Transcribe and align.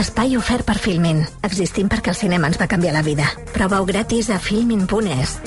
Espai 0.00 0.36
ofert 0.38 0.64
per 0.64 0.78
Filmin. 0.80 1.20
Existim 1.44 1.90
perquè 1.92 2.14
el 2.14 2.18
cinema 2.18 2.48
ens 2.48 2.60
va 2.60 2.68
canviar 2.70 2.94
la 2.96 3.02
vida. 3.02 3.26
Proveu 3.52 3.84
gratis 3.88 4.30
a 4.30 4.38
filmin.es. 4.40 5.40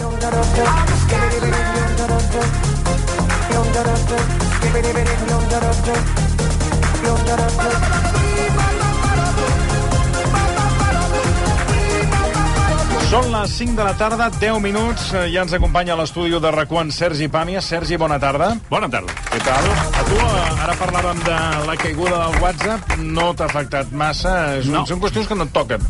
Són 13.09 13.25
les 13.33 13.49
5 13.57 13.73
de 13.73 13.85
la 13.87 13.95
tarda, 13.97 14.27
10 14.39 14.59
minuts. 14.61 15.13
eh, 15.17 15.31
Ja 15.33 15.41
ens 15.41 15.53
acompanya 15.53 15.93
a 15.93 15.97
l'estudi 15.97 16.29
de 16.29 16.51
RAC1 16.51 16.91
Sergi 16.91 17.27
Pàmies. 17.27 17.61
Sergi, 17.65 17.97
bona 17.97 18.19
tarda. 18.19 18.51
Bona 18.69 18.87
tarda. 18.87 19.11
Què 19.31 19.39
tal? 19.43 19.65
A 19.97 20.03
tu, 20.05 20.15
eh, 20.15 20.63
ara 20.63 20.75
parlàvem 20.77 21.23
de 21.25 21.37
la 21.65 21.75
caiguda 21.75 22.19
del 22.27 22.41
WhatsApp. 22.43 22.97
No 22.99 23.33
t'ha 23.33 23.45
afectat 23.45 23.91
massa. 23.91 24.57
No. 24.65 24.85
Són 24.85 24.99
qüestions 25.01 25.27
que 25.27 25.35
no 25.35 25.43
et 25.43 25.51
toquen. 25.53 25.81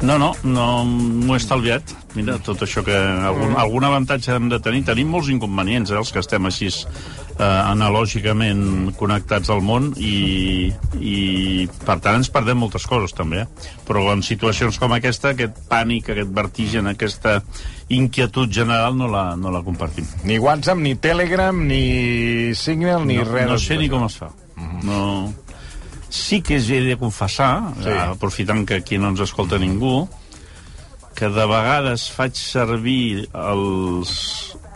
No, 0.00 0.16
no, 0.16 0.30
no 0.48 0.66
m'ho 0.88 1.34
he 1.34 1.40
estalviat. 1.40 1.92
Mira, 2.16 2.38
tot 2.42 2.62
això 2.64 2.80
que 2.86 2.94
algun, 2.96 3.52
algun 3.60 3.84
avantatge 3.84 4.32
hem 4.32 4.48
de 4.48 4.58
tenir. 4.64 4.80
Tenim 4.88 5.10
molts 5.12 5.28
inconvenients, 5.32 5.92
eh, 5.92 5.98
els 6.00 6.12
que 6.12 6.22
estem 6.22 6.48
així 6.48 6.70
eh, 6.70 7.44
analògicament 7.44 8.94
connectats 8.98 9.52
al 9.52 9.60
món 9.64 9.90
i, 10.00 10.70
i 10.96 11.18
per 11.84 11.98
tant 12.00 12.20
ens 12.20 12.32
perdem 12.32 12.58
moltes 12.64 12.88
coses 12.88 13.12
també, 13.16 13.44
eh? 13.44 13.74
però 13.88 14.06
en 14.14 14.24
situacions 14.24 14.80
com 14.80 14.96
aquesta, 14.96 15.34
aquest 15.34 15.60
pànic, 15.68 16.08
aquest 16.14 16.32
vertigen, 16.32 16.88
aquesta 16.88 17.40
inquietud 17.92 18.48
general 18.48 18.96
no 18.96 19.10
la, 19.12 19.34
no 19.36 19.52
la 19.52 19.60
compartim. 19.66 20.08
Ni 20.24 20.40
WhatsApp, 20.40 20.80
ni 20.80 20.96
Telegram, 20.96 21.60
ni 21.66 22.54
Signal, 22.56 23.04
ni 23.04 23.20
no, 23.20 23.28
res. 23.28 23.48
no 23.52 23.60
sé 23.60 23.76
ni 23.76 23.92
com 23.92 24.08
es 24.08 24.16
fa. 24.24 24.32
No... 24.86 25.04
Sí 26.10 26.40
que 26.42 26.58
he 26.58 26.80
de 26.82 26.96
confessar, 26.98 27.72
sí. 27.78 27.90
aprofitant 27.94 28.66
que 28.66 28.80
aquí 28.82 28.98
no 28.98 29.12
ens 29.14 29.22
escolta 29.22 29.58
ningú, 29.62 30.08
que 31.14 31.28
de 31.30 31.46
vegades 31.46 32.08
faig 32.10 32.34
servir 32.38 33.28
els 33.30 34.12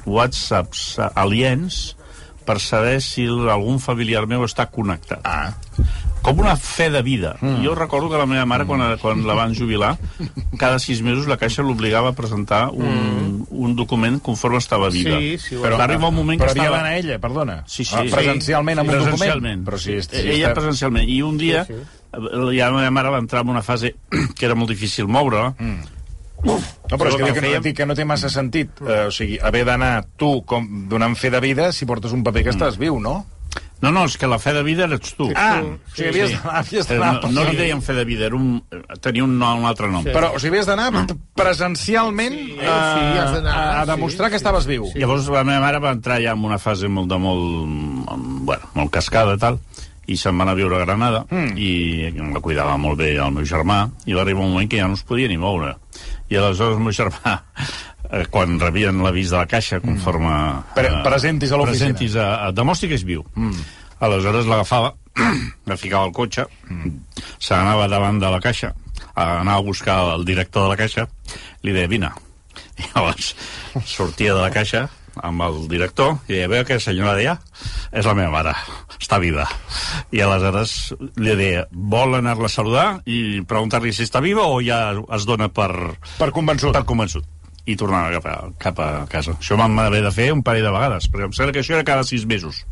whatsapps 0.07 0.99
aliens 1.15 1.97
per 2.45 2.61
saber 2.61 3.01
si 3.03 3.27
algun 3.27 3.81
familiar 3.81 4.27
meu 4.31 4.45
està 4.47 4.69
connectat. 4.71 5.25
Ah. 5.25 5.55
Com 6.25 6.39
una 6.41 6.55
fe 6.57 6.89
de 6.89 7.03
vida. 7.05 7.35
Mm. 7.41 7.63
Jo 7.67 7.75
recordo 7.77 8.09
que 8.09 8.17
la 8.17 8.25
meva 8.27 8.47
mare, 8.49 8.65
quan, 8.65 8.81
quan 9.03 9.23
la 9.29 9.35
van 9.37 9.53
jubilar, 9.57 9.95
cada 10.61 10.79
sis 10.81 11.03
mesos 11.05 11.29
la 11.29 11.37
Caixa 11.41 11.65
l'obligava 11.67 12.15
a 12.15 12.17
presentar 12.17 12.71
un, 12.73 12.87
mm. 12.89 13.49
un 13.51 13.75
document 13.77 14.17
conforme 14.25 14.63
estava 14.63 14.89
viva. 14.95 15.19
Sí, 15.21 15.35
sí, 15.39 15.59
però 15.61 15.77
va 15.77 15.85
arribar 15.85 16.09
un 16.09 16.17
moment 16.23 16.41
Però 16.41 16.53
que 16.53 16.59
estava... 16.63 16.79
d'anar 16.79 16.95
ella, 16.97 17.19
perdona. 17.21 17.59
Sí, 17.67 17.85
sí. 17.85 17.93
Ah, 17.99 18.07
presencialment 18.09 18.81
amb 18.81 18.89
un 18.89 18.97
document. 18.97 19.19
Presencialment. 19.19 19.67
Però 19.69 19.83
si, 19.83 19.99
si 20.01 20.23
Ella 20.23 20.49
està... 20.49 20.55
presencialment. 20.63 21.11
I 21.13 21.21
un 21.29 21.37
dia, 21.41 21.67
sí, 21.69 21.77
sí. 21.77 22.17
ja 22.57 22.71
la 22.71 22.79
meva 22.79 22.95
mare 23.01 23.13
va 23.13 23.21
entrar 23.21 23.45
en 23.45 23.53
una 23.53 23.63
fase 23.67 23.93
que 24.39 24.49
era 24.49 24.57
molt 24.57 24.73
difícil 24.73 25.11
moure, 25.11 25.51
mm. 25.59 25.93
No, 26.45 26.59
però 26.99 27.09
és 27.09 27.15
que, 27.17 27.23
Però 27.25 27.33
que, 27.33 27.41
no, 27.41 27.49
fèiem- 27.49 27.75
que 27.77 27.87
no 27.89 27.95
té 27.97 28.05
massa 28.05 28.29
sentit. 28.29 28.81
Eh, 28.85 29.07
o 29.09 29.13
sigui, 29.15 29.39
haver 29.41 29.65
d'anar 29.65 30.05
tu 30.21 30.43
com 30.45 30.67
donant 30.91 31.17
fe 31.17 31.31
de 31.33 31.41
vida 31.41 31.71
si 31.73 31.89
portes 31.89 32.13
un 32.13 32.23
paper 32.27 32.43
que 32.45 32.53
estàs 32.53 32.77
viu, 32.77 32.99
no? 33.01 33.23
No, 33.85 33.93
no, 33.93 34.07
és 34.09 34.17
que 34.17 34.29
la 34.31 34.39
fe 34.41 34.55
de 34.57 34.63
vida 34.65 34.87
eres 34.89 35.13
tu. 35.19 35.29
Ah, 35.37 35.61
o 35.61 35.77
sigui, 35.93 36.09
havies 36.09 36.33
d'anar... 36.33 36.55
Havies 36.63 36.89
Eh, 36.89 36.97
d'anar 36.97 37.21
no, 37.27 37.33
no 37.37 37.45
li 37.51 37.57
deien 37.59 37.83
fe 37.85 37.97
de 37.97 38.05
vida, 38.09 38.29
era 38.31 38.39
un, 38.39 38.63
tenia 39.05 39.27
un, 39.27 39.37
nom, 39.39 39.61
un 39.61 39.69
altre 39.69 39.91
nom. 39.93 40.07
Però, 40.09 40.33
o 40.33 40.41
sigui, 40.41 40.55
havies 40.55 40.71
d'anar 40.71 40.89
presencialment 41.37 42.35
Sí, 42.35 42.59
a, 42.65 42.79
sí, 42.97 43.19
has 43.21 43.37
a, 43.45 43.57
a 43.83 43.87
demostrar 43.93 44.29
sí, 44.29 44.35
que 44.35 44.41
estaves 44.41 44.69
viu. 44.71 44.89
Sí. 44.93 45.03
Llavors 45.03 45.29
la 45.33 45.45
meva 45.45 45.61
mare 45.67 45.83
va 45.85 45.93
entrar 45.97 46.21
ja 46.25 46.33
en 46.33 46.45
una 46.49 46.59
fase 46.63 46.89
molt 46.89 47.13
de 47.13 47.19
molt, 47.21 48.15
bueno, 48.49 48.73
molt 48.79 48.93
cascada 48.95 49.37
i 49.37 49.43
tal, 49.43 49.61
i 50.07 50.19
se'n 50.21 50.37
va 50.37 50.45
anar 50.47 50.57
a 50.57 50.61
viure 50.61 50.77
a 50.77 50.85
Granada, 50.85 51.25
mm. 51.31 51.55
i 51.57 51.71
la 52.35 52.43
cuidava 52.45 52.77
molt 52.81 53.01
bé 53.01 53.15
el 53.17 53.33
meu 53.37 53.47
germà, 53.49 53.85
i 54.09 54.17
va 54.17 54.25
arribar 54.25 54.45
un 54.45 54.55
moment 54.57 54.71
que 54.71 54.81
ja 54.81 54.89
no 54.89 54.99
es 54.99 55.05
podia 55.05 55.29
ni 55.29 55.41
moure. 55.41 55.75
I 56.33 56.41
aleshores 56.41 56.79
el 56.79 56.85
meu 56.85 56.97
germà, 56.97 57.39
eh, 58.11 58.27
quan 58.31 58.59
rebien 58.61 59.01
l'avís 59.05 59.33
de 59.33 59.39
la 59.39 59.47
caixa, 59.51 59.81
conforme... 59.85 60.35
Pre- 60.77 60.91
presentis 61.07 61.53
a 61.53 61.61
l'oficina. 61.61 61.93
Presentis 61.93 62.17
a, 62.21 62.29
a, 62.49 62.53
demostri 62.57 62.91
que 62.91 62.99
és 62.99 63.07
viu. 63.07 63.25
Mm. 63.37 63.65
Aleshores 64.05 64.49
l'agafava, 64.51 64.95
la 65.71 65.79
ficava 65.81 66.09
al 66.09 66.15
cotxe, 66.17 66.47
mm. 66.69 66.97
se 67.39 67.55
n'anava 67.55 67.89
davant 67.93 68.21
de 68.21 68.33
la 68.35 68.43
caixa, 68.45 68.75
a 69.15 69.41
anar 69.41 69.59
a 69.59 69.65
buscar 69.65 70.01
el 70.17 70.27
director 70.27 70.67
de 70.67 70.75
la 70.75 70.81
caixa, 70.81 71.09
li 71.63 71.75
deia, 71.75 71.91
vine. 71.91 72.13
I 72.79 72.91
llavors 72.91 73.33
sortia 73.87 74.35
de 74.35 74.43
la 74.43 74.51
caixa 74.55 74.89
amb 75.23 75.43
el 75.47 75.61
director 75.71 76.17
i 76.27 76.35
deia, 76.35 76.49
veu 76.51 76.65
que 76.67 76.81
senyora 76.83 77.15
deia 77.15 77.37
és 77.95 78.07
la 78.07 78.17
meva 78.19 78.33
mare, 78.35 78.55
està 78.99 79.21
viva. 79.23 79.47
I 80.15 80.23
aleshores 80.25 80.95
li 81.23 81.37
deia, 81.39 81.69
vol 81.71 82.19
anar-la 82.19 82.51
a 82.51 82.55
saludar 82.55 82.89
i 83.07 83.43
preguntar-li 83.47 83.95
si 83.95 84.07
està 84.07 84.23
viva 84.25 84.49
o 84.51 84.59
ja 84.63 84.89
es 85.15 85.27
dona 85.27 85.51
per, 85.55 85.71
Per 86.19 86.33
convençut. 86.35 86.75
per 86.75 86.83
convençut 86.87 87.34
i 87.67 87.77
tornava 87.81 88.13
cap 88.19 88.27
a, 88.29 88.37
cap 88.61 88.81
a 88.83 88.89
casa. 89.11 89.37
Això 89.41 89.57
vam 89.61 89.79
haver 89.81 90.03
de 90.05 90.13
fer 90.13 90.31
un 90.35 90.43
parell 90.45 90.67
de 90.67 90.75
vegades, 90.75 91.09
perquè 91.11 91.29
em 91.29 91.37
sembla 91.37 91.55
que 91.57 91.65
això 91.65 91.79
era 91.79 91.87
cada 91.87 92.05
sis 92.05 92.27
mesos. 92.29 92.65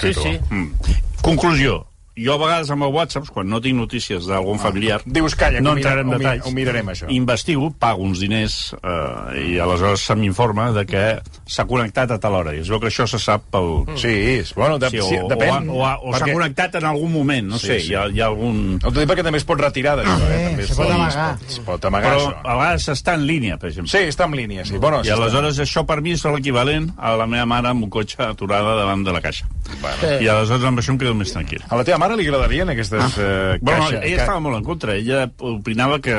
Sí, 0.00 0.12
sí. 0.14 0.36
Mm. 0.50 0.98
Conclusió. 1.24 1.80
Jo 2.16 2.34
a 2.36 2.38
vegades 2.38 2.68
amb 2.70 2.84
el 2.86 2.92
WhatsApp, 2.94 3.26
quan 3.34 3.48
no 3.50 3.58
tinc 3.60 3.74
notícies 3.74 4.26
d'algun 4.30 4.60
familiar, 4.62 5.00
Dius, 5.04 5.34
calla, 5.34 5.58
que 5.58 5.62
no 5.64 5.74
mira- 5.74 5.90
entrarem 5.90 6.12
en 6.12 6.18
detalls. 6.20 6.46
ho 6.46 6.52
mirarem, 6.54 6.86
això. 6.92 7.06
Investigo, 7.10 7.72
pago 7.74 8.04
uns 8.06 8.20
diners 8.22 8.74
eh, 8.78 9.40
i 9.54 9.58
aleshores 9.58 10.00
se 10.06 10.14
m'informa 10.14 10.68
de 10.70 10.84
que 10.86 11.02
s'ha 11.44 11.64
connectat 11.66 12.12
a 12.14 12.20
tal 12.22 12.34
hora. 12.38 12.54
I 12.54 12.60
es 12.62 12.68
veu 12.70 12.78
que 12.78 12.86
això 12.86 13.08
se 13.10 13.18
sap 13.18 13.48
pel... 13.50 13.82
Sí, 13.98 14.12
és, 14.38 14.52
bueno, 14.54 14.78
de, 14.78 14.90
Sí, 14.94 15.00
o, 15.02 15.08
sí, 15.08 15.16
depèn. 15.28 15.66
o, 15.68 15.80
o, 15.82 15.82
o 15.82 16.12
s'ha 16.14 16.20
perquè- 16.20 16.32
connectat 16.38 16.74
en 16.78 16.84
algun 16.92 17.10
moment, 17.12 17.48
no 17.50 17.58
Sí, 17.58 17.66
sé, 17.66 17.80
sí. 17.80 17.90
Hi, 17.90 17.94
ha, 17.98 18.06
hi 18.06 18.20
ha 18.22 18.26
algun... 18.30 18.78
No 18.78 18.92
t'ho 18.92 19.00
dic 19.00 19.10
perquè 19.10 19.24
també 19.26 19.38
es 19.42 19.48
pot 19.50 19.58
retirar 19.60 19.96
d'això, 19.98 20.14
eh? 20.30 20.38
Eh, 20.38 20.46
També 20.52 20.66
se 20.68 20.70
es 20.70 20.78
pot 20.78 20.86
pot, 20.86 20.94
amagar. 20.94 21.26
Es 21.34 21.40
pot, 21.42 21.50
es 21.50 21.58
pot 21.66 21.84
amagar, 21.90 22.12
Però 22.14 22.22
això. 22.28 22.38
a 22.44 22.56
vegades 22.62 22.88
està 22.94 23.14
en 23.18 23.26
línia, 23.26 23.58
per 23.58 23.72
exemple. 23.72 23.90
Sí, 23.90 24.04
està 24.14 24.30
en 24.30 24.38
línia, 24.38 24.64
sí. 24.64 24.78
Bueno, 24.78 25.02
I 25.02 25.10
aleshores 25.10 25.58
això 25.66 25.82
per 25.84 25.98
mi 26.00 26.14
és 26.14 26.22
l'equivalent 26.30 26.92
a 26.96 27.16
la 27.18 27.26
meva 27.26 27.44
mare 27.56 27.74
amb 27.74 27.82
un 27.82 27.90
cotxe 27.90 28.22
aturada 28.22 28.76
davant 28.84 29.02
de 29.02 29.12
la 29.18 29.20
caixa. 29.20 29.50
Bueno. 29.80 30.14
I 30.22 30.28
aleshores 30.30 30.62
amb 30.70 30.78
això 30.78 30.94
em 30.94 30.98
quedo 31.02 31.14
més 31.18 31.32
tranquil. 31.34 31.58
A 31.68 31.76
la 31.76 31.82
teva 31.82 31.98
mare 32.04 32.16
li 32.20 32.26
agradarien 32.28 32.70
aquestes 32.74 33.16
eh, 33.18 33.56
Bueno, 33.64 33.88
caixes? 33.88 34.04
ella 34.04 34.20
estava 34.22 34.40
molt 34.44 34.58
en 34.60 34.64
contra. 34.68 34.94
Ella 35.00 35.24
opinava 35.40 35.98
que 36.04 36.14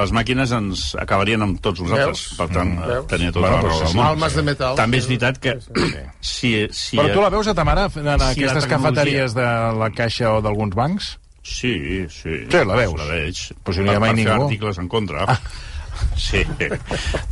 les 0.00 0.12
màquines 0.16 0.52
ens 0.56 0.88
acabarien 0.98 1.44
amb 1.44 1.60
tots 1.64 1.84
nosaltres. 1.84 2.24
Veus? 2.32 2.38
Per 2.40 2.48
tant, 2.56 2.74
Mm. 2.78 2.88
Veus? 2.88 3.06
tenia 3.12 3.30
tota 3.32 3.44
Bueno, 3.46 3.56
la 3.56 3.62
raó 3.68 3.76
sí, 3.76 3.84
del 3.84 3.92
sí. 3.92 3.96
món. 4.00 4.06
Almes 4.08 4.34
de 4.40 4.42
metal. 4.48 4.74
També 4.80 4.98
és 4.98 5.06
veritat 5.12 5.38
que 5.38 5.56
si, 6.20 6.52
si... 6.72 6.96
Però 6.98 7.12
tu 7.14 7.20
la 7.22 7.30
veus 7.30 7.46
a 7.48 7.54
ta 7.54 7.64
mare 7.68 7.86
en 7.94 8.04
la 8.08 8.14
aquestes 8.16 8.64
tecnologia- 8.64 8.68
cafeteries 8.74 9.34
de 9.38 9.48
la 9.78 9.90
Caixa 9.94 10.32
o 10.34 10.42
d'alguns 10.42 10.74
bancs? 10.74 11.18
Sí, 11.42 12.04
sí. 12.12 12.34
Sí, 12.50 12.58
la 12.66 12.74
veus? 12.76 12.92
La 12.98 13.06
veig. 13.08 13.38
Però 13.64 13.72
si 13.74 13.80
no 13.86 13.92
hi 13.92 13.96
ha 13.96 14.00
mai 14.02 14.12
ningú. 14.18 14.34
articles 14.48 14.78
en 14.82 14.88
contra. 14.88 15.24
Sí, 16.14 16.44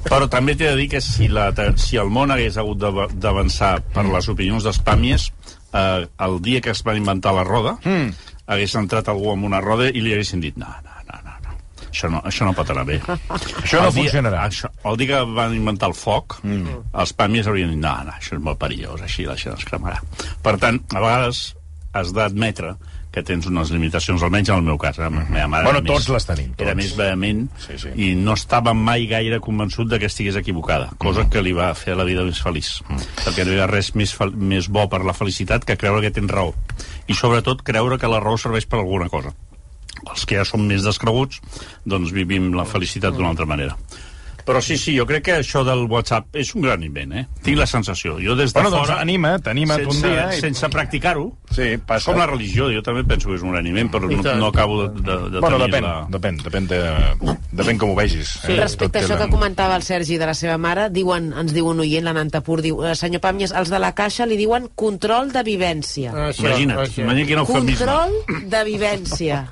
però 0.08 0.26
també 0.26 0.56
t'he 0.58 0.72
de 0.72 0.76
dir 0.80 0.88
que 0.90 1.00
si, 1.00 1.28
la, 1.30 1.52
si 1.78 1.98
el 2.02 2.08
món 2.10 2.32
hagués 2.34 2.56
hagut 2.58 2.80
d'av- 2.82 3.12
d'avançar 3.14 3.76
per 3.94 4.02
les 4.10 4.26
opinions 4.32 4.64
dels 4.66 4.80
pàmies, 4.82 5.28
eh, 5.76 6.06
el 6.26 6.38
dia 6.44 6.60
que 6.64 6.72
es 6.74 6.82
va 6.86 6.96
inventar 6.96 7.34
la 7.36 7.44
roda, 7.46 7.76
mm. 7.84 8.32
hagués 8.46 8.74
entrat 8.80 9.08
algú 9.12 9.32
amb 9.34 9.46
una 9.48 9.60
roda 9.64 9.88
i 9.90 10.02
li 10.04 10.14
haguessin 10.16 10.40
dit 10.44 10.56
no, 10.60 10.68
no, 10.84 10.96
no, 11.10 11.20
no, 11.26 11.36
no. 11.44 11.54
Això, 11.90 12.10
no, 12.12 12.22
això 12.28 12.48
no 12.48 12.54
pot 12.56 12.72
anar 12.74 12.84
bé. 12.88 12.98
Això 13.62 13.80
no 13.82 13.88
El 13.90 13.94
dia- 13.94 14.02
funcionarà. 14.08 14.42
Això, 14.50 14.70
el 14.90 14.98
dia 15.00 15.12
que 15.14 15.22
van 15.36 15.54
inventar 15.56 15.88
el 15.92 15.96
foc, 15.96 16.40
mm. 16.42 16.80
els 17.04 17.14
pàmies 17.16 17.48
haurien 17.48 17.72
dit 17.74 17.80
no, 17.82 17.94
no, 18.08 18.16
això 18.18 18.36
és 18.36 18.42
molt 18.42 18.60
perillós, 18.60 19.04
així 19.06 19.28
la 19.28 19.36
gent 19.40 19.56
es 19.56 19.64
cremarà. 19.68 20.02
Per 20.42 20.56
tant, 20.62 20.82
a 20.94 21.00
vegades 21.04 21.46
has 21.96 22.12
d'admetre 22.12 22.74
que 23.16 23.22
tens 23.24 23.46
unes 23.48 23.70
limitacions, 23.72 24.20
almenys 24.22 24.50
en 24.52 24.58
el 24.60 24.66
meu 24.66 24.76
cas. 24.76 24.98
eh? 25.00 25.06
La 25.08 25.10
meva 25.24 25.46
mare 25.48 25.64
Bueno, 25.64 25.80
era 25.80 25.88
tots 25.88 26.10
les 26.12 26.26
tenim, 26.28 26.50
Era 26.58 26.74
tots. 26.74 26.76
més 26.82 26.92
vehement 26.98 27.46
Sí, 27.64 27.78
sí. 27.80 27.88
i 27.96 28.10
no 28.14 28.34
estava 28.36 28.74
mai 28.76 29.06
gaire 29.08 29.38
convençut 29.40 29.88
de 29.88 29.98
que 29.98 30.10
estigués 30.10 30.36
equivocada, 30.36 30.90
cosa 31.00 31.24
que 31.32 31.40
li 31.40 31.54
va 31.56 31.70
fer 31.74 31.96
la 31.96 32.04
vida 32.04 32.22
més 32.28 32.42
feliç. 32.44 32.82
Perquè 33.24 33.46
no 33.48 33.56
hi 33.56 33.60
ha 33.64 33.66
res 33.70 33.94
més, 33.96 34.12
més 34.36 34.68
bo 34.68 34.84
per 34.92 35.00
la 35.08 35.14
felicitat 35.16 35.64
que 35.64 35.78
creure 35.80 36.02
que 36.04 36.10
tens 36.12 36.30
raó. 36.30 36.52
I 37.08 37.14
sobretot 37.16 37.62
creure 37.64 37.96
que 37.98 38.06
la 38.12 38.20
raó 38.20 38.36
serveix 38.36 38.66
per 38.68 38.78
alguna 38.82 39.08
cosa. 39.08 39.32
Els 40.12 40.26
que 40.28 40.36
ja 40.36 40.44
som 40.44 40.60
més 40.68 40.84
descreguts, 40.84 41.40
doncs 41.88 42.12
vivim 42.12 42.52
la 42.54 42.66
felicitat 42.68 43.14
d'una 43.16 43.30
altra 43.32 43.46
manera. 43.48 43.78
Però 44.46 44.60
sí, 44.62 44.76
sí, 44.78 44.92
jo 44.96 45.04
crec 45.04 45.24
que 45.26 45.32
això 45.40 45.64
del 45.66 45.80
WhatsApp 45.90 46.36
és 46.38 46.52
un 46.54 46.62
gran 46.62 46.82
invent, 46.86 47.12
eh? 47.18 47.24
Tinc 47.42 47.58
la 47.58 47.66
sensació. 47.66 48.12
Jo 48.22 48.36
des 48.38 48.52
de 48.54 48.60
Bueno, 48.60 48.70
doncs 48.70 48.86
fora... 48.88 49.00
anima't, 49.02 49.48
anima't 49.50 49.82
un 49.84 49.90
sense, 49.92 50.06
dia 50.06 50.26
i- 50.36 50.40
Sense 50.40 50.68
practicar-ho, 50.70 51.32
Sí, 51.50 51.76
passa. 51.84 52.12
com 52.12 52.20
la 52.20 52.26
religió, 52.30 52.68
jo 52.70 52.80
també 52.82 53.02
penso 53.02 53.28
que 53.30 53.34
és 53.36 53.42
un 53.42 53.50
gran 53.50 53.66
invent, 53.66 53.90
però 53.90 54.06
no, 54.08 54.22
no 54.38 54.46
acabo 54.52 54.86
de, 54.86 55.00
de, 55.02 55.16
de 55.34 55.40
Bueno, 55.40 55.58
tenir 55.58 55.72
depèn, 55.72 55.82
la... 55.82 56.06
depèn, 56.14 56.38
depèn, 56.44 56.66
de, 56.70 56.80
depèn 57.58 57.78
com 57.78 57.90
ho 57.90 57.96
vegis. 57.98 58.36
Sí. 58.46 58.54
Respecte 58.60 59.00
a 59.00 59.02
això 59.02 59.18
que 59.18 59.28
comentava 59.32 59.74
el 59.74 59.82
Sergi 59.82 60.16
de 60.18 60.26
la 60.30 60.34
seva 60.38 60.56
mare, 60.62 60.88
diuen, 60.94 61.32
ens 61.36 61.52
diu 61.52 61.66
un 61.72 61.80
oient, 61.82 62.04
la 62.06 62.12
Nanta 62.14 62.40
Pur, 62.46 62.60
diu, 62.62 62.84
"Eh, 62.86 62.94
senyor 62.94 63.20
Pàmies, 63.20 63.50
els 63.52 63.68
de 63.68 63.78
la 63.82 63.94
Caixa 63.98 64.26
li 64.26 64.36
diuen 64.36 64.68
control 64.76 65.32
de 65.32 65.42
vivència. 65.42 66.12
Això, 66.12 66.46
Imagina't, 66.46 66.78
això. 66.86 67.02
imagina't 67.02 67.26
quin 67.26 67.38
eufemisme. 67.42 67.86
Control 67.86 68.46
de 68.48 68.64
vivència. 68.64 69.46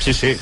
Sí, 0.00 0.12
sí. 0.14 0.36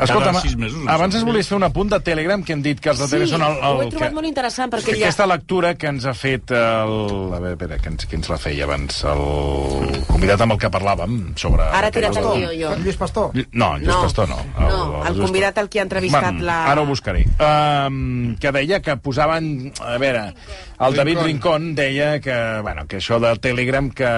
Escolta'm, 0.00 0.40
sis 0.40 0.56
mesos. 0.56 0.80
abans 0.88 1.14
es 1.14 1.24
volies 1.24 1.48
fer 1.48 1.56
un 1.58 1.64
apunt 1.68 1.90
de 1.92 2.00
Telegram 2.00 2.42
que 2.42 2.52
hem 2.54 2.62
dit 2.62 2.80
que 2.80 2.90
els 2.90 2.98
de 2.98 3.06
Sí, 3.06 3.16
Telegram 3.16 3.40
són 3.40 3.46
el, 3.46 3.56
el, 3.58 3.76
ho 3.76 3.82
he 3.82 3.90
trobat 3.90 4.12
molt 4.16 4.26
interessant, 4.30 4.70
perquè 4.72 4.94
ja- 4.96 5.06
Aquesta 5.10 5.26
lectura 5.26 5.74
que 5.76 5.86
ens 5.90 6.04
ha 6.06 6.14
fet 6.14 6.50
el... 6.50 6.94
A 7.34 7.38
veure, 7.40 7.52
espera, 7.56 7.78
que 7.78 7.88
ens, 7.92 8.06
que 8.06 8.16
ens 8.16 8.28
la 8.32 8.38
feia 8.38 8.64
abans 8.64 9.02
el 9.04 10.02
convidat 10.08 10.40
amb 10.44 10.54
el 10.56 10.60
que 10.62 10.70
parlàvem 10.72 11.18
sobre... 11.40 11.66
Ara 11.80 11.90
tira't 11.94 12.16
el 12.16 12.28
guió, 12.30 12.50
jo. 12.56 12.74
Lluís 12.82 12.96
Pastor. 13.00 13.30
No, 13.52 13.74
el 13.76 13.82
Lluís 13.84 13.94
No. 13.94 14.02
Pastor 14.02 14.28
no. 14.28 14.38
No, 14.58 15.02
el 15.04 15.14
Lluís 15.14 15.26
convidat 15.26 15.58
al 15.58 15.68
que 15.68 15.80
ha 15.80 15.86
entrevistat 15.86 16.30
Bueno, 16.32 16.44
la- 16.46 16.60
Ara 16.72 16.82
ho 16.82 16.86
buscaré. 16.86 17.24
Um, 17.40 18.36
que 18.40 18.52
deia 18.52 18.80
que 18.82 18.96
posaven... 18.96 19.72
A 19.80 19.96
veure, 19.98 20.34
el 20.80 20.94
David 20.96 21.18
Rincón 21.24 21.74
deia 21.74 22.20
que, 22.20 22.34
bueno, 22.62 22.86
que 22.88 22.98
això 23.00 23.18
de 23.20 23.34
Telegram, 23.42 23.90
que, 23.90 24.08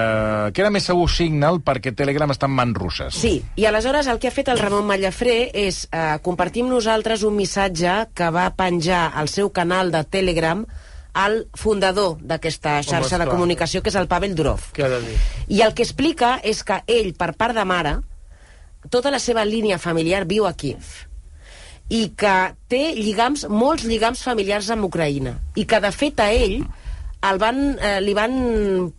que 0.53 0.61
era 0.63 0.69
més 0.71 0.85
segur 0.87 1.09
Signal 1.11 1.59
perquè 1.65 1.91
Telegram 1.95 2.31
està 2.31 2.47
en 2.49 2.55
mans 2.55 2.77
russes. 2.77 3.15
Sí, 3.19 3.35
i 3.59 3.65
aleshores 3.69 4.07
el 4.07 4.19
que 4.19 4.29
ha 4.29 4.35
fet 4.35 4.47
el 4.53 4.59
Ramon 4.61 4.85
Mallafré 4.87 5.49
és 5.65 5.72
eh, 5.91 6.17
compartir 6.25 6.63
amb 6.65 6.73
nosaltres 6.75 7.23
un 7.27 7.35
missatge 7.37 7.93
que 8.15 8.29
va 8.33 8.49
penjar 8.57 9.05
al 9.15 9.29
seu 9.31 9.51
canal 9.55 9.91
de 9.93 10.03
Telegram 10.03 10.65
al 11.13 11.43
fundador 11.53 12.17
d'aquesta 12.21 12.79
xarxa 12.81 13.17
de 13.17 13.23
esclar. 13.23 13.29
comunicació, 13.29 13.81
que 13.81 13.91
és 13.93 13.99
el 13.99 14.09
Pavel 14.09 14.33
Durov. 14.35 14.71
De? 14.73 15.17
I 15.53 15.61
el 15.61 15.73
que 15.77 15.85
explica 15.85 16.39
és 16.43 16.63
que 16.65 16.81
ell, 16.87 17.13
per 17.13 17.33
part 17.37 17.55
de 17.55 17.65
mare, 17.65 17.99
tota 18.89 19.11
la 19.13 19.19
seva 19.21 19.45
línia 19.45 19.77
familiar 19.77 20.25
viu 20.25 20.47
a 20.49 20.53
Kiev 20.53 21.07
i 21.93 22.07
que 22.17 22.35
té 22.71 22.93
lligams, 22.97 23.45
molts 23.49 23.85
lligams 23.85 24.23
familiars 24.23 24.69
amb 24.73 24.87
Ucraïna 24.87 25.35
i 25.59 25.65
que 25.69 25.79
de 25.83 25.91
fet 25.93 26.19
a 26.23 26.31
ell 26.31 26.63
el 27.23 27.39
van, 27.39 27.59
eh, 27.79 27.99
li 28.03 28.15
van 28.15 28.33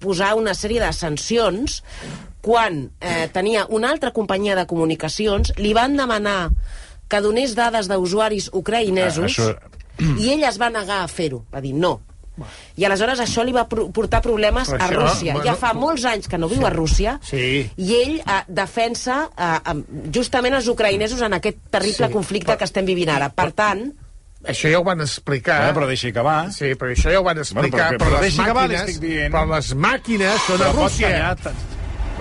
posar 0.01 0.35
una 0.39 0.55
sèrie 0.57 0.81
de 0.81 0.93
sancions 0.97 1.83
quan 2.45 2.91
eh, 3.01 3.29
tenia 3.33 3.65
una 3.73 3.89
altra 3.95 4.13
companyia 4.13 4.55
de 4.59 4.67
comunicacions 4.69 5.55
li 5.57 5.73
van 5.73 5.97
demanar 5.97 6.51
que 7.09 7.21
donés 7.25 7.55
dades 7.57 7.89
d'usuaris 7.89 8.51
ucraïnesos 8.53 9.39
Ah, 9.41 9.55
això- 9.55 10.19
i 10.21 10.33
ell 10.35 10.45
es 10.45 10.59
va 10.61 10.69
negar 10.75 11.03
a 11.05 11.09
fer-ho 11.09 11.45
va 11.55 11.61
dir 11.65 11.73
no 11.75 12.01
i 12.77 12.83
aleshores 12.85 13.21
això 13.23 13.45
li 13.47 13.53
va 13.55 13.63
portar 13.69 14.19
problemes 14.21 14.69
a 14.73 14.77
Això, 14.77 14.97
Rússia. 15.05 15.33
bueno, 15.37 15.47
Ja 15.47 15.55
fa 15.55 15.73
molts 15.73 16.05
anys 16.05 16.27
que 16.27 16.37
no 16.37 16.49
viu 16.51 16.65
a 16.67 16.71
Rússia 16.75 17.21
Sí. 17.23 17.71
i 17.77 17.95
ell 17.95 18.17
eh, 18.19 18.41
defensa 18.49 19.29
eh, 19.39 19.83
justament 20.13 20.57
els 20.59 20.67
ucraïnesos 20.69 21.23
en 21.23 21.33
aquest 21.39 21.59
terrible 21.71 22.09
Sí. 22.09 22.13
conflicte 22.13 22.57
que 22.59 22.65
estem 22.65 22.85
vivint 22.85 23.09
ara. 23.15 23.29
Per 23.31 23.53
tant, 23.53 23.93
Això 24.45 24.69
ja 24.69 24.77
ho 24.81 24.85
van 24.85 25.01
explicar. 25.01 25.61
Bueno, 25.73 25.79
però 25.79 25.87
deixi 25.89 26.09
acabar. 26.11 26.51
Sí, 26.53 26.75
però 26.75 26.91
això 26.93 27.09
ja 27.11 27.21
ho 27.21 27.23
van 27.25 27.39
explicar. 27.39 27.71
Bueno, 27.71 27.97
però- 27.97 28.09
però 28.11 28.11
les 28.11 28.21
deixi 28.21 28.41
acabar, 28.43 28.69
li 28.69 28.75
màquines- 28.75 28.91
estic 28.91 29.01
dient. 29.09 29.33
Però 29.33 29.47
les 29.55 29.71
màquines 29.75 30.41
són 30.47 30.59
Però 30.59 30.69
a 30.69 30.73
Rússia. 30.73 31.09
tallar, 31.09 31.37
ta- 31.37 31.53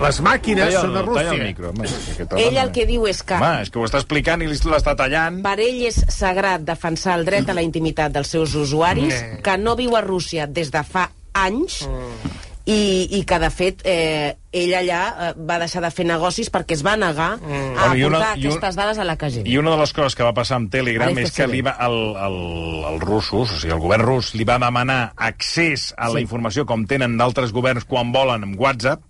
Les 0.00 0.18
màquines 0.20 0.64
talla, 0.66 0.80
són 0.80 0.96
a 0.96 1.00
el- 1.00 1.06
Rússia. 1.06 1.22
talla 1.24 1.36
el 1.42 1.46
micro. 1.48 1.70
Home, 1.70 1.88
que 2.28 2.44
ell 2.48 2.56
el 2.58 2.72
que 2.72 2.84
diu 2.86 3.06
és 3.06 3.22
que 3.22 3.34
Home, 3.34 3.62
és 3.62 3.70
que 3.70 3.78
ho 3.78 3.84
està 3.86 4.00
explicant 4.02 4.42
i 4.42 4.46
l'està 4.46 4.96
tallant. 4.96 5.42
per 5.42 5.58
ell 5.60 5.82
és 5.86 6.04
sagrat 6.08 6.62
defensar 6.62 7.18
el 7.18 7.24
dret 7.24 7.48
a 7.48 7.54
la 7.54 7.62
intimitat 7.62 8.12
dels 8.12 8.28
seus 8.28 8.54
usuaris, 8.54 9.14
Mm. 9.14 9.42
que 9.42 9.56
no 9.58 9.76
viu 9.76 9.94
a 9.96 10.00
Rússia 10.00 10.46
des 10.48 10.70
de 10.72 10.82
fa 10.82 11.10
anys, 11.32 11.86
Mm. 11.86 12.28
i, 12.66 13.08
i 13.18 13.24
que, 13.24 13.38
de 13.38 13.50
fet, 13.50 13.82
eh, 13.84 14.36
ell 14.50 14.72
allà 14.74 15.30
eh, 15.30 15.34
va 15.38 15.58
deixar 15.60 15.82
de 15.82 15.90
fer 15.90 16.06
negocis 16.06 16.50
perquè 16.50 16.72
es 16.72 16.84
va 16.84 16.96
negar 16.96 17.34
a 17.34 17.36
Bueno, 17.36 18.06
una- 18.08 18.16
aportar 18.18 18.38
i 18.38 18.46
un- 18.46 18.52
aquestes 18.52 18.74
dades 18.76 18.98
a 18.98 19.04
la 19.04 19.16
KGB. 19.16 19.46
I 19.48 19.58
una 19.58 19.70
de 19.72 19.76
les 19.76 19.92
coses 19.92 20.14
que 20.16 20.22
va 20.24 20.32
passar 20.34 20.56
amb 20.56 20.70
Telegram 20.72 21.08
Ara 21.12 21.20
és 21.20 21.30
que 21.30 21.46
li 21.46 21.60
va, 21.60 21.76
el, 21.80 22.16
el, 22.16 22.84
els 22.94 23.00
russos, 23.02 23.52
o 23.52 23.58
sigui, 23.60 23.72
el 23.72 23.78
govern 23.80 24.02
rus, 24.02 24.34
li 24.34 24.44
va 24.44 24.58
demanar 24.58 25.12
accés 25.16 25.94
a 25.96 26.08
la 26.08 26.20
informació 26.20 26.64
com 26.66 26.84
tenen 26.86 27.16
d'altres 27.16 27.52
governs 27.52 27.84
quan 27.84 28.10
volen 28.12 28.42
amb 28.42 28.58
WhatsApp, 28.58 29.00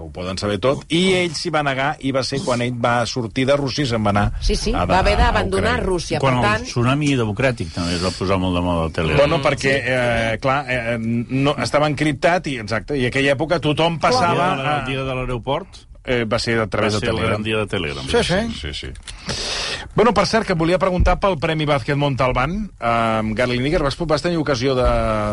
que 0.00 0.06
ho 0.08 0.12
poden 0.14 0.38
saber 0.40 0.56
tot, 0.62 0.84
i 0.88 1.12
ell 1.20 1.34
s'hi 1.36 1.50
va 1.52 1.60
negar 1.66 1.90
i 2.00 2.12
va 2.16 2.22
ser 2.24 2.40
quan 2.44 2.62
ell 2.64 2.72
va 2.80 3.04
sortir 3.06 3.44
de 3.48 3.56
Rússia 3.60 3.84
i 3.84 3.90
se'n 3.90 4.04
va 4.06 4.10
anar 4.14 4.26
Sí, 4.40 4.56
sí, 4.56 4.72
a- 4.72 4.86
va 4.88 5.00
haver 5.04 5.14
a 5.18 5.26
d'abandonar. 5.26 5.76
Rússia. 5.84 6.18
Quan 6.20 6.40
Per 6.40 6.46
tant, 6.48 6.64
el 6.64 6.70
tsunami 6.70 7.12
democràtic 7.18 7.72
també 7.74 7.94
es 7.98 8.02
va 8.04 8.10
posar 8.16 8.38
molt 8.40 8.56
de 8.56 8.62
moda 8.64 8.86
a 8.88 8.90
Telegram. 8.96 9.18
Bueno, 9.20 9.42
perquè, 9.44 9.74
eh, 9.84 10.38
clar, 10.40 10.64
eh, 10.68 10.96
no, 11.00 11.54
estava 11.62 11.86
encriptat 11.90 12.46
i, 12.48 12.56
exacte, 12.64 12.96
i 12.98 13.06
aquella 13.06 13.34
època 13.36 13.60
tothom 13.60 13.98
passava... 14.00 14.80
el 14.80 14.86
dia 14.88 15.04
de 15.04 15.14
l'aeroport 15.14 15.86
eh, 16.10 16.24
va 16.26 16.38
ser 16.42 16.58
a 16.60 16.66
través 16.66 16.94
va 16.94 16.98
de 16.98 17.06
ser 17.06 17.08
el 17.10 17.14
Telegram. 17.16 17.30
gran 17.30 17.42
dia 17.46 17.58
de 17.62 17.66
Telegram. 17.66 18.04
Sí, 18.10 18.24
sí. 18.24 18.40
Sí, 18.60 18.74
sí. 18.74 18.88
Bueno, 19.94 20.12
per 20.14 20.26
cert, 20.26 20.46
que 20.46 20.52
et 20.54 20.58
volia 20.58 20.78
preguntar 20.78 21.16
pel 21.20 21.36
Premi 21.40 21.64
Bàsquet 21.66 21.96
Montalbán. 21.98 22.52
Um, 22.78 23.32
Gary 23.34 23.56
Lineker, 23.58 23.82
vas, 23.82 23.96
vas 24.06 24.22
tenir 24.22 24.38
ocasió 24.38 24.74
de, 24.78 24.84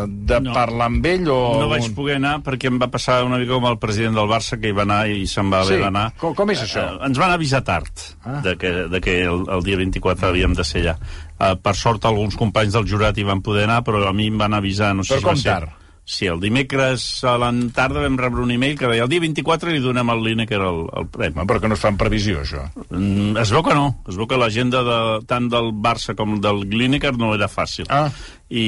de 0.08 0.40
No. 0.40 0.52
parlar 0.56 0.86
amb 0.90 1.06
ell 1.06 1.28
o... 1.30 1.38
No 1.60 1.68
vaig 1.70 1.86
poder 1.94 2.16
anar 2.18 2.38
perquè 2.46 2.70
em 2.70 2.78
va 2.80 2.88
passar 2.90 3.20
una 3.26 3.38
mica 3.38 3.52
com 3.54 3.66
el 3.70 3.78
president 3.78 4.16
del 4.18 4.28
Barça, 4.30 4.58
que 4.60 4.68
hi 4.72 4.76
va 4.76 4.82
anar 4.86 5.00
i 5.10 5.26
se'n 5.30 5.50
va 5.52 5.60
haver 5.62 5.78
Sí, 5.78 5.82
d'anar. 5.84 6.06
com- 6.18 6.34
com 6.34 6.50
és 6.54 6.62
això? 6.64 6.84
Eh, 6.96 7.06
ens 7.10 7.18
van 7.22 7.30
avisar 7.36 7.62
tard 7.64 7.88
Ah. 8.24 8.40
de 8.44 8.56
que, 8.58 8.70
de 8.90 9.00
que 9.00 9.18
el, 9.24 9.44
el 9.48 9.62
dia 9.64 9.76
24 9.76 10.28
havíem 10.32 10.54
de 10.54 10.64
ser 10.64 10.82
allà. 10.82 10.96
Eh, 11.38 11.54
per 11.62 11.74
sort, 11.76 12.04
alguns 12.04 12.36
companys 12.36 12.72
del 12.74 12.86
jurat 12.88 13.16
hi 13.18 13.22
van 13.24 13.42
poder 13.42 13.64
anar, 13.68 13.82
però 13.86 14.02
a 14.08 14.12
mi 14.12 14.26
em 14.28 14.38
van 14.38 14.54
avisar... 14.54 14.94
No 14.94 15.04
sé 15.04 15.14
Però 15.14 15.20
si 15.20 15.24
va 15.24 15.30
com 15.32 15.42
ser- 15.42 15.52
tard? 15.52 15.70
Sí, 16.08 16.24
el 16.24 16.40
dimecres 16.40 17.02
a 17.28 17.34
la 17.36 17.50
tarda 17.76 18.00
vam 18.00 18.14
rebre 18.16 18.40
un 18.40 18.52
email 18.54 18.78
que 18.80 18.88
deia 18.88 19.04
el 19.04 19.10
dia 19.12 19.20
24 19.20 19.74
li 19.74 19.82
donem 19.84 20.08
al 20.08 20.22
Lineker 20.24 20.60
el, 20.64 20.78
el 20.96 21.08
premi. 21.12 21.36
Home, 21.36 21.44
però 21.50 21.60
que 21.60 21.68
no 21.68 21.76
es 21.76 21.82
fa 21.82 21.90
en 21.92 21.98
previsió, 22.00 22.40
això. 22.46 22.62
Mm, 22.88 23.36
es 23.42 23.52
veu 23.52 23.60
que 23.66 23.76
no. 23.76 23.90
Es 24.08 24.16
veu 24.16 24.24
que 24.30 24.38
l'agenda 24.40 24.80
de, 24.86 24.96
tant 25.28 25.50
del 25.52 25.68
Barça 25.84 26.16
com 26.16 26.38
del 26.40 26.64
Lineker 26.72 27.12
no 27.20 27.34
era 27.36 27.50
fàcil. 27.52 27.90
Ah. 27.92 28.08
I, 28.48 28.64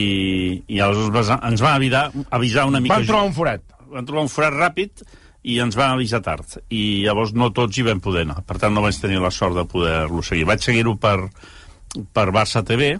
i 0.68 0.84
aleshores 0.84 1.32
ens 1.38 1.64
van 1.64 1.78
avisar, 1.80 2.04
avisar 2.28 2.68
una 2.68 2.84
mica... 2.84 3.00
Van 3.00 3.08
trobar 3.08 3.32
un 3.32 3.36
forat. 3.40 3.64
van 3.90 4.06
trobar 4.06 4.28
un 4.28 4.30
forat 4.30 4.60
ràpid 4.60 5.04
i 5.48 5.56
ens 5.64 5.80
van 5.80 5.96
avisar 5.96 6.20
tard. 6.20 6.60
I 6.68 7.06
llavors 7.06 7.32
no 7.32 7.54
tots 7.56 7.80
hi 7.80 7.88
vam 7.88 8.04
poder 8.04 8.28
anar. 8.28 8.42
Per 8.44 8.60
tant, 8.60 8.76
no 8.76 8.84
vaig 8.84 9.00
tenir 9.00 9.24
la 9.24 9.32
sort 9.32 9.56
de 9.56 9.64
poder-lo 9.64 10.20
seguir. 10.20 10.44
Vaig 10.44 10.60
seguir-ho 10.60 10.98
per, 11.00 11.16
per 12.12 12.28
Barça 12.36 12.60
TV, 12.68 12.98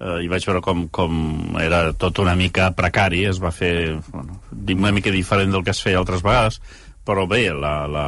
eh, 0.00 0.20
i 0.24 0.28
vaig 0.32 0.46
veure 0.48 0.62
com, 0.64 0.86
com 0.88 1.58
era 1.60 1.90
tot 1.92 2.18
una 2.24 2.34
mica 2.36 2.70
precari, 2.76 3.26
es 3.30 3.40
va 3.42 3.52
fer 3.54 3.98
bueno, 4.10 4.40
una 4.76 4.92
mica 4.96 5.12
diferent 5.14 5.52
del 5.52 5.64
que 5.64 5.74
es 5.76 5.82
feia 5.84 6.00
altres 6.00 6.24
vegades, 6.26 6.60
però 7.04 7.24
bé, 7.26 7.46
la, 7.56 7.86
la, 7.88 8.04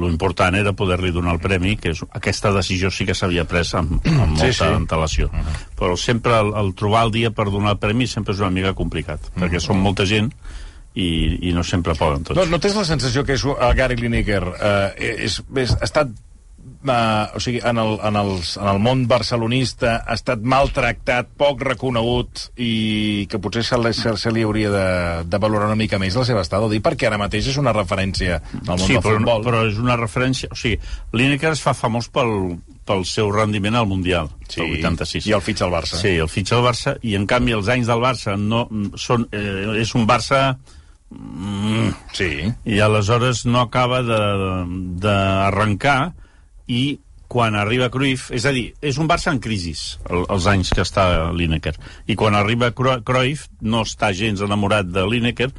lo 0.00 0.08
important 0.08 0.56
era 0.56 0.72
poder-li 0.72 1.12
donar 1.12 1.34
el 1.36 1.42
premi, 1.42 1.74
que 1.78 1.92
és, 1.92 2.00
aquesta 2.16 2.50
decisió 2.56 2.88
sí 2.90 3.04
que 3.06 3.14
s'havia 3.14 3.44
pres 3.46 3.74
amb, 3.78 3.98
amb 4.08 4.32
molta 4.32 4.48
Sí, 4.48 4.56
sí. 4.56 4.64
antelació. 4.64 5.28
Però 5.78 5.92
sempre 6.00 6.38
el, 6.40 6.54
el 6.58 6.72
trobar 6.74 7.04
el 7.06 7.12
dia 7.14 7.30
per 7.36 7.50
donar 7.52 7.76
el 7.76 7.82
premi 7.82 8.08
sempre 8.10 8.34
és 8.34 8.40
una 8.40 8.50
mica 8.54 8.72
complicat, 8.74 9.28
perquè 9.36 9.60
som 9.62 9.78
molta 9.78 10.08
gent 10.08 10.32
i, 10.94 11.50
i 11.50 11.52
no 11.54 11.62
sempre 11.62 11.94
poden 11.94 12.24
tots. 12.24 12.40
No, 12.40 12.48
no 12.48 12.58
tens 12.58 12.74
la 12.80 12.86
sensació 12.88 13.22
que 13.28 13.36
és, 13.38 13.44
el 13.44 13.76
Gary 13.78 14.00
Lineker 14.00 14.42
eh, 14.56 15.14
és, 15.28 15.38
és, 15.60 15.76
ha 15.76 15.86
estat 15.86 16.10
eh, 16.86 17.36
o 17.36 17.40
sigui, 17.42 17.60
en 17.66 17.78
el, 17.82 17.98
en, 18.08 18.16
els, 18.16 18.54
en 18.56 18.68
el 18.70 18.78
món 18.80 19.02
barcelonista 19.10 19.98
ha 20.06 20.14
estat 20.16 20.40
maltractat, 20.42 21.28
poc 21.36 21.60
reconegut 21.66 22.46
i 22.60 23.26
que 23.30 23.40
potser 23.42 23.62
se 23.66 23.78
li, 23.80 23.92
se, 23.94 24.32
li 24.32 24.42
hauria 24.46 24.70
de, 24.72 24.86
de 25.28 25.40
valorar 25.42 25.68
una 25.68 25.76
mica 25.80 25.98
més 26.00 26.16
la 26.16 26.24
seva 26.28 26.42
estada, 26.46 26.68
dir, 26.72 26.80
perquè 26.84 27.08
ara 27.10 27.18
mateix 27.20 27.50
és 27.52 27.60
una 27.60 27.74
referència 27.76 28.40
al 28.64 28.74
món 28.76 28.86
sí, 28.86 28.94
del 28.96 29.02
però, 29.04 29.18
futbol. 29.20 29.44
però 29.44 29.62
és 29.68 29.78
una 29.82 29.96
referència... 30.00 30.48
O 30.52 30.58
sigui, 30.58 30.80
Lineker 31.12 31.52
es 31.52 31.62
fa 31.64 31.74
famós 31.76 32.08
pel, 32.12 32.58
pel 32.88 33.04
seu 33.08 33.30
rendiment 33.34 33.76
al 33.76 33.86
Mundial, 33.90 34.32
Sí, 34.50 34.60
el 34.64 34.80
86. 34.80 35.26
i 35.30 35.36
el 35.36 35.44
fitxa 35.46 35.68
al 35.68 35.72
Barça. 35.76 36.00
Sí, 36.00 36.16
el 36.18 36.28
fitxa 36.32 36.56
al 36.58 36.64
Barça, 36.66 36.96
i 37.06 37.14
en 37.14 37.26
canvi 37.30 37.52
els 37.54 37.68
anys 37.70 37.86
del 37.90 38.00
Barça 38.02 38.34
no, 38.40 38.64
són, 38.98 39.28
eh, 39.32 39.80
és 39.84 39.94
un 39.94 40.06
Barça... 40.10 40.56
Mm, 41.10 41.88
sí. 42.14 42.28
i 42.70 42.76
aleshores 42.78 43.40
no 43.44 43.58
acaba 43.64 43.98
de- 44.06 44.64
d'arrencar 45.02 46.12
i 46.70 46.82
quan 47.30 47.54
arriba 47.54 47.90
Cruyff, 47.94 48.32
és 48.34 48.46
a 48.46 48.50
dir, 48.50 48.72
és 48.82 48.96
un 48.98 49.06
Barça 49.10 49.30
en 49.30 49.38
crisi 49.42 49.76
el, 50.10 50.24
els 50.24 50.48
anys 50.50 50.72
que 50.74 50.82
està 50.82 51.04
Lineker 51.30 51.76
i 52.10 52.16
quan 52.18 52.34
arriba 52.34 52.72
Cruyff 52.74 53.46
no 53.62 53.84
està 53.86 54.10
gens 54.16 54.42
enamorat 54.42 54.90
de 54.90 55.06
Lineker 55.06 55.52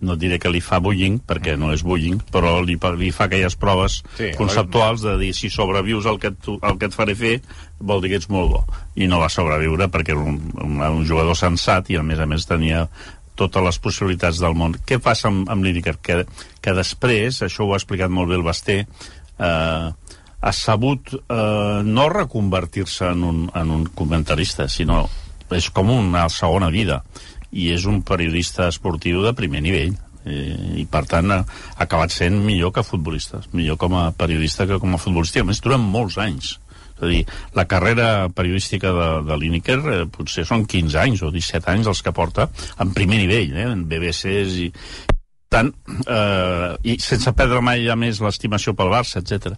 no 0.00 0.16
diré 0.20 0.38
que 0.38 0.50
li 0.52 0.60
fa 0.60 0.78
bullying, 0.82 1.18
perquè 1.24 1.54
no 1.56 1.70
és 1.72 1.80
bullying, 1.86 2.18
però 2.32 2.58
li, 2.64 2.76
li 3.00 3.10
fa 3.16 3.26
aquelles 3.26 3.56
proves 3.56 4.02
sí, 4.18 4.28
conceptuals 4.36 5.04
de 5.06 5.16
dir 5.20 5.32
si 5.34 5.48
sobrevius 5.52 6.04
al 6.06 6.20
que, 6.20 6.34
tu, 6.36 6.58
al 6.60 6.76
que 6.76 6.90
et 6.90 6.96
faré 6.96 7.16
fer 7.16 7.36
vol 7.80 8.02
dir 8.04 8.12
que 8.12 8.20
ets 8.20 8.28
molt 8.32 8.52
bo. 8.52 8.62
I 9.00 9.08
no 9.08 9.22
va 9.22 9.30
sobreviure 9.32 9.88
perquè 9.92 10.12
era 10.12 10.20
un, 10.20 10.40
un, 10.60 10.80
un 10.84 11.04
jugador 11.08 11.38
sensat 11.38 11.88
i 11.92 11.96
a 11.96 12.04
més 12.04 12.20
a 12.20 12.28
més 12.28 12.44
tenia 12.48 12.86
totes 13.36 13.64
les 13.64 13.78
possibilitats 13.80 14.40
del 14.40 14.56
món. 14.56 14.76
Què 14.84 15.00
passa 15.02 15.30
amb, 15.32 15.48
amb 15.52 15.64
Lineker? 15.64 15.96
Que, 16.04 16.22
que 16.60 16.76
després, 16.76 17.42
això 17.44 17.64
ho 17.64 17.72
ha 17.72 17.80
explicat 17.80 18.12
molt 18.12 18.32
bé 18.32 18.38
el 18.38 18.44
Basté, 18.44 18.82
eh, 19.38 19.88
ha 20.40 20.52
sabut 20.52 21.14
eh, 21.16 21.82
no 21.84 22.08
reconvertir-se 22.12 23.12
en, 23.12 23.24
un, 23.24 23.46
en 23.54 23.70
un 23.70 23.86
comentarista, 23.94 24.68
sinó 24.68 25.04
és 25.54 25.70
com 25.70 25.92
una 25.94 26.26
segona 26.32 26.70
vida 26.74 27.02
i 27.54 27.70
és 27.74 27.86
un 27.86 28.02
periodista 28.02 28.66
esportiu 28.72 29.22
de 29.22 29.32
primer 29.38 29.62
nivell 29.62 29.94
eh, 30.26 30.82
i 30.82 30.86
per 30.90 31.04
tant 31.06 31.32
ha, 31.32 31.40
acabat 31.82 32.14
sent 32.14 32.40
millor 32.44 32.74
que 32.74 32.86
futbolista 32.86 33.42
millor 33.52 33.78
com 33.80 33.94
a 33.94 34.10
periodista 34.16 34.66
que 34.66 34.80
com 34.82 34.94
a 34.94 35.00
futbolista 35.02 35.44
a 35.44 35.48
més 35.48 35.62
durant 35.62 35.82
molts 35.82 36.18
anys 36.18 36.56
és 36.96 37.02
a 37.04 37.08
dir, 37.10 37.24
la 37.52 37.66
carrera 37.68 38.28
periodística 38.32 38.88
de, 38.96 39.08
de 39.28 39.36
Lineker 39.36 39.80
eh, 39.92 39.98
potser 40.08 40.46
són 40.48 40.64
15 40.64 41.02
anys 41.02 41.22
o 41.26 41.30
17 41.34 41.68
anys 41.74 41.90
els 41.92 42.00
que 42.02 42.14
porta 42.16 42.48
en 42.80 42.94
primer 42.96 43.20
nivell, 43.20 43.52
eh, 43.52 43.66
en 43.68 43.84
BBCs 43.90 44.56
i 44.64 44.70
tant, 45.52 45.68
eh, 46.08 46.70
i 46.88 46.96
sense 47.04 47.32
perdre 47.36 47.60
mai 47.60 47.84
a 47.92 47.98
més 48.00 48.22
l'estimació 48.24 48.72
pel 48.78 48.90
Barça, 48.94 49.20
etc. 49.20 49.52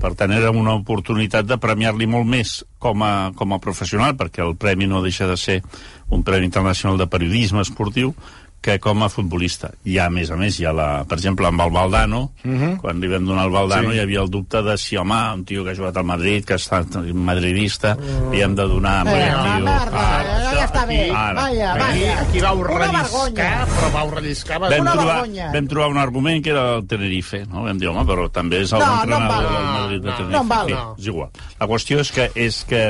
Per 0.00 0.14
tant, 0.16 0.32
era 0.32 0.50
una 0.50 0.72
oportunitat 0.74 1.44
de 1.46 1.58
premiar-li 1.60 2.06
molt 2.08 2.26
més 2.26 2.64
com 2.80 3.02
a, 3.04 3.30
com 3.36 3.52
a 3.52 3.58
professional, 3.60 4.16
perquè 4.16 4.40
el 4.42 4.56
premi 4.56 4.86
no 4.88 5.02
deixa 5.04 5.26
de 5.28 5.36
ser 5.36 5.60
un 6.08 6.22
Premi 6.24 6.46
Internacional 6.48 6.96
de 6.98 7.06
Periodisme 7.06 7.60
Esportiu, 7.60 8.14
que 8.60 8.74
com 8.78 9.00
a 9.02 9.08
futbolista. 9.08 9.70
I 9.88 9.94
a 10.04 10.10
més 10.12 10.28
a 10.30 10.36
més, 10.36 10.58
hi 10.60 10.66
ha 10.68 10.72
la, 10.76 11.04
per 11.08 11.16
exemple, 11.16 11.46
amb 11.48 11.62
el 11.64 11.70
Valdano, 11.72 12.18
uh 12.44 12.50
-huh. 12.50 12.76
quan 12.76 13.00
li 13.00 13.08
vam 13.08 13.24
donar 13.24 13.46
el 13.46 13.50
Valdano, 13.52 13.88
Sí. 13.90 13.96
hi 13.96 14.00
havia 14.00 14.20
el 14.20 14.28
dubte 14.28 14.62
de 14.62 14.76
si, 14.76 14.96
home, 14.96 15.14
un 15.34 15.44
tio 15.46 15.64
que 15.64 15.70
ha 15.70 15.74
jugat 15.76 15.96
al 15.96 16.04
Madrid, 16.04 16.44
que 16.44 16.54
està 16.56 16.84
madridista, 17.14 17.96
li 18.32 18.42
hem 18.42 18.54
de 18.54 18.62
donar... 18.68 19.06
a 19.06 19.10
Eh, 19.10 19.34
un 19.34 19.40
una 19.40 19.56
tio- 19.56 19.64
merda, 19.64 19.88
Ah, 19.92 20.49
ja, 20.60 20.66
està 20.68 20.84
bé. 20.86 20.98
Ara. 21.10 21.34
Vaja, 21.40 21.72
Aquí, 21.74 22.04
vaja. 22.04 22.20
aquí 22.22 22.40
vau 22.44 22.60
Una 22.60 22.78
relliscar, 22.78 23.02
vergonya. 23.02 23.66
però 23.74 23.90
vau 23.96 24.10
relliscar... 24.14 24.58
Vam 24.60 24.74
Una 24.80 24.92
trobar, 24.96 25.14
vergonya. 25.20 25.50
vam 25.56 25.68
trobar 25.74 25.88
un 25.90 25.98
argument 25.98 26.44
que 26.44 26.50
era 26.54 26.64
el 26.76 26.86
Tenerife, 26.86 27.44
no? 27.46 27.64
Vam 27.66 27.78
dir, 27.78 27.88
home, 27.90 28.04
però 28.08 28.28
també 28.30 28.62
és 28.64 28.72
el 28.72 28.78
No, 28.80 28.86
no 28.86 29.00
entrenador 29.02 29.44
val. 29.44 29.54
del 29.54 29.70
Madrid 29.80 30.00
de 30.02 30.10
No, 30.10 30.16
Tenerife. 30.16 30.32
no 30.36 30.40
em 30.42 30.48
val. 30.48 30.66
Sí, 30.66 30.72
No. 30.74 30.94
és 30.98 31.06
igual. 31.06 31.30
La 31.60 31.66
qüestió 31.66 32.00
és 32.00 32.12
que, 32.12 32.30
és 32.34 32.64
que 32.68 32.84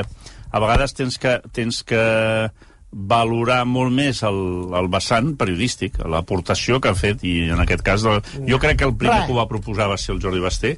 a 0.51 0.59
vegades 0.59 0.93
tens 0.93 1.17
que, 1.17 1.39
tens 1.53 1.83
que 1.87 2.51
valorar 2.91 3.61
molt 3.65 3.93
més 3.95 4.19
el, 4.27 4.39
el 4.75 4.89
vessant 4.91 5.29
periodístic, 5.39 6.01
l'aportació 6.11 6.81
que 6.83 6.89
ha 6.91 6.95
fet, 6.99 7.21
i 7.23 7.45
en 7.49 7.61
aquest 7.63 7.85
cas, 7.87 8.03
de, 8.03 8.17
jo 8.49 8.59
crec 8.59 8.81
que 8.81 8.87
el 8.89 8.97
primer 8.99 9.21
Res. 9.21 9.29
que 9.29 9.31
ho 9.31 9.37
va 9.39 9.45
proposar 9.47 9.87
va 9.87 9.95
ser 9.97 10.11
el 10.17 10.19
Jordi 10.21 10.41
Basté, 10.43 10.73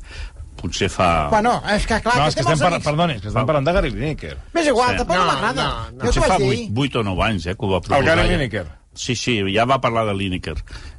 potser 0.63 0.87
fa... 0.91 1.09
Bueno, 1.33 1.57
és 1.75 1.83
que 1.89 1.99
clar, 2.03 2.15
No, 2.17 2.23
que 2.29 2.31
és 2.31 2.37
que 2.39 2.45
estem, 2.47 2.61
par 2.63 2.79
perdoni, 2.87 3.17
és 3.19 3.25
que 3.25 3.29
estem 3.33 3.49
parlant 3.49 3.67
de 3.67 3.73
Gary 3.75 3.91
Lineker. 3.93 4.37
M'és 4.55 4.69
igual, 4.71 4.93
Sí. 4.95 5.01
tampoc 5.03 5.19
No, 5.19 5.25
m'agrada. 5.27 5.67
no, 5.67 5.91
no. 5.97 6.05
Potser 6.07 6.23
fa 6.23 6.37
vaig 6.37 6.47
dir. 6.47 6.63
8, 6.71 6.79
8 6.87 7.03
o 7.03 7.03
9 7.11 7.27
anys 7.27 7.45
eh, 7.51 7.55
que 7.59 7.67
ho 7.67 7.71
va 7.75 7.81
proposar. 7.83 7.99
El 8.01 8.09
Gary 8.09 8.25
ja. 8.25 8.31
Lineker. 8.37 8.65
Sí, 8.93 9.15
sí, 9.17 9.39
ja 9.53 9.63
va 9.65 9.79
parlar 9.81 10.03
de 10.05 10.13
Lineker. 10.13 10.55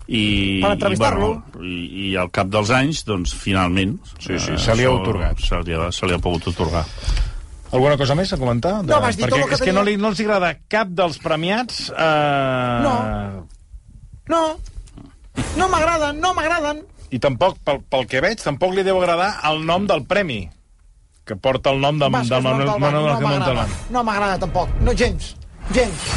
I, 0.06 0.60
Per 0.60 0.72
entrevistar-lo. 0.74 1.28
I, 1.30 1.36
bueno, 1.54 1.66
i, 1.70 2.08
I 2.10 2.16
al 2.20 2.30
cap 2.34 2.48
dels 2.52 2.70
anys, 2.74 3.04
doncs, 3.08 3.32
finalment... 3.38 3.94
Sí, 4.18 4.34
sí, 4.38 4.52
eh, 4.52 4.58
se 4.58 4.74
li 4.76 4.84
ha 4.84 4.90
això 4.90 5.00
atorgat. 5.00 5.38
Se 5.40 5.60
li 5.64 5.72
ha, 5.78 5.86
se 5.94 6.06
li 6.10 6.12
ha 6.16 6.18
pogut 6.20 6.48
otorgar. 6.50 6.82
Alguna 7.74 7.96
cosa 7.98 8.14
més 8.18 8.30
a 8.34 8.36
comentar? 8.38 8.76
No, 8.84 9.00
vas 9.02 9.16
dir 9.16 9.24
tot 9.24 9.32
Perquè 9.38 9.42
el 9.46 9.48
que 9.48 9.54
és 9.56 9.62
que 9.62 9.70
tenia. 9.70 9.78
no, 9.80 9.84
li, 9.86 9.96
no 9.98 10.10
els 10.12 10.20
agrada 10.22 10.52
cap 10.70 10.90
dels 10.94 11.16
premiats... 11.22 11.88
Eh... 11.90 12.78
No. 12.84 12.94
No, 14.28 14.42
no 15.58 15.66
m'agraden, 15.68 16.20
no 16.22 16.34
m'agraden. 16.36 16.82
I 17.14 17.20
tampoc, 17.22 17.60
pel, 17.62 17.78
pel 17.86 18.08
que 18.10 18.20
veig, 18.24 18.40
tampoc 18.42 18.74
li 18.74 18.82
deu 18.82 18.98
agradar 18.98 19.36
el 19.46 19.62
nom 19.68 19.86
del 19.86 20.02
premi, 20.10 20.40
que 21.24 21.36
porta 21.38 21.70
el 21.70 21.80
nom 21.80 22.00
de, 22.00 22.08
Vázquez 22.10 22.32
del 22.32 22.42
Manuel, 22.42 22.66
Montalbán, 22.66 22.92
Manuel 22.92 23.04
no 23.04 23.20
m'agrada. 23.20 23.36
Montalbán. 23.38 23.74
No 23.94 24.04
m'agrada 24.04 24.38
tampoc, 24.42 24.72
no 24.82 24.94
gens, 24.98 25.34
gens. 25.70 26.08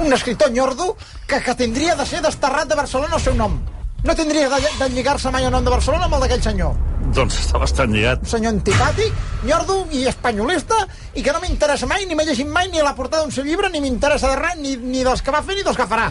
Un 0.00 0.12
escriptor 0.12 0.50
nyordo 0.50 0.96
que, 1.28 1.40
que 1.40 1.54
tindria 1.54 1.94
de 1.94 2.06
ser 2.06 2.22
desterrat 2.24 2.68
de 2.68 2.78
Barcelona 2.78 3.14
el 3.18 3.22
seu 3.22 3.34
nom. 3.38 3.60
No 4.02 4.14
tindria 4.16 4.48
de, 4.48 4.58
de 4.78 4.88
lligar-se 4.94 5.30
mai 5.30 5.44
el 5.44 5.52
nom 5.54 5.64
de 5.64 5.70
Barcelona 5.70 6.08
amb 6.08 6.16
el 6.18 6.24
d'aquell 6.24 6.42
senyor. 6.42 6.74
Doncs 7.14 7.36
està 7.42 7.60
bastant 7.60 7.92
lligat. 7.94 8.24
Un 8.24 8.32
senyor 8.32 8.54
antipàtic, 8.56 9.20
nyordo 9.44 9.76
i 9.94 10.06
espanyolista, 10.10 10.80
i 11.14 11.22
que 11.26 11.34
no 11.36 11.42
m'interessa 11.44 11.88
mai, 11.90 12.08
ni 12.08 12.16
m'he 12.18 12.26
llegit 12.26 12.48
mai 12.48 12.72
ni 12.72 12.82
la 12.82 12.94
portada 12.96 13.22
d'un 13.22 13.34
seu 13.34 13.46
llibre, 13.46 13.70
ni 13.70 13.82
m'interessa 13.84 14.32
de 14.32 14.40
res, 14.40 14.58
ni, 14.58 14.74
ni 14.80 15.04
dels 15.06 15.22
que 15.22 15.34
va 15.34 15.44
fer 15.46 15.58
ni 15.58 15.66
dels 15.66 15.78
que 15.78 15.86
farà. 15.90 16.08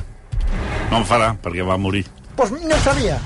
No 0.92 1.02
en 1.02 1.10
farà, 1.10 1.34
perquè 1.44 1.66
va 1.66 1.80
morir. 1.82 2.06
Doncs 2.06 2.38
pues 2.40 2.56
ni 2.64 2.72
ho 2.72 2.82
sabia. 2.86 3.20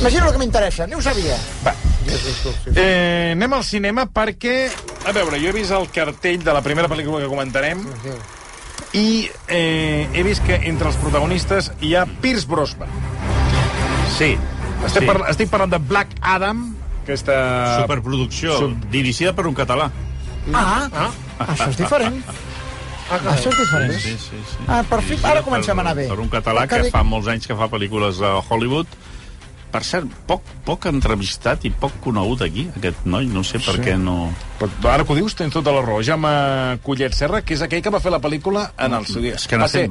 Imagina 0.00 0.26
el 0.26 0.32
que 0.32 0.38
m'interessa, 0.38 0.86
ni 0.86 0.94
ho 0.94 1.02
sabia. 1.02 1.36
Eh, 2.74 3.32
anem 3.34 3.52
al 3.56 3.64
cinema 3.64 4.06
perquè... 4.10 4.56
A 5.06 5.12
veure, 5.14 5.38
jo 5.42 5.50
he 5.50 5.54
vist 5.54 5.70
el 5.74 5.86
cartell 5.94 6.42
de 6.44 6.54
la 6.54 6.62
primera 6.62 6.88
pel·lícula 6.90 7.20
que 7.22 7.28
comentarem 7.30 7.84
i 8.96 9.28
eh, 9.48 10.08
he 10.14 10.22
vist 10.26 10.42
que 10.46 10.56
entre 10.70 10.88
els 10.90 10.96
protagonistes 11.02 11.70
hi 11.84 11.94
ha 11.98 12.04
Pierce 12.22 12.46
Brosnan. 12.48 12.90
Sí. 14.16 14.32
Estic, 14.86 15.02
sí. 15.02 15.06
par 15.08 15.22
estic 15.30 15.50
parlant 15.52 15.72
de 15.74 15.78
Black 15.82 16.14
Adam, 16.22 16.66
aquesta... 17.04 17.36
Superproducció, 17.82 18.58
Sub- 18.58 18.86
dirigida 18.92 19.32
per 19.36 19.46
un 19.50 19.54
català. 19.58 19.90
Ah, 20.54 20.88
Ah, 20.96 21.10
això 21.52 21.66
és 21.68 21.76
diferent. 21.76 22.20
Això 23.12 23.50
és 23.50 23.58
diferent. 23.58 23.92
Sí, 24.00 24.14
sí, 24.18 24.38
sí. 24.48 24.56
Ah, 24.66 24.80
per 24.88 25.02
fi, 25.04 25.18
ara 25.22 25.42
comencem 25.44 25.76
a 25.78 25.82
anar 25.84 25.92
bé. 25.98 26.06
Per 26.08 26.16
un 26.22 26.30
català 26.32 26.64
que 26.70 26.78
fa 26.90 27.02
molts 27.04 27.28
anys 27.28 27.46
que 27.46 27.54
fa 27.58 27.68
pel·lícules 27.70 28.22
a 28.24 28.38
Hollywood. 28.48 28.86
Per 29.72 29.82
cert, 29.84 30.06
poc, 30.28 30.44
poc 30.64 30.86
entrevistat 30.88 31.64
i 31.66 31.70
poc 31.74 31.98
conegut 32.04 32.40
aquí, 32.46 32.68
aquest 32.78 33.02
noi. 33.04 33.26
No 33.28 33.42
sé 33.44 33.58
per 33.58 33.74
Sí. 33.76 33.82
què 33.84 33.96
no... 34.00 34.30
Però 34.56 34.88
ara 34.88 35.04
que 35.04 35.12
ho 35.12 35.16
dius, 35.18 35.34
tens 35.36 35.52
tota 35.52 35.72
la 35.74 35.82
raó. 35.84 35.98
Jaume 36.06 36.78
Collet 36.86 37.12
Serra, 37.12 37.42
que 37.44 37.52
és 37.58 37.60
aquell 37.66 37.82
que 37.84 37.90
va 37.92 38.00
fer 38.00 38.12
la 38.14 38.20
pel·lícula 38.24 38.70
en 38.78 38.94
el 38.96 39.04
seu 39.10 39.20
dia. 39.20 39.34
És 39.36 39.44
que 39.50 39.58
n'ha 39.58 39.66
fet 39.68 39.82
ser 39.82 39.90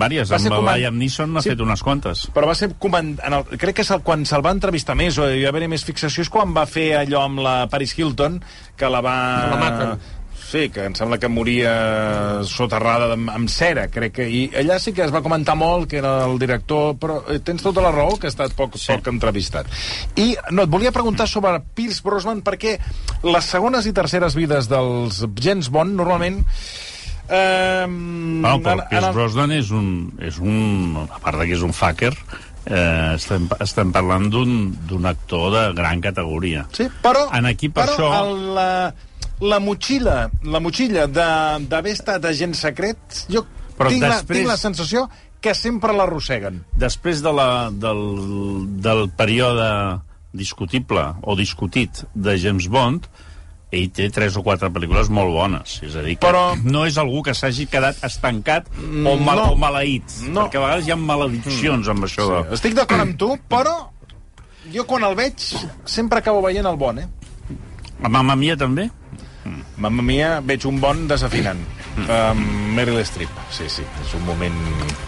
Amb 0.50 0.56
el 0.56 0.64
coman- 0.64 0.80
Liam 0.80 0.98
Neeson 0.98 1.34
n'ha 1.36 1.44
Sí. 1.46 1.50
fet 1.54 1.62
unes 1.62 1.84
quantes. 1.86 2.26
Però 2.34 2.48
va 2.50 2.56
ser 2.58 2.72
comand... 2.80 3.20
en 3.24 3.34
el... 3.38 3.44
crec 3.62 3.76
que 3.76 3.86
és 3.86 3.92
el... 3.92 4.02
quan 4.02 4.26
se'l 4.26 4.42
va 4.46 4.56
entrevistar 4.58 4.96
més 4.98 5.20
o 5.22 5.30
hi 5.30 5.44
va 5.44 5.50
haver 5.54 5.68
més 5.70 5.86
fixació 5.86 6.24
és 6.26 6.30
quan 6.34 6.56
va 6.56 6.66
fer 6.66 6.96
allò 7.04 7.22
amb 7.28 7.44
la 7.46 7.68
Paris 7.70 7.94
Hilton 8.00 8.42
que 8.76 8.90
la 8.90 9.02
va... 9.06 9.16
La 9.54 9.58
maten. 9.62 10.00
Sí, 10.56 10.70
que 10.72 10.86
em 10.88 10.94
sembla 10.96 11.18
que 11.20 11.28
moria 11.28 11.72
soterrada 12.48 13.10
amb, 13.18 13.28
amb 13.34 13.50
cera, 13.52 13.90
crec 13.92 14.14
que... 14.16 14.28
I 14.32 14.42
allà 14.62 14.78
sí 14.80 14.94
que 14.96 15.04
es 15.04 15.12
va 15.12 15.20
comentar 15.26 15.58
molt 15.60 15.90
que 15.92 16.00
era 16.00 16.14
el 16.30 16.38
director, 16.40 16.94
però 17.02 17.18
eh, 17.28 17.42
tens 17.44 17.66
tota 17.66 17.84
la 17.84 17.92
raó 17.92 18.16
que 18.16 18.30
ha 18.30 18.32
estat 18.32 18.56
poc, 18.56 18.78
sí. 18.80 18.88
poc 18.94 19.10
entrevistat. 19.12 19.68
I 20.16 20.30
no, 20.56 20.64
et 20.64 20.72
volia 20.72 20.94
preguntar 20.96 21.28
sobre 21.28 21.58
Pierce 21.76 22.00
Brosnan 22.06 22.40
perquè 22.46 22.78
les 23.28 23.52
segones 23.52 23.86
i 23.90 23.94
terceres 23.98 24.38
vides 24.40 24.72
dels 24.72 25.26
James 25.44 25.68
Bond 25.76 25.98
normalment 26.00 26.40
Eh, 27.26 27.86
Bueno, 27.90 28.60
però 28.62 28.84
Pierce 28.88 29.12
Brosnan 29.16 29.52
és 29.56 29.72
un, 29.74 29.88
és 30.22 30.36
un... 30.38 30.94
A 31.10 31.18
part 31.24 31.40
de 31.42 31.48
que 31.50 31.56
és 31.58 31.64
un 31.66 31.74
fucker, 31.74 32.12
eh, 32.70 33.16
estem, 33.16 33.48
estem 33.66 33.90
parlant 33.96 34.28
d'un 34.30 34.52
d'un 34.86 35.08
actor 35.10 35.48
de 35.56 35.64
gran 35.74 36.04
categoria. 36.06 36.68
Sí, 36.78 36.86
però, 37.02 37.26
En 37.34 37.50
aquí, 37.50 37.70
per 37.74 37.88
però 37.90 37.96
això- 37.98 38.12
el, 38.22 38.44
la, 38.60 38.68
la 39.42 39.60
motxilla, 39.60 40.30
la 40.44 40.60
motxilla 40.64 41.08
de- 41.08 41.66
d'haver 41.68 41.92
estat 41.94 42.26
agent 42.26 42.54
secret, 42.56 42.98
jo 43.30 43.46
Però 43.78 43.90
tinc, 43.90 44.02
la, 44.04 44.16
després- 44.22 44.38
tinc 44.40 44.48
la 44.48 44.58
sensació 44.58 45.10
que 45.42 45.54
sempre 45.54 45.94
l'arrosseguen. 45.94 46.64
Després 46.74 47.22
de 47.22 47.32
la, 47.34 47.70
del, 47.70 48.02
del 48.82 49.10
període 49.16 50.00
discutible 50.34 51.04
o 51.22 51.36
discutit 51.36 52.04
de 52.14 52.38
James 52.40 52.68
Bond, 52.72 53.06
ell 53.76 53.90
té 53.92 54.08
tres 54.14 54.36
o 54.40 54.44
quatre 54.46 54.70
pel·lícules 54.72 55.10
molt 55.12 55.34
bones. 55.36 55.80
És 55.84 55.96
a 55.96 56.02
dir, 56.06 56.16
que 56.18 56.26
Però- 56.28 56.56
no 56.64 56.86
és 56.88 56.98
algú 56.98 57.22
que 57.24 57.34
s'hagi 57.36 57.68
quedat 57.68 58.00
estancat 58.08 58.68
o, 58.80 59.18
mal, 59.20 59.38
no. 59.42 59.52
o 59.52 59.56
maleït. 59.60 60.04
No. 60.30 60.46
Perquè 60.46 60.58
a 60.62 60.66
vegades 60.66 60.88
hi 60.88 60.92
ha 60.92 60.96
malediccions 60.96 61.88
amb 61.92 62.08
això. 62.08 62.26
Sí. 62.30 62.50
De... 62.50 62.56
Estic 62.56 62.76
d'acord 62.78 63.02
amb 63.02 63.18
tu, 63.20 63.34
però 63.52 63.76
jo 64.74 64.86
quan 64.88 65.04
el 65.04 65.16
veig 65.16 65.44
sempre 65.86 66.20
acabo 66.24 66.42
veient 66.42 66.66
el 66.66 66.78
bon, 66.80 67.00
eh? 67.00 67.08
A 68.02 68.10
Mamma 68.10 68.36
Mia 68.36 68.56
també? 68.58 68.90
Mamma 69.78 70.02
mia, 70.02 70.40
veig 70.42 70.66
un 70.66 70.80
bon 70.82 71.06
desafinant. 71.08 71.60
Um, 72.10 72.40
Meryl 72.76 72.98
Streep, 73.06 73.30
sí, 73.54 73.68
sí, 73.70 73.84
és 74.04 74.14
un 74.18 74.24
moment... 74.26 74.56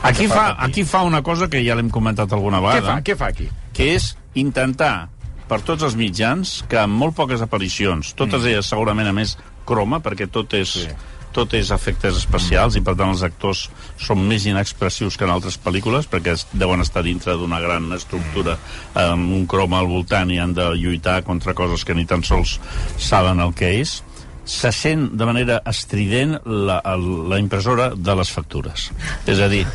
Aquí 0.08 0.28
fa, 0.30 0.54
patir. 0.54 0.66
aquí 0.70 0.84
fa 0.88 1.02
una 1.04 1.22
cosa 1.26 1.50
que 1.50 1.64
ja 1.66 1.76
l'hem 1.76 1.90
comentat 1.90 2.32
alguna 2.34 2.60
Què 2.62 2.68
vegada. 2.68 2.94
fa, 2.94 3.02
què 3.04 3.16
fa 3.18 3.28
aquí? 3.34 3.50
que 3.74 3.92
és 3.96 4.12
intentar 4.40 5.10
per 5.50 5.60
tots 5.62 5.84
els 5.84 5.96
mitjans 6.00 6.64
que 6.70 6.80
amb 6.82 6.96
molt 6.98 7.16
poques 7.16 7.42
aparicions, 7.44 8.14
totes 8.18 8.46
elles 8.46 8.66
segurament 8.66 9.08
a 9.08 9.14
més 9.14 9.36
croma, 9.66 10.00
perquè 10.02 10.30
tot 10.32 10.54
és, 10.58 10.72
Sí. 10.86 10.88
tot 11.34 11.54
és 11.54 11.70
efectes 11.72 12.16
especials 12.18 12.76
i 12.78 12.82
per 12.82 12.96
tant 12.98 13.12
els 13.14 13.22
actors 13.24 13.68
són 14.02 14.24
més 14.28 14.46
inexpressius 14.50 15.18
que 15.18 15.26
en 15.28 15.32
altres 15.36 15.60
pel·lícules 15.62 16.08
perquè 16.10 16.34
es- 16.34 16.48
deuen 16.54 16.82
estar 16.82 17.04
dintre 17.04 17.36
d'una 17.38 17.60
gran 17.60 17.92
estructura 17.94 18.58
amb 18.96 19.34
un 19.36 19.46
croma 19.46 19.80
al 19.80 19.88
voltant 19.92 20.32
i 20.32 20.40
han 20.40 20.54
de 20.58 20.72
lluitar 20.76 21.22
contra 21.24 21.54
coses 21.54 21.84
que 21.86 21.94
ni 21.94 22.06
tan 22.06 22.24
sols 22.24 22.60
saben 22.98 23.40
el 23.40 23.54
que 23.54 23.76
és 23.82 24.04
se 24.48 24.72
sent 24.72 25.12
de 25.20 25.26
manera 25.28 25.60
estrident 25.68 26.40
la, 26.46 26.80
el- 26.96 27.28
la 27.30 27.38
impressora 27.44 27.92
de 27.96 28.16
les 28.16 28.32
factures. 28.32 28.90
És 29.28 29.40
a 29.44 29.50
dir, 29.52 29.66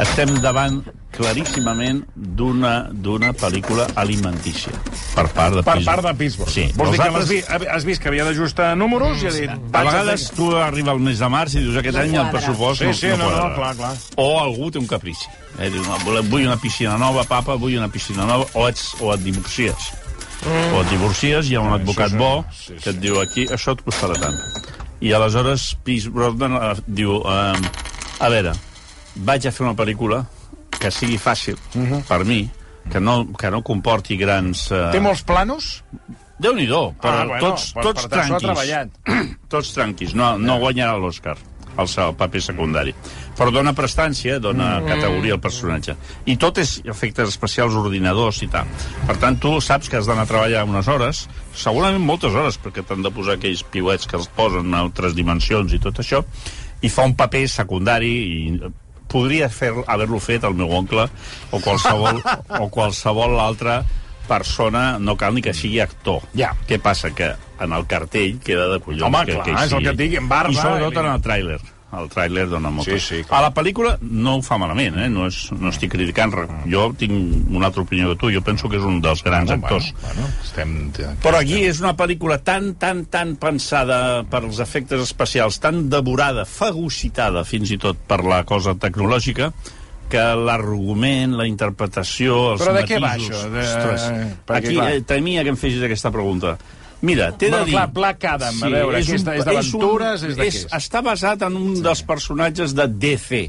estem 0.00 0.32
davant 0.40 0.80
claríssimament 1.12 1.98
d'una 2.16 2.88
d'una 2.90 3.34
pel·lícula 3.36 3.84
alimentícia 4.00 4.72
per 5.12 5.26
part 5.36 5.58
de 5.58 5.62
Per 5.62 5.74
Pittsburgh. 5.74 5.84
part 5.84 6.06
de 6.06 6.12
Pittsburgh. 6.22 6.50
Sí. 6.54 6.64
Vols 6.74 6.94
dir 6.94 7.00
que 7.02 7.10
Nosaltres- 7.10 7.48
l'has 7.50 7.60
vi, 7.60 7.66
has 7.76 7.84
vist 7.84 8.00
que 8.02 8.08
havia 8.08 8.24
d'ajustar 8.24 8.70
números 8.80 9.22
i 9.22 9.26
ha 9.28 9.32
dit... 9.36 9.50
a 9.50 9.58
"Vaig 9.74 9.86
vegades 9.90 10.26
fer-" 10.30 10.36
tu 10.36 10.48
arriba 10.56 10.92
el 10.96 11.00
mes 11.04 11.18
de 11.20 11.28
març 11.28 11.54
i 11.54 11.60
dius 11.66 11.76
aquest 11.76 11.96
No 11.98 12.02
any 12.02 12.14
el 12.14 12.16
quadra. 12.16 12.32
pressupost 12.32 12.80
Sí, 12.80 12.86
no, 12.86 12.94
sí, 12.94 13.06
no, 13.12 13.16
no, 13.30 13.48
no, 13.48 13.54
clar, 13.54 13.76
clar. 13.76 13.92
O 14.16 14.40
algú 14.40 14.70
té 14.70 14.78
un 14.80 14.86
caprici. 14.88 15.28
Eh? 15.58 15.68
Diu, 15.68 15.82
no, 15.84 15.98
vull 16.30 16.46
una 16.46 16.56
piscina 16.56 16.96
nova, 16.96 17.24
papa, 17.28 17.54
vull 17.60 17.76
una 17.76 17.88
piscina 17.92 18.24
nova, 18.24 18.46
o, 18.54 18.68
ets, 18.68 18.94
o 19.00 19.12
et 19.12 19.20
divorcies. 19.20 19.92
Mm. 20.42 20.74
O 20.74 20.80
et 20.82 20.88
divorcies, 20.90 21.48
hi 21.50 21.54
ha 21.56 21.60
un 21.62 21.72
advocat 21.76 22.14
bo 22.18 22.44
que 22.82 22.90
et 22.90 22.98
diu 23.02 23.20
aquí, 23.22 23.44
això 23.54 23.76
et 23.76 23.82
costarà 23.86 24.16
tant. 24.18 24.38
I 25.02 25.12
aleshores 25.14 25.68
Pierce 25.86 26.10
Brosnan 26.10 26.56
eh, 26.58 26.72
diu, 26.86 27.20
eh, 27.26 28.22
a 28.22 28.28
veure, 28.32 28.52
vaig 29.28 29.46
a 29.46 29.52
fer 29.54 29.64
una 29.66 29.76
pel·lícula 29.78 30.24
que 30.80 30.90
sigui 30.90 31.18
fàcil 31.18 31.56
Mhm. 31.74 32.02
per 32.08 32.24
mi, 32.24 32.48
que 32.90 33.00
no, 33.00 33.32
que 33.38 33.50
no 33.50 33.62
comporti 33.62 34.16
grans... 34.16 34.70
Eh, 34.72 34.88
Té 34.92 35.00
molts 35.00 35.22
planos? 35.22 35.82
Déu-n'hi-do, 36.42 36.94
però 37.00 37.20
Ah, 37.22 37.24
bueno, 37.26 37.40
tots, 37.52 37.72
per- 37.72 37.82
tots 37.84 38.06
per 38.08 38.26
tranquis. 38.26 38.90
tots 39.52 39.72
tranquis, 39.74 40.14
no, 40.14 40.36
no 40.38 40.58
guanyarà 40.58 40.96
l'Oscar 40.98 41.36
el 41.78 41.88
seu 41.88 42.10
paper 42.18 42.40
secundari. 42.42 42.92
Però 43.38 43.52
dona 43.54 43.72
prestància, 43.76 44.38
dona 44.42 44.74
mm. 44.80 44.90
categoria 44.90 45.36
al 45.36 45.42
personatge. 45.42 45.96
I 46.28 46.36
tot 46.40 46.60
és 46.62 46.74
efectes 46.88 47.32
especials, 47.32 47.76
ordinadors 47.78 48.42
i 48.44 48.50
tal. 48.52 48.68
Per 49.08 49.16
tant, 49.22 49.38
tu 49.40 49.54
saps 49.64 49.88
que 49.88 50.00
has 50.00 50.10
d'anar 50.10 50.26
a 50.26 50.30
treballar 50.30 50.66
unes 50.68 50.90
hores, 50.90 51.24
segurament 51.56 52.04
moltes 52.04 52.36
hores, 52.36 52.60
perquè 52.62 52.84
t'han 52.86 53.04
de 53.04 53.14
posar 53.14 53.38
aquells 53.38 53.64
piuets 53.72 54.08
que 54.08 54.18
els 54.20 54.28
posen 54.36 54.68
en 54.68 54.78
altres 54.84 55.16
dimensions 55.18 55.72
i 55.72 55.80
tot 55.82 56.02
això, 56.02 56.22
i 56.82 56.90
fa 56.90 57.06
un 57.06 57.16
paper 57.18 57.46
secundari 57.48 58.12
i 58.12 58.72
podria 59.12 59.48
fer 59.52 59.72
haver-lo 59.86 60.20
fet 60.24 60.44
el 60.48 60.56
meu 60.56 60.72
oncle 60.72 61.04
o 61.52 61.60
qualsevol, 61.60 62.22
o 62.62 62.68
qualsevol 62.72 63.36
altra 63.40 63.82
persona, 64.28 64.98
no 64.98 65.16
cal 65.18 65.34
ni 65.34 65.42
que 65.44 65.52
sigui 65.54 65.80
actor. 65.82 66.22
Ja. 66.38 66.52
Què 66.68 66.78
passa? 66.82 67.10
Que 67.14 67.32
en 67.62 67.74
el 67.76 67.86
cartell 67.90 68.38
queda 68.44 68.68
de 68.70 68.80
collons. 68.82 69.04
Home, 69.08 69.24
que, 69.28 69.36
clar, 69.36 69.46
que 69.46 69.56
és 69.66 69.76
el 69.76 69.84
que 69.84 69.94
et 69.94 70.00
dic, 70.00 70.18
en 70.22 70.28
barba, 70.30 70.54
I 70.54 70.60
sobretot 70.60 71.02
en 71.02 71.10
el 71.12 71.24
tràiler. 71.24 71.60
El 71.92 72.06
tràiler 72.08 72.46
dona 72.48 72.70
molt. 72.72 72.88
Sí, 72.88 72.96
sí, 73.04 73.18
clar. 73.26 73.38
a 73.38 73.42
la 73.44 73.50
pel·lícula 73.52 73.98
no 74.00 74.38
ho 74.38 74.42
fa 74.42 74.56
malament, 74.56 74.94
eh? 74.96 75.08
no, 75.12 75.26
és, 75.28 75.42
no 75.52 75.68
estic 75.68 75.90
criticant 75.92 76.32
res. 76.32 76.48
Jo 76.72 76.86
tinc 76.96 77.12
una 77.52 77.66
altra 77.68 77.82
opinió 77.84 78.08
que 78.14 78.16
tu. 78.22 78.30
Jo 78.32 78.40
penso 78.40 78.70
que 78.72 78.78
és 78.80 78.86
un 78.88 79.02
dels 79.04 79.20
grans 79.26 79.50
Bueno, 79.50 79.66
actors. 79.66 79.90
Bueno, 80.00 80.22
bueno, 80.22 80.40
estem... 80.46 80.72
Però 81.20 81.36
aquí 81.42 81.60
és 81.68 81.82
una 81.84 81.92
pel·lícula 81.98 82.38
tan, 82.40 82.72
tan, 82.80 83.04
tan 83.12 83.36
pensada 83.36 84.22
per 84.24 84.40
als 84.46 84.62
efectes 84.64 85.04
especials, 85.04 85.60
tan 85.60 85.88
devorada, 85.92 86.46
fagocitada 86.48 87.44
fins 87.44 87.70
i 87.76 87.78
tot 87.78 88.00
per 88.08 88.22
la 88.24 88.40
cosa 88.48 88.72
tecnològica, 88.74 89.52
que 90.12 90.24
l'argument, 90.36 91.36
la 91.38 91.46
interpretació, 91.48 92.52
els 92.54 92.60
Però 92.64 92.72
de 92.76 92.82
què 92.88 92.98
va 93.00 93.14
matisos... 93.14 93.36
això? 93.36 93.52
De- 93.52 93.62
Ostres, 93.68 94.08
perquè, 94.48 94.58
aquí 94.64 94.74
clar- 94.76 94.92
eh, 94.96 95.02
temia 95.08 95.44
que 95.44 95.52
em 95.52 95.56
fessis 95.60 95.84
aquesta 95.84 96.10
pregunta. 96.12 96.56
Mira, 97.02 97.32
t'he 97.34 97.50
de 97.50 97.60
dir... 97.66 97.74
clar, 97.74 97.88
Black 97.90 98.24
Adam, 98.30 98.60
a 98.62 98.68
veure, 98.70 99.00
aquesta 99.02 99.34
és 99.34 99.46
d'aventures, 99.46 100.22
és 100.28 100.36
què 100.38 100.46
és? 100.46 100.58
Està 100.78 101.02
basat 101.02 101.42
en 101.48 101.56
un 101.58 101.72
sí. 101.74 101.82
dels 101.82 102.02
personatges 102.06 102.76
de 102.78 102.86
DC. 102.86 103.40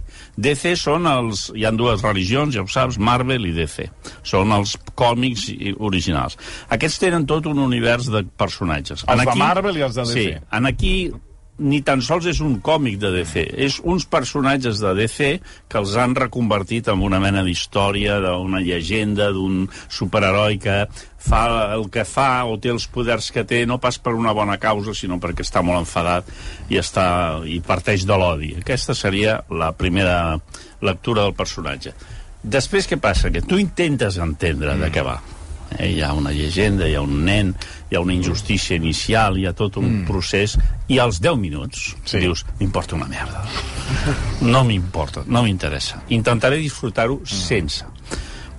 DC 0.42 0.74
són 0.82 1.06
els... 1.10 1.46
Hi 1.54 1.68
han 1.70 1.78
dues 1.78 2.02
religions, 2.02 2.58
ja 2.58 2.64
ho 2.66 2.72
saps, 2.72 2.98
Marvel 2.98 3.46
i 3.46 3.54
DC. 3.54 3.86
Són 4.26 4.56
els 4.58 4.74
còmics 4.98 5.52
originals. 5.78 6.40
Aquests 6.74 7.04
tenen 7.06 7.28
tot 7.30 7.46
un 7.52 7.62
univers 7.62 8.10
de 8.14 8.24
personatges. 8.26 9.06
Els 9.06 9.30
de 9.30 9.38
Marvel 9.38 9.78
i 9.78 9.86
els 9.86 10.02
de 10.02 10.08
DC. 10.10 10.18
Sí, 10.18 10.50
en 10.58 10.70
aquí 10.74 10.96
ni 11.62 11.84
tan 11.86 12.02
sols 12.02 12.26
és 12.32 12.40
un 12.42 12.56
còmic 12.66 12.98
de 13.02 13.12
DC, 13.14 13.44
és 13.66 13.78
uns 13.86 14.08
personatges 14.10 14.80
de 14.82 14.94
DC 14.98 15.28
que 15.70 15.78
els 15.78 15.94
han 16.00 16.16
reconvertit 16.18 16.90
en 16.90 17.04
una 17.06 17.20
mena 17.22 17.44
d'història, 17.46 18.18
d'una 18.24 18.62
llegenda, 18.64 19.30
d'un 19.36 19.68
superheroi 19.88 20.58
que 20.64 20.80
fa 21.24 21.44
el 21.76 21.86
que 21.94 22.04
fa 22.10 22.44
o 22.50 22.58
té 22.60 22.74
els 22.74 22.88
poders 22.92 23.30
que 23.32 23.46
té, 23.48 23.64
no 23.70 23.78
pas 23.80 24.00
per 24.02 24.16
una 24.18 24.34
bona 24.34 24.58
causa, 24.58 24.96
sinó 24.98 25.20
perquè 25.22 25.46
està 25.46 25.62
molt 25.62 25.86
enfadat 25.86 26.32
i, 26.70 26.80
està, 26.82 27.06
i 27.46 27.62
parteix 27.64 28.08
de 28.10 28.18
l'odi. 28.18 28.56
Aquesta 28.60 28.98
seria 28.98 29.40
la 29.54 29.72
primera 29.78 30.40
lectura 30.82 31.24
del 31.28 31.38
personatge. 31.38 31.94
Després 32.44 32.90
què 32.90 33.00
passa? 33.00 33.32
Que 33.32 33.46
tu 33.46 33.62
intentes 33.62 34.18
entendre 34.20 34.76
de 34.82 34.92
què 34.92 35.06
va. 35.06 35.22
Eh, 35.78 35.92
hi 35.94 36.02
ha 36.02 36.14
una 36.14 36.32
llegenda, 36.32 36.88
hi 36.88 36.96
ha 36.96 37.02
un 37.02 37.24
nen, 37.26 37.54
hi 37.90 37.96
ha 37.96 38.02
una 38.02 38.14
injustícia 38.14 38.76
inicial, 38.76 39.38
hi 39.38 39.46
ha 39.48 39.54
tot 39.54 39.78
un 39.82 39.90
mm. 39.90 40.06
procés, 40.10 40.58
i 40.88 41.00
als 41.00 41.22
10 41.22 41.38
minuts 41.40 41.94
Sí. 41.94 42.18
sí. 42.18 42.20
dius, 42.26 42.46
m'importa 42.60 42.96
una 42.96 43.08
merda. 43.08 43.44
No 44.42 44.64
m'importa, 44.64 45.24
no 45.26 45.44
m'interessa. 45.44 46.04
Intentaré 46.10 46.58
disfrutar-ho 46.58 47.20
mm. 47.22 47.26
sense. 47.26 47.86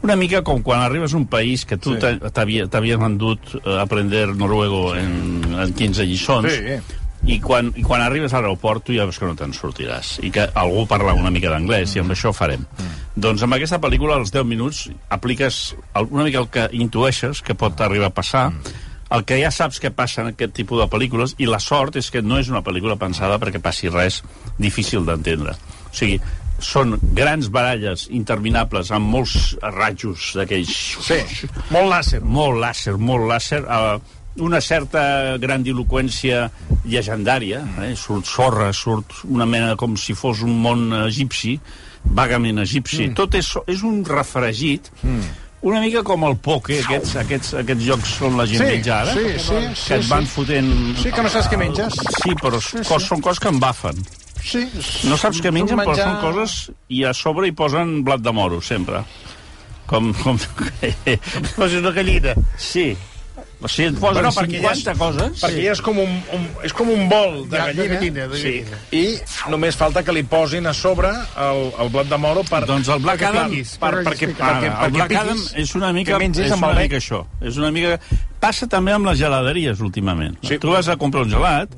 Una 0.05 0.17
mica 0.21 0.43
com 0.45 0.61
quan 0.63 0.83
arribes 0.85 1.15
a 1.15 1.17
un 1.17 1.27
país 1.27 1.65
que 1.65 1.79
tu 1.79 1.95
Sí. 1.95 2.01
sí. 2.01 2.67
t'havien 2.71 3.03
endut 3.03 3.57
a 3.65 3.81
aprender 3.83 4.29
noruego 4.37 4.95
en, 4.97 5.41
en 5.59 5.73
15 5.73 6.05
lliçons, 6.05 6.53
Sí. 6.53 7.01
I 7.27 7.39
quan, 7.41 7.71
i 7.77 7.83
quan 7.85 8.03
arribes 8.05 8.35
a 8.35 8.41
l'aeroport 8.41 8.85
tu 8.85 8.95
ja 8.97 9.07
veus 9.09 9.19
que 9.21 9.29
no 9.29 9.37
te'n 9.39 9.55
sortiràs 9.57 10.19
i 10.27 10.31
que 10.35 10.45
algú 10.61 10.85
parla 10.91 11.15
una 11.17 11.33
mica 11.33 11.53
d'anglès 11.53 11.91
mm. 11.91 11.97
i 11.97 12.03
amb 12.03 12.15
això 12.15 12.31
ho 12.31 12.37
farem. 12.37 12.65
Mm. 12.65 12.95
Doncs 13.27 13.45
amb 13.47 13.57
aquesta 13.57 13.81
pel·lícula 13.81 14.19
als 14.19 14.33
10 14.35 14.45
minuts 14.49 14.89
apliques 15.15 15.61
una 16.05 16.27
mica 16.27 16.43
el 16.43 16.51
que 16.53 16.69
intueixes 16.77 17.41
que 17.45 17.57
pot 17.57 17.81
arribar 17.81 18.13
a 18.13 18.17
passar 18.17 18.49
mm. 18.51 18.79
el 19.17 19.25
que 19.25 19.41
ja 19.41 19.53
saps 19.55 19.81
que 19.81 19.95
passa 19.95 20.23
en 20.23 20.35
aquest 20.35 20.57
tipus 20.57 20.83
de 20.83 20.89
pel·lícules 20.93 21.37
i 21.39 21.49
la 21.49 21.63
sort 21.63 21.97
és 22.01 22.11
que 22.13 22.23
no 22.23 22.41
és 22.43 22.53
una 22.53 22.65
pel·lícula 22.67 22.99
pensada 23.01 23.41
perquè 23.41 23.63
passi 23.63 23.93
res 23.93 24.23
difícil 24.61 25.07
d'entendre. 25.09 25.57
O 25.89 25.95
sigui, 25.97 26.21
són 26.65 26.97
grans 27.17 27.49
baralles 27.53 28.07
interminables 28.15 28.91
amb 28.95 29.11
molts 29.11 29.55
rajos 29.63 30.33
d'aquells... 30.39 30.75
Sí, 31.05 31.49
molt 31.75 31.91
làser. 31.91 32.21
Molt 32.23 32.61
làser, 32.63 32.95
molt 32.99 33.27
làser. 33.31 33.63
Uh, 33.65 34.14
una 34.43 34.61
certa 34.61 35.37
grandiloquència 35.39 36.49
llegendària, 36.85 37.63
eh? 37.85 37.93
surt 37.99 38.27
sorra, 38.27 38.73
surt 38.75 39.23
una 39.31 39.47
mena 39.47 39.75
com 39.79 39.95
si 40.01 40.17
fos 40.19 40.43
un 40.43 40.57
món 40.65 40.89
egipci, 41.05 41.55
vagament 42.05 42.61
egipci. 42.65 43.09
Mm. 43.09 43.19
Tot 43.19 43.39
és, 43.39 43.53
és 43.71 43.85
un 43.87 44.03
refregit, 44.09 44.91
mm. 45.03 45.31
una 45.71 45.81
mica 45.85 46.03
com 46.07 46.27
el 46.27 46.37
poke, 46.43 46.81
aquests, 46.83 47.15
aquests, 47.23 47.55
aquests 47.63 47.87
jocs 47.87 48.17
on 48.27 48.41
la 48.41 48.49
gent 48.51 48.65
Sí, 48.65 48.73
menja 48.73 48.99
ara, 49.05 49.15
sí, 49.15 49.39
sí, 49.39 49.63
que 49.63 49.79
sí, 49.85 49.95
et 50.01 50.11
van 50.11 50.27
sí. 50.27 50.35
fotent... 50.35 50.75
Sí, 51.05 51.15
que 51.15 51.25
no 51.25 51.33
saps 51.37 51.53
què 51.53 51.61
menges. 51.61 52.03
Sí, 52.19 52.37
però 52.43 52.61
sí, 52.61 52.83
cos, 52.91 53.09
són 53.09 53.25
coses 53.25 53.43
que 53.45 53.55
embafen. 53.55 54.05
Sí. 54.45 54.67
No 55.09 55.17
saps 55.21 55.41
què 55.41 55.55
mengen, 55.55 55.79
menjar... 55.79 55.95
però 55.95 56.11
són 56.11 56.21
coses... 56.27 56.59
I 56.93 57.07
a 57.09 57.15
sobre 57.17 57.49
hi 57.49 57.57
posen 57.57 58.01
blat 58.05 58.25
de 58.25 58.35
moro, 58.35 58.61
sempre. 58.65 59.07
Com... 59.87 60.11
com... 60.25 60.41
Posis 61.57 61.81
una 61.81 61.95
gallina. 61.95 62.35
Sí. 62.61 62.91
O 63.65 63.69
sigui, 63.73 63.87
et 63.89 63.97
posen 63.97 64.21
Bueno, 64.21 64.29
bueno, 64.29 64.33
perquè 64.37 64.59
ja 64.61 64.73
és- 64.75 64.83
50 64.85 64.99
coses... 65.01 65.39
Perquè 65.41 65.63
ja 65.65 65.73
és 65.73 65.81
com 65.81 65.97
un, 66.03 66.11
un, 66.37 66.43
és 66.69 66.75
com 66.77 66.91
un 66.93 67.07
bol 67.09 67.39
de 67.49 67.57
Ja, 67.57 67.71
gallina, 67.71 67.85
de 67.85 67.95
gallina, 67.95 68.27
de 68.29 68.41
sí. 68.43 68.53
gallina. 68.61 68.81
i 68.93 69.51
només 69.55 69.79
falta 69.81 70.03
que 70.05 70.13
li 70.13 70.23
posin 70.29 70.69
a 70.69 70.75
sobre 70.77 71.09
el, 71.09 71.63
el 71.81 71.93
blat 71.95 72.11
de 72.13 72.19
moro 72.21 72.45
per... 72.45 72.61
Doncs 72.69 72.91
el 72.93 73.01
Black 73.07 73.23
perquè, 73.25 73.31
Adam... 73.33 73.55
clar, 73.57 73.81
per, 73.81 73.93
perquè, 74.11 74.29
perquè, 74.35 74.45
Ara, 74.45 74.61
perquè, 74.61 74.85
el 74.85 74.95
Black 74.99 75.17
Adam 75.23 75.43
és 75.65 75.75
una 75.81 75.93
mica, 75.97 76.21
és 76.21 76.53
una 76.59 76.73
bec. 76.75 76.83
mica 76.85 77.01
això. 77.01 77.23
És 77.41 77.57
una 77.63 77.73
mica... 77.73 77.97
Passa 78.45 78.69
també 78.69 78.93
amb 78.93 79.09
les 79.09 79.17
geladeries, 79.23 79.81
últimament. 79.81 80.37
Sí. 80.45 80.59
Tu 80.61 80.69
vas 80.69 80.89
a 80.93 80.99
comprar 81.01 81.25
un 81.25 81.33
gelat 81.33 81.73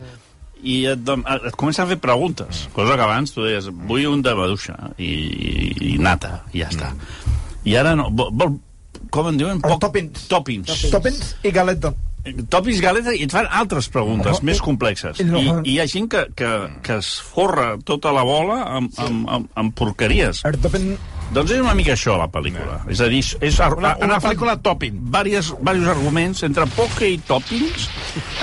i 0.67 0.81
et, 0.91 1.07
et 1.47 1.55
comencen 1.55 1.85
a 1.85 1.91
fer 1.93 2.01
preguntes, 2.03 2.65
cosa 2.75 2.97
que 2.99 3.05
abans 3.07 3.31
tu 3.31 3.45
deies, 3.47 3.69
vull 3.87 4.09
un 4.11 4.23
de 4.27 4.33
maduixa 4.35 4.75
i, 4.99 5.13
i, 5.13 5.93
i 5.93 5.99
nata, 6.03 6.41
i 6.51 6.65
ja 6.65 6.73
està. 6.73 6.91
I 7.63 7.77
ara 7.79 7.95
no... 7.95 8.09
Vol, 8.11 8.33
vol, 8.35 8.57
com 9.11 9.31
en 9.31 9.41
diuen? 9.41 9.63
Els 9.65 9.81
toppings. 9.83 10.29
Toppings. 10.31 10.85
Toppings 10.93 11.35
i 11.47 11.55
galeta. 11.55 11.95
Topis 12.51 12.81
galeta 12.83 13.13
i 13.15 13.23
et 13.27 13.33
fan 13.33 13.47
altres 13.55 13.87
preguntes 13.93 14.41
més 14.47 14.59
complexes. 14.63 15.21
I, 15.23 15.27
I 15.27 15.53
hi 15.75 15.77
ha 15.79 15.87
gent 15.91 16.09
que, 16.11 16.25
que, 16.39 16.49
que 16.83 16.97
es 16.99 17.13
forra 17.23 17.77
tota 17.87 18.11
la 18.15 18.25
bola 18.27 18.63
amb, 18.79 18.91
amb, 19.03 19.29
amb, 19.37 19.53
amb 19.55 19.77
porqueries. 19.79 20.43
El 20.49 20.59
topping... 20.63 20.97
Doncs 21.35 21.51
és 21.57 21.63
una 21.63 21.75
mica 21.75 21.95
això, 21.97 22.15
la 22.19 22.29
pel·lícula. 22.31 22.81
És 22.91 23.01
a 23.03 23.09
dir, 23.11 23.19
és 23.43 23.57
Una, 23.59 23.95
una 23.99 24.15
agafat 24.15 24.29
pel·lícula 24.29 24.57
topping. 24.63 24.99
Varios, 25.15 25.51
varios 25.59 25.89
arguments 25.91 26.45
entre 26.47 26.69
poke 26.77 27.09
i 27.11 27.19
toppings. 27.27 27.89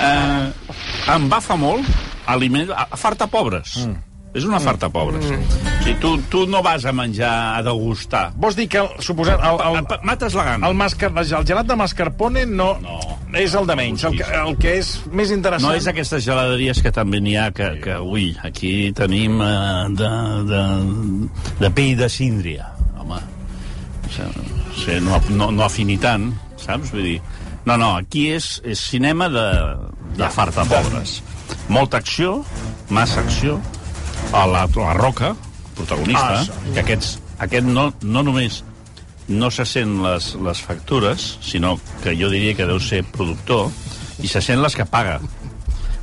Eh, 0.04 0.74
em 1.14 1.30
va 1.32 1.40
fa 1.44 1.56
molt 1.60 1.88
aliment, 2.28 2.72
farta 3.00 3.28
pobres. 3.32 3.78
Mm. 3.84 4.13
És 4.34 4.42
una 4.44 4.58
farta 4.58 4.88
pobres. 4.90 5.22
Mm. 5.30 5.44
O 5.46 5.82
sigui, 5.84 5.92
tu, 6.02 6.10
tu 6.32 6.40
no 6.50 6.58
vas 6.64 6.82
a 6.84 6.92
menjar 6.92 7.30
a 7.54 7.60
degustar. 7.62 8.32
Vols 8.34 8.56
dir 8.58 8.64
que, 8.72 8.80
suposant, 9.04 9.38
el, 9.46 9.60
el, 9.78 9.84
Pa- 9.86 10.00
Mates 10.02 10.34
la 10.34 10.44
gana. 10.48 10.66
el, 10.68 10.74
mascar, 10.74 11.12
el 11.14 11.46
gelat 11.46 11.68
de 11.70 11.76
mascarpone 11.78 12.42
no, 12.50 12.72
No. 12.82 12.98
és 13.38 13.54
el 13.54 13.66
de 13.70 13.76
menys. 13.78 14.02
El 14.08 14.16
que, 14.18 14.26
el 14.40 14.56
que 14.58 14.72
és 14.80 14.90
més 15.12 15.30
interessant... 15.30 15.68
No 15.70 15.76
és 15.78 15.86
aquestes 15.86 16.24
geladeries 16.26 16.82
que 16.82 16.90
també 16.90 17.20
n'hi 17.22 17.36
ha 17.38 17.50
que, 17.54 17.68
que 17.84 17.94
ui, 18.02 18.32
aquí 18.42 18.90
tenim 18.98 19.38
eh, 19.38 19.86
de, 20.02 20.10
de, 20.50 20.64
de 21.62 21.70
pell 21.78 21.94
de 22.02 22.10
síndria, 22.10 22.72
home. 22.98 23.20
Sigui, 24.14 24.98
no, 25.06 25.20
no, 25.30 25.50
no 25.54 25.64
afini 25.64 25.96
tant, 26.02 26.32
saps? 26.60 26.90
Vull 26.94 27.06
dir, 27.06 27.16
no, 27.66 27.76
no, 27.80 27.94
aquí 28.02 28.26
és, 28.34 28.56
és 28.66 28.82
cinema 28.90 29.28
de, 29.32 29.46
de 30.18 30.28
farta 30.34 30.66
pobres. 30.68 31.20
Molta 31.72 31.98
acció, 32.02 32.40
massa 32.90 33.22
acció, 33.24 33.60
a 34.34 34.46
la, 34.50 34.66
la 34.66 34.94
Roca, 34.98 35.34
protagonista, 35.76 36.40
Ah, 36.42 36.70
que 36.74 36.80
aquests, 36.82 37.18
aquest 37.38 37.66
no, 37.66 37.92
no 38.02 38.22
només 38.26 38.62
no 39.28 39.50
se 39.50 39.64
sent 39.64 40.02
les, 40.04 40.34
les 40.44 40.60
factures, 40.60 41.38
sinó 41.42 41.78
que 42.02 42.16
jo 42.18 42.28
diria 42.32 42.54
que 42.58 42.66
deu 42.68 42.80
ser 42.82 43.04
productor, 43.14 43.70
i 44.20 44.28
se 44.28 44.42
sent 44.44 44.62
les 44.62 44.76
que 44.76 44.84
paga. 44.84 45.20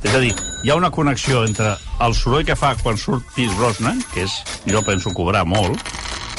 És 0.02 0.14
a 0.14 0.18
dir, 0.18 0.32
hi 0.64 0.72
ha 0.72 0.78
una 0.78 0.90
connexió 0.90 1.44
entre 1.46 1.76
el 2.02 2.16
soroll 2.18 2.46
que 2.48 2.56
fa 2.58 2.72
quan 2.80 2.98
surt 2.98 3.28
Pierce 3.36 3.54
Brosnan, 3.58 4.02
que 4.14 4.24
és, 4.26 4.40
jo 4.66 4.82
penso, 4.82 5.12
cobrar 5.14 5.44
molt, 5.46 5.78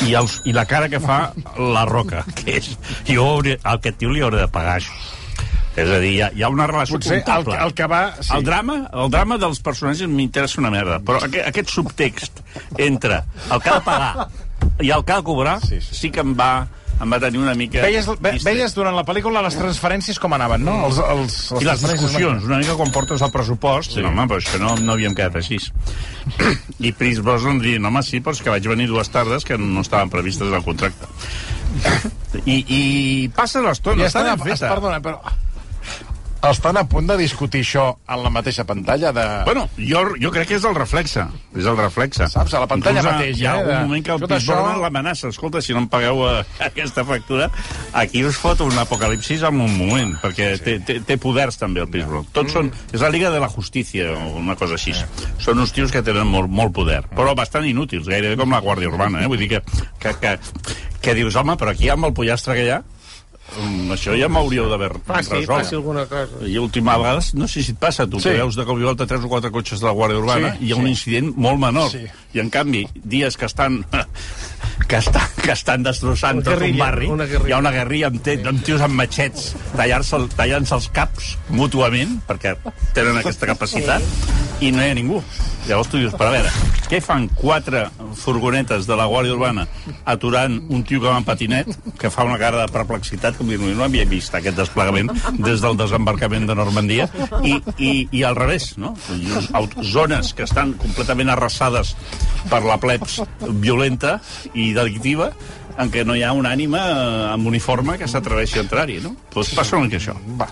i, 0.03 0.11
els, 0.19 0.41
i 0.49 0.53
la 0.55 0.65
cara 0.67 0.89
que 0.91 0.99
fa 0.99 1.31
la 1.57 1.85
Roca, 1.87 2.25
que 2.41 2.57
és... 2.59 2.73
Jo 3.07 3.29
hauré, 3.37 3.57
al 3.63 3.79
que 3.79 3.93
tio 3.95 4.11
li 4.11 4.23
hauré 4.25 4.43
de 4.43 4.49
pagar 4.51 4.79
això. 4.81 4.97
És 5.73 5.89
a 5.89 5.97
dir, 5.97 6.11
hi 6.13 6.21
ha, 6.21 6.29
hi 6.35 6.43
ha 6.45 6.49
una 6.53 6.67
relació 6.69 6.99
Potser 6.99 7.17
el, 7.17 7.23
comptable. 7.25 7.57
el 7.65 7.73
que 7.73 7.87
va... 7.89 8.01
Sí. 8.19 8.29
El 8.37 8.45
drama, 8.45 8.77
el 8.93 9.09
drama 9.13 9.39
dels 9.41 9.59
personatges 9.65 10.09
m'interessa 10.11 10.61
una 10.61 10.69
merda, 10.73 10.99
però 11.01 11.23
aquest, 11.25 11.47
aquest 11.49 11.73
subtext 11.73 12.43
entre 12.77 13.23
el 13.49 13.63
que 13.63 13.73
ha 13.73 13.79
de 13.79 13.85
pagar 13.87 14.27
i 14.85 14.93
el 14.93 15.03
que 15.03 15.15
ha 15.15 15.19
de 15.19 15.27
cobrar 15.27 15.57
Sí, 15.65 15.81
sí, 15.81 15.95
sí. 15.97 16.11
que 16.13 16.21
em 16.23 16.37
va 16.37 16.53
em 17.01 17.11
va 17.11 17.17
tenir 17.19 17.39
una 17.41 17.55
mica... 17.57 17.81
Veies, 17.83 18.05
ve, 18.21 18.35
veies 18.45 18.75
durant 18.77 18.95
la 18.95 19.03
pel·lícula 19.03 19.41
les 19.43 19.57
transferències 19.57 20.19
com 20.21 20.35
anaven, 20.37 20.61
no? 20.63 20.75
Els, 20.87 20.99
els, 21.01 21.37
I 21.59 21.65
les 21.67 21.81
discussions, 21.83 22.45
una 22.47 22.59
mica 22.61 22.77
quan 22.79 22.93
portes 22.95 23.23
el 23.25 23.31
pressupost, 23.33 23.97
sí. 23.97 24.03
no, 24.05 24.11
home, 24.13 24.27
però 24.29 24.39
això 24.39 24.61
no, 24.61 24.75
no 24.79 24.93
havíem 24.95 25.17
quedat 25.17 25.39
així. 25.41 25.57
I 26.79 26.93
Chris 26.95 27.19
Brosnan 27.25 27.59
dient, 27.63 27.83
home, 27.89 28.05
sí, 28.05 28.21
però 28.23 28.37
és 28.37 28.43
que 28.45 28.53
vaig 28.53 28.69
venir 28.71 28.87
dues 28.91 29.09
tardes 29.11 29.43
que 29.47 29.57
no 29.59 29.83
estaven 29.83 30.13
previstes 30.13 30.53
al 30.53 30.63
contracte. 30.63 31.09
I, 32.45 32.61
i 32.61 32.81
passa 33.35 33.65
l'estona, 33.65 34.05
I 34.05 34.07
està 34.11 34.23
ben 34.29 34.45
feta. 34.45 34.69
perdona, 34.69 35.01
però... 35.03 35.19
Estan 36.43 36.75
a 36.75 36.81
punt 36.83 37.05
de 37.07 37.15
discutir 37.15 37.61
això 37.63 37.85
en 38.11 38.19
la 38.19 38.27
mateixa 38.29 38.65
pantalla 38.67 39.13
de... 39.15 39.23
Bueno, 39.47 39.61
jo, 39.79 40.01
jo 40.19 40.27
crec 40.35 40.49
que 40.49 40.57
és 40.57 40.65
el 40.67 40.73
reflexe. 40.75 41.23
És 41.55 41.63
el 41.71 41.77
reflexe. 41.79 42.25
Saps? 42.27 42.51
A 42.57 42.59
la 42.59 42.67
pantalla 42.67 42.99
Inclús, 42.99 43.13
mateix, 43.15 43.37
Hi 43.39 43.45
ha 43.47 43.53
eh, 43.61 43.63
un 43.63 43.85
moment 43.87 44.03
que 44.03 44.11
el 44.11 44.17
Escolta, 44.19 44.39
Pisborn 44.41 44.65
això- 44.73 44.81
l'amenaça. 44.83 45.29
Escolta, 45.31 45.61
si 45.63 45.71
no 45.71 45.79
em 45.79 45.87
pagueu 45.87 46.19
eh, 46.27 46.43
aquesta 46.67 47.05
factura, 47.07 47.47
aquí 47.95 48.25
us 48.27 48.35
fot 48.35 48.59
un 48.65 48.75
apocalipsis 48.77 49.45
en 49.47 49.61
un 49.63 49.71
moment, 49.77 50.11
perquè 50.19 50.49
té, 50.59 50.75
té, 50.83 50.97
té 51.07 51.15
poders 51.17 51.55
també 51.63 51.79
el 51.79 51.87
Pisborn. 51.95 52.27
Tots 52.35 52.51
Mm. 52.51 52.57
són... 52.57 52.73
És 52.91 52.99
la 52.99 53.13
Liga 53.15 53.31
de 53.31 53.39
la 53.39 53.47
Justícia, 53.47 54.11
o 54.11 54.35
una 54.43 54.57
cosa 54.59 54.75
així. 54.75 54.91
Són 55.39 55.63
uns 55.63 55.71
tios 55.71 55.95
que 55.95 56.03
tenen 56.03 56.27
molt, 56.27 56.51
molt 56.51 56.75
poder, 56.75 57.05
però 57.15 57.31
bastant 57.39 57.63
inútils, 57.71 58.03
gairebé 58.11 58.35
com 58.43 58.51
la 58.51 58.59
Guàrdia 58.59 58.91
Urbana, 58.91 59.23
eh? 59.23 59.31
Vull 59.31 59.39
dir 59.39 59.47
que, 59.55 59.63
que, 60.03 60.11
que, 60.19 60.35
que 60.99 61.15
dius, 61.15 61.39
home, 61.39 61.55
però 61.55 61.71
aquí 61.71 61.87
amb 61.87 62.11
el 62.11 62.11
pollastre 62.19 62.59
que 62.59 62.67
hi 62.67 62.73
ha, 62.75 62.81
això 63.93 64.15
ja 64.17 64.27
m'hauríeu 64.31 64.65
d'haver 64.69 64.91
Faci, 65.05 65.29
resolt. 65.35 65.47
faci 65.63 65.75
alguna 65.75 66.05
cosa. 66.05 66.39
I 66.47 66.57
última 66.57 66.97
vegada, 66.97 67.19
no 67.33 67.47
sé 67.47 67.61
si 67.63 67.71
et 67.71 67.77
passa, 67.77 68.07
tu 68.07 68.17
Sí. 68.19 68.23
sí. 68.23 68.29
que 68.29 68.37
veus 68.41 68.55
de 68.55 68.65
cop 68.65 68.79
i 68.79 68.83
volta 68.83 69.05
tres 69.05 69.23
o 69.23 69.29
quatre 69.29 69.51
cotxes 69.51 69.79
de 69.79 69.85
la 69.85 69.93
Guàrdia 69.93 70.17
Urbana 70.17 70.55
Sí, 70.57 70.65
i 70.65 70.67
hi 70.67 70.71
ha 70.71 70.75
sí. 70.75 70.81
un 70.81 70.87
incident 70.87 71.33
molt 71.35 71.59
menor. 71.59 71.91
Sí. 71.91 72.05
I 72.33 72.39
en 72.39 72.49
canvi, 72.49 72.87
dies 72.95 73.37
que 73.37 73.45
estan 73.45 73.85
que 74.87 74.97
estan, 74.97 75.27
que 75.41 75.51
estan 75.51 75.83
destrossant 75.83 76.37
Una 76.39 76.43
tot 76.45 76.53
un 76.53 76.59
guerrilla, 76.59 76.83
barri, 76.85 77.07
una 77.07 77.25
guerrilla. 77.25 77.49
hi 77.49 77.51
ha 77.57 77.61
una 77.63 77.71
guerrilla 77.71 78.07
amb, 78.11 78.21
te, 78.23 78.37
amb 78.47 78.63
tios 78.63 78.81
amb 78.81 78.93
matxets 78.99 79.53
tallant-se 79.75 80.15
el- 80.19 80.29
tallant-se 80.35 80.75
els 80.75 80.89
caps 80.93 81.37
mútuament, 81.49 82.19
perquè 82.27 82.55
tenen 82.93 83.17
aquesta 83.21 83.47
capacitat, 83.49 84.01
i 84.61 84.71
no 84.71 84.83
hi 84.85 84.89
ha 84.91 84.95
ningú. 84.97 85.23
Llavors 85.67 85.87
tu 85.87 85.95
dius, 85.97 86.11
però 86.19 86.27
a 86.27 86.31
veure, 86.35 86.49
què 86.91 86.97
fan 87.01 87.29
quatre 87.39 87.85
furgonetes 88.19 88.83
de 88.85 88.97
la 88.99 89.05
Guàrdia 89.07 89.31
Urbana 89.31 89.63
aturant 90.11 90.57
un 90.69 90.83
tio 90.83 90.99
que 90.99 91.07
va 91.07 91.15
en 91.21 91.23
patinet, 91.23 91.69
que 91.97 92.09
fa 92.11 92.25
una 92.27 92.35
cara 92.37 92.65
de 92.65 92.71
perplexitat, 92.73 93.37
com 93.37 93.47
dir 93.47 93.57
no 93.63 93.83
havia 93.85 94.03
vist 94.05 94.35
aquest 94.35 94.57
desplegament 94.59 95.07
des 95.39 95.61
del 95.63 95.77
desembarcament 95.79 96.45
de 96.49 96.55
Normandia, 96.59 97.07
i, 97.47 97.55
i, 97.77 97.93
i 98.11 98.23
al 98.27 98.35
revés, 98.35 98.73
no? 98.77 98.91
Zones 99.81 100.33
que 100.35 100.43
estan 100.43 100.73
completament 100.79 101.31
arrasades 101.31 101.93
per 102.51 102.59
la 102.67 102.75
plebs 102.77 103.21
violenta 103.63 104.17
i 104.53 104.73
delictiva, 104.73 105.33
en 105.77 105.89
què 105.93 106.03
no 106.05 106.15
hi 106.15 106.23
ha 106.23 106.31
una 106.35 106.51
ànima 106.53 106.79
eh, 106.79 107.31
amb 107.33 107.47
uniforme 107.49 107.97
que 107.97 108.07
s'atreveixi 108.07 108.59
a 108.59 108.63
entrar-hi, 108.65 108.99
no? 109.03 109.15
Doncs 109.33 109.53
passa 109.57 109.77
una 109.77 109.87
mica 109.87 109.97
això. 110.01 110.13
Va. 110.39 110.47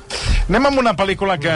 Anem 0.50 0.66
amb 0.72 0.80
una 0.82 0.94
pel·lícula 0.98 1.38
que, 1.40 1.54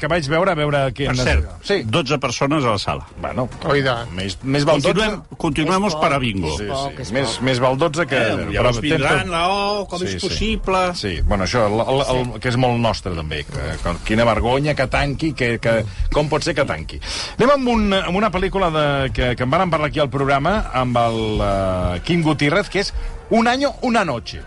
que 0.00 0.08
vaig 0.10 0.28
veure, 0.30 0.52
a 0.54 0.58
veure... 0.58 0.82
Què 0.96 1.08
Per 1.10 1.16
cert, 1.18 1.48
Sí. 1.68 1.80
12 1.84 2.18
persones 2.22 2.64
a 2.64 2.76
la 2.76 2.78
sala. 2.78 3.06
Bueno, 3.20 3.48
Oida. 3.68 3.96
més, 4.14 4.38
més 4.42 4.64
val 4.64 4.80
12... 4.80 4.88
Continuem, 4.94 5.20
continuemos 5.36 5.96
para 6.00 6.18
bingo. 6.22 6.54
Sí, 6.56 6.68
poc, 6.70 7.02
sí. 7.04 7.12
Més, 7.16 7.34
més 7.44 7.60
val 7.60 7.76
12 7.80 8.06
que... 8.08 8.16
Eh, 8.18 8.46
llavors 8.54 8.78
però 8.78 8.86
vindran 8.86 9.18
tens- 9.24 9.32
la 9.34 9.42
O, 9.48 9.84
com 9.90 9.98
Sí, 10.00 10.06
és 10.12 10.16
sí. 10.16 10.22
possible... 10.28 10.82
Sí, 10.98 11.12
bueno, 11.26 11.44
això, 11.48 11.66
el, 11.68 11.82
el, 11.82 12.04
el, 12.14 12.40
que 12.40 12.48
és 12.52 12.56
molt 12.60 12.78
nostre, 12.80 13.12
també. 13.18 13.42
Que, 13.48 13.66
que, 13.82 13.94
quina 14.08 14.24
vergonya 14.28 14.74
que 14.78 14.86
tanqui, 14.92 15.32
que, 15.36 15.50
que, 15.62 15.74
com 16.14 16.30
pot 16.30 16.46
ser 16.46 16.54
que 16.56 16.64
tanqui. 16.68 17.00
Anem 17.36 17.52
amb, 17.58 17.68
un, 17.74 17.86
amb 17.98 18.16
una 18.16 18.30
pel·lícula 18.34 18.70
de, 18.74 18.86
que, 19.16 19.32
que 19.36 19.44
em 19.46 19.50
van 19.52 19.68
parlar 19.74 19.90
aquí 19.92 20.00
al 20.00 20.10
programa, 20.12 20.56
amb 20.78 20.96
el 21.02 21.20
uh, 21.42 21.98
Kim 22.06 22.22
Gutiérrez, 22.24 22.70
que 22.72 22.84
és 22.86 22.94
Un 23.30 23.48
año, 23.48 23.74
una 23.82 24.04
noche. 24.04 24.40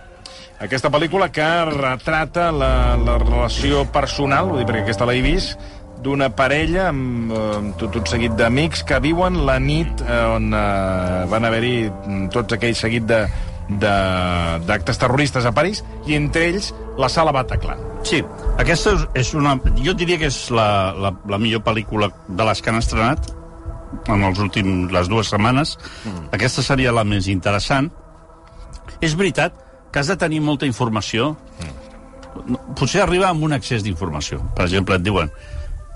Aquesta 0.61 0.89
pel·lícula 0.93 1.31
que 1.33 1.45
retrata 1.69 2.51
la, 2.53 2.97
la 2.97 3.17
relació 3.21 3.83
personal, 3.93 4.49
vull 4.49 4.61
dir, 4.61 4.67
perquè 4.69 4.83
aquesta 4.85 5.07
l'he 5.09 5.21
vist, 5.25 5.57
d'una 6.01 6.31
parella 6.33 6.87
amb, 6.89 7.33
amb 7.33 7.77
tot 7.77 7.97
un 7.99 8.05
seguit 8.09 8.33
d'amics 8.37 8.83
que 8.89 8.97
viuen 9.03 9.43
la 9.45 9.59
nit 9.61 10.01
eh, 10.01 10.19
on 10.35 10.49
eh, 10.49 11.25
van 11.29 11.45
haver-hi 11.45 11.75
mm, 11.89 12.29
tots 12.33 12.57
aquells 12.57 12.81
seguit 12.87 13.05
de 13.09 13.23
d'actes 13.71 14.97
terroristes 14.99 15.45
a 15.47 15.53
París 15.55 15.79
i 16.09 16.17
entre 16.17 16.49
ells 16.49 16.71
la 16.99 17.07
sala 17.07 17.31
Bataclan. 17.31 17.79
Sí, 18.03 18.19
aquesta 18.59 18.97
és 19.15 19.31
una... 19.37 19.53
Jo 19.79 19.93
diria 19.95 20.19
que 20.19 20.27
és 20.27 20.39
la, 20.51 20.91
la, 20.91 21.13
la 21.29 21.39
millor 21.39 21.63
pel·lícula 21.63 22.09
de 22.27 22.47
les 22.49 22.59
que 22.59 22.73
han 22.73 22.81
estrenat 22.81 23.29
en 24.11 24.23
els 24.27 24.39
últims, 24.43 24.91
les 24.91 25.07
dues 25.07 25.29
setmanes. 25.31 25.77
Mm. 26.03 26.31
Aquesta 26.35 26.65
seria 26.65 26.91
la 26.95 27.05
més 27.07 27.29
interessant. 27.31 27.91
És 29.01 29.15
veritat 29.17 29.57
que 29.91 29.99
has 29.99 30.09
de 30.11 30.17
tenir 30.17 30.39
molta 30.41 30.67
informació. 30.69 31.33
Mm. 31.59 32.57
Potser 32.79 33.03
arriba 33.03 33.27
amb 33.29 33.43
un 33.43 33.57
excés 33.57 33.83
d'informació. 33.83 34.39
Per 34.55 34.65
exemple, 34.69 34.95
et 34.95 35.03
diuen 35.03 35.31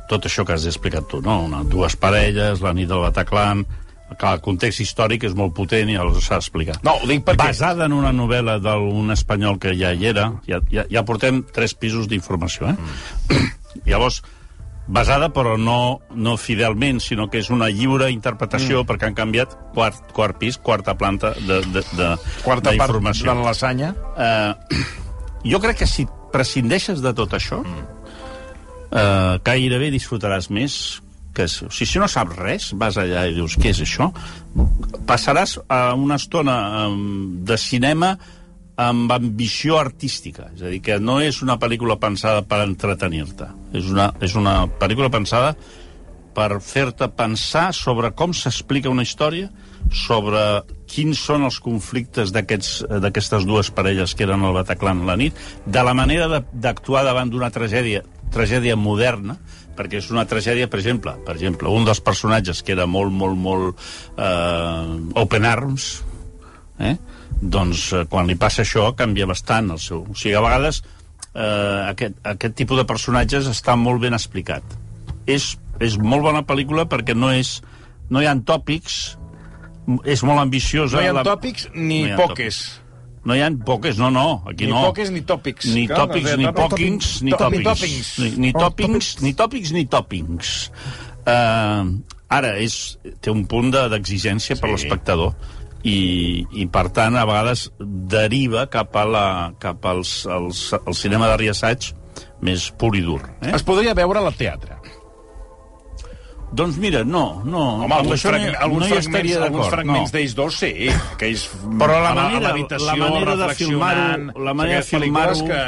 tot 0.09 0.27
això 0.27 0.45
que 0.45 0.53
has 0.53 0.65
explicat 0.69 1.07
tu, 1.09 1.21
no? 1.25 1.39
Una, 1.47 1.63
dues 1.63 1.95
parelles, 1.97 2.61
la 2.65 2.75
nit 2.77 2.91
del 2.91 3.03
Bataclan... 3.07 3.65
Clar, 4.05 4.35
el 4.37 4.41
context 4.45 4.83
històric 4.83 5.23
és 5.25 5.33
molt 5.35 5.55
potent 5.57 5.89
i 5.89 5.95
els 5.97 6.19
s'ha 6.21 6.37
d'explicar. 6.37 6.75
No, 6.85 6.93
ho 7.01 7.07
dic 7.09 7.23
perquè... 7.25 7.47
Basada 7.49 7.87
en 7.89 7.95
una 7.97 8.11
novel·la 8.13 8.59
d'un 8.61 9.09
espanyol 9.11 9.57
que 9.59 9.73
ja 9.75 9.89
hi 9.97 10.05
era, 10.11 10.27
ja, 10.45 10.59
ja, 10.69 10.83
ja 10.93 11.01
portem 11.03 11.41
tres 11.51 11.73
pisos 11.73 12.05
d'informació, 12.11 12.69
eh? 12.69 12.75
Mm. 12.77 13.49
Llavors, 13.89 14.21
basada 14.87 15.31
però 15.33 15.55
no, 15.57 16.01
no 16.13 16.35
fidelment, 16.37 16.99
sinó 17.01 17.27
que 17.31 17.39
és 17.41 17.49
una 17.53 17.69
lliure 17.73 18.11
interpretació 18.13 18.83
mm. 18.83 18.89
perquè 18.89 19.09
han 19.09 19.17
canviat 19.17 19.55
quart, 19.73 20.11
quart 20.13 20.37
pis, 20.41 20.59
quarta 20.61 20.95
planta 20.97 21.33
de, 21.39 21.61
de, 21.73 21.81
de, 21.95 22.11
Quarta 22.43 22.45
part 22.45 22.65
de 22.65 22.75
d'informació. 22.77 23.31
la 23.33 23.49
lasanya. 23.49 23.93
Eh, 24.17 24.83
jo 25.51 25.61
crec 25.63 25.81
que 25.83 25.89
si 25.89 26.07
prescindeixes 26.33 27.01
de 27.01 27.15
tot 27.17 27.33
això, 27.37 27.63
eh, 27.65 29.33
gairebé 29.45 29.89
disfrutaràs 29.95 30.51
més 30.53 31.01
que 31.35 31.49
si, 31.51 31.67
si, 31.69 31.85
si 31.85 31.99
no 31.99 32.07
saps 32.07 32.37
res, 32.39 32.69
vas 32.79 32.95
allà 33.01 33.25
i 33.27 33.35
dius, 33.35 33.57
què 33.59 33.73
és 33.73 33.81
això? 33.83 34.07
Passaràs 35.09 35.57
a 35.67 35.81
una 35.99 36.15
estona 36.21 36.55
um, 36.87 37.43
de 37.43 37.57
cinema 37.59 38.15
amb 38.75 39.11
ambició 39.11 39.79
artística. 39.79 40.49
És 40.55 40.63
a 40.63 40.71
dir, 40.71 40.81
que 40.83 40.99
no 40.99 41.19
és 41.23 41.41
una 41.45 41.57
pel·lícula 41.61 41.97
pensada 42.01 42.43
per 42.47 42.61
entretenir-te. 42.65 43.49
És 43.75 43.89
una, 43.91 44.11
és 44.23 44.35
una 44.35 44.65
pel·lícula 44.79 45.11
pensada 45.13 45.55
per 46.35 46.59
fer-te 46.59 47.07
pensar 47.15 47.69
sobre 47.73 48.11
com 48.11 48.33
s'explica 48.35 48.91
una 48.91 49.05
història, 49.07 49.47
sobre 49.95 50.41
quins 50.89 51.19
són 51.21 51.45
els 51.47 51.61
conflictes 51.63 52.33
d'aquestes 52.35 53.45
dues 53.47 53.69
parelles 53.71 54.15
que 54.17 54.25
eren 54.25 54.43
al 54.43 54.55
Bataclan 54.57 55.05
la 55.07 55.15
nit, 55.19 55.37
de 55.65 55.83
la 55.85 55.93
manera 55.95 56.41
d'actuar 56.51 57.05
davant 57.07 57.31
d'una 57.31 57.51
tragèdia, 57.55 58.03
tragèdia 58.33 58.75
moderna, 58.75 59.37
perquè 59.75 59.99
és 60.01 60.09
una 60.11 60.25
tragèdia, 60.27 60.67
per 60.71 60.81
exemple, 60.81 61.15
per 61.25 61.35
exemple, 61.37 61.71
un 61.71 61.87
dels 61.87 62.01
personatges 62.03 62.63
que 62.63 62.75
era 62.75 62.87
molt, 62.87 63.13
molt, 63.15 63.39
molt 63.39 63.85
eh, 64.17 65.19
open 65.21 65.47
arms, 65.47 65.89
eh? 66.79 66.97
Doncs 67.41 67.91
eh, 67.93 68.05
quan 68.09 68.27
li 68.27 68.35
passa 68.39 68.63
això 68.63 68.89
canvia 68.97 69.27
bastant 69.27 69.71
el 69.75 69.79
seu... 69.79 70.03
O 70.09 70.15
sigui, 70.15 70.35
a 70.35 70.41
vegades 70.45 70.81
eh, 71.33 71.89
aquest, 71.91 72.15
aquest 72.23 72.55
tipus 72.55 72.77
de 72.79 72.85
personatges 72.89 73.47
està 73.51 73.75
molt 73.79 74.01
ben 74.01 74.13
explicat. 74.17 74.63
És, 75.27 75.55
és 75.83 75.97
molt 75.97 76.23
bona 76.23 76.43
pel·lícula 76.47 76.85
perquè 76.89 77.15
no 77.17 77.31
és 77.33 77.59
no 78.09 78.21
hi 78.21 78.27
ha 78.29 78.35
tòpics, 78.45 79.17
és 80.05 80.21
molt 80.25 80.39
ambiciosa. 80.43 80.97
No 80.99 81.03
hi 81.03 81.07
ha 81.09 81.13
la- 81.19 81.23
tòpics 81.25 81.69
ni 81.73 82.03
No 82.03 82.07
hi 82.07 82.11
ha 82.13 82.17
poques. 82.17 82.57
tòpics. 82.63 82.81
No 83.25 83.33
hi 83.33 83.41
ha 83.41 83.47
poques, 83.65 83.97
no, 83.97 84.11
no, 84.13 84.43
aquí 84.45 84.67
Ni 84.67 84.71
no. 84.71 84.83
poques 84.85 85.09
ni 85.09 85.23
tòpics. 85.25 85.65
Ni 85.73 85.87
Clar, 85.89 86.03
tòpics, 86.03 86.29
no 86.29 86.37
ni 86.37 86.45
tòpics, 86.45 86.59
pòquings, 86.61 87.07
ni 87.25 87.31
tò- 87.33 87.49
ni 87.49 87.63
tòpics. 87.65 88.09
Ni, 88.19 88.29
ni 88.29 88.51
ni 89.25 89.33
tòpics, 89.33 89.71
ni 89.73 89.85
tòpings. 89.89 90.51
Uh, 91.25 91.89
ara, 92.29 92.51
és, 92.61 92.99
té 93.25 93.31
un 93.33 93.47
punt 93.49 93.71
de- 93.73 93.87
d'exigència 93.89 94.55
per 94.59 94.69
Sí. 94.69 94.75
l'espectador 94.75 95.33
i, 95.85 96.45
i, 96.57 96.65
per 96.71 96.87
tant, 96.95 97.17
a 97.17 97.25
vegades 97.29 97.67
deriva 97.79 98.65
cap, 98.73 98.95
a 98.97 99.05
la, 99.05 99.27
cap 99.61 99.85
als, 99.85 100.23
als, 100.25 100.67
al 100.79 100.97
cinema 100.97 101.29
de 101.31 101.37
riassaig 101.43 101.91
més 102.45 102.71
pur 102.79 102.95
i 102.97 103.03
dur. 103.05 103.21
Eh? 103.41 103.53
Es 103.53 103.65
podria 103.65 103.93
veure 103.97 104.23
al 104.23 104.33
teatre. 104.37 104.79
Doncs 106.55 106.77
mira, 106.79 107.01
no, 107.03 107.41
no. 107.43 107.61
Home, 107.83 107.91
alguns, 107.91 108.15
això 108.15 108.31
no 108.31 108.37
fragments, 108.37 108.59
alguns 108.63 108.83
no 108.85 108.89
fragments, 108.95 109.37
alguns 109.43 109.69
fragments 109.73 110.07
no. 110.07 110.13
d'ells 110.15 110.35
dos, 110.37 110.59
sí. 110.61 110.89
Aquells 111.15 111.45
Però 111.81 111.99
la 111.99 112.13
manera, 112.15 112.53
a 112.53 112.81
la 112.85 112.97
manera 113.01 113.35
de 113.41 113.49
filmar-ho 113.59 114.43
la 114.45 114.53
manera 114.55 114.79
de 114.79 114.87
filmar-ho 114.87 115.49
que... 115.49 115.61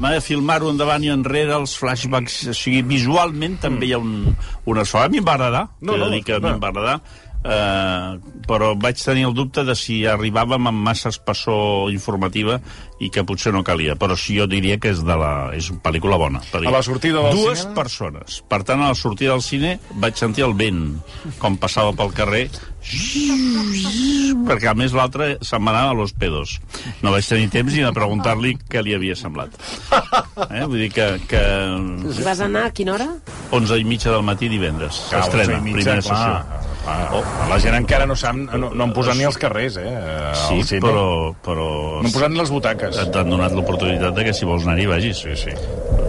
manera 0.00 0.18
de 0.18 0.24
filmar-ho 0.26 0.72
endavant 0.74 1.06
i 1.06 1.12
enrere 1.14 1.54
els 1.54 1.76
flashbacks, 1.78 2.40
o 2.50 2.56
sigui, 2.56 2.82
visualment 2.88 3.60
també 3.62 3.92
hi 3.92 3.94
ha 3.94 4.00
un, 4.02 4.34
una 4.72 4.84
sola. 4.88 5.06
A 5.06 5.12
mi 5.12 5.22
em 5.22 5.28
va 5.28 5.38
agradar, 5.38 5.68
No, 5.80 5.92
no, 5.92 6.00
no, 6.00 6.08
no, 6.08 6.10
dir 6.16 6.24
que 6.26 6.34
a 6.34 6.42
mi 6.42 6.48
no. 6.48 6.56
em 6.56 6.66
va 6.66 6.72
agradar 6.74 6.98
eh, 7.44 8.18
però 8.48 8.72
vaig 8.80 9.00
tenir 9.00 9.26
el 9.28 9.36
dubte 9.36 9.64
de 9.64 9.76
si 9.78 10.02
arribàvem 10.08 10.70
amb 10.70 10.84
massa 10.88 11.12
espessor 11.12 11.92
informativa 11.92 12.58
i 13.02 13.08
que 13.10 13.24
potser 13.26 13.50
no 13.52 13.64
calia, 13.66 13.96
però 13.98 14.14
sí 14.16 14.36
jo 14.38 14.46
diria 14.46 14.76
que 14.78 14.92
és 14.94 15.00
de 15.04 15.16
la 15.18 15.50
és 15.56 15.66
una 15.72 15.80
pel·lícula 15.82 16.16
bona. 16.20 16.40
A 16.54 16.70
la 16.70 16.82
sortida 16.86 17.20
del 17.24 17.34
Dues 17.40 17.58
cinema? 17.64 17.74
persones. 17.82 18.38
Per 18.48 18.60
tant, 18.62 18.80
a 18.84 18.92
la 18.92 18.94
sortida 18.94 19.32
del 19.34 19.42
cine 19.42 19.78
vaig 19.98 20.14
sentir 20.20 20.44
el 20.46 20.54
vent, 20.54 21.00
com 21.42 21.56
passava 21.58 21.92
pel 21.98 22.12
carrer, 22.14 22.44
perquè 24.46 24.68
a 24.70 24.74
més 24.78 24.94
l'altre 24.96 25.34
se'n 25.44 25.64
va 25.64 25.72
anar 25.72 25.84
a 25.90 25.96
los 25.96 26.12
pedos. 26.14 26.58
No 27.02 27.12
vaig 27.14 27.26
tenir 27.28 27.48
temps 27.52 27.72
ni 27.74 27.82
de 27.84 27.92
preguntar-li 27.96 28.54
què 28.70 28.82
li 28.84 28.94
havia 28.96 29.16
semblat. 29.18 29.54
Eh? 30.50 30.64
Vull 30.66 30.78
dir 30.84 30.90
que, 30.94 31.08
que 31.30 31.40
I 31.40 32.26
vas 32.26 32.42
anar 32.44 32.68
a 32.68 32.74
quina 32.76 32.94
hora? 32.96 33.08
11 33.54 33.80
i 33.80 33.88
mitja 33.88 34.12
del 34.14 34.24
matí 34.26 34.48
divendres. 34.52 35.00
S'estrena, 35.10 35.60
primera 35.64 35.98
sessió. 36.02 36.62
Clar, 36.84 36.98
oh, 37.16 37.22
la 37.48 37.56
gent 37.62 37.72
encara 37.78 38.04
no 38.04 38.12
sap, 38.12 38.36
no, 38.36 38.68
no 38.76 38.84
han 38.84 38.90
posat 38.92 39.16
ni 39.16 39.24
els 39.24 39.38
carrers, 39.40 39.78
eh? 39.80 39.88
Sí, 40.36 40.58
al 40.60 40.66
cine. 40.68 40.82
però, 40.84 41.06
però 41.40 41.68
No 42.02 42.10
han 42.10 42.12
posat 42.12 42.34
ni 42.34 42.36
les 42.42 42.50
butaques. 42.52 42.83
T'han 42.92 43.30
donat 43.30 43.54
l'oportunitat 43.56 44.14
de 44.16 44.26
que 44.28 44.34
si 44.36 44.48
vols 44.48 44.66
anar-hi 44.66 44.86
vagis. 44.90 45.22
Sí, 45.24 45.36
sí. 45.38 45.54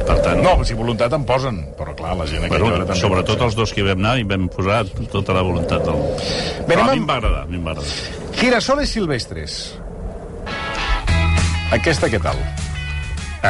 Per 0.05 0.17
tant, 0.21 0.41
No, 0.43 0.57
si 0.67 0.75
voluntat 0.77 1.13
en 1.17 1.23
posen, 1.25 1.61
però 1.77 1.95
clar, 1.97 2.13
la 2.19 2.27
gent 2.29 2.45
aquella 2.45 2.75
bueno, 2.75 2.97
sobretot 2.99 3.41
els 3.47 3.55
dos 3.57 3.73
que 3.73 3.81
hi 3.81 3.88
vam 3.88 4.03
anar 4.03 4.17
hi 4.19 4.27
vam 4.29 4.49
posar 4.53 4.83
tota 5.11 5.33
la 5.38 5.41
voluntat 5.45 5.85
del... 5.88 6.03
Però 6.69 6.85
a 6.85 6.91
mi 6.91 7.01
em 7.01 7.07
va 7.09 7.17
agradar, 7.17 7.41
a 7.45 7.49
mi 7.49 7.57
em 7.57 7.65
va 7.65 7.73
agradar. 7.73 8.35
Girasoles 8.38 8.93
silvestres. 8.93 9.57
Aquesta 11.73 12.11
què 12.11 12.21
tal? 12.21 12.38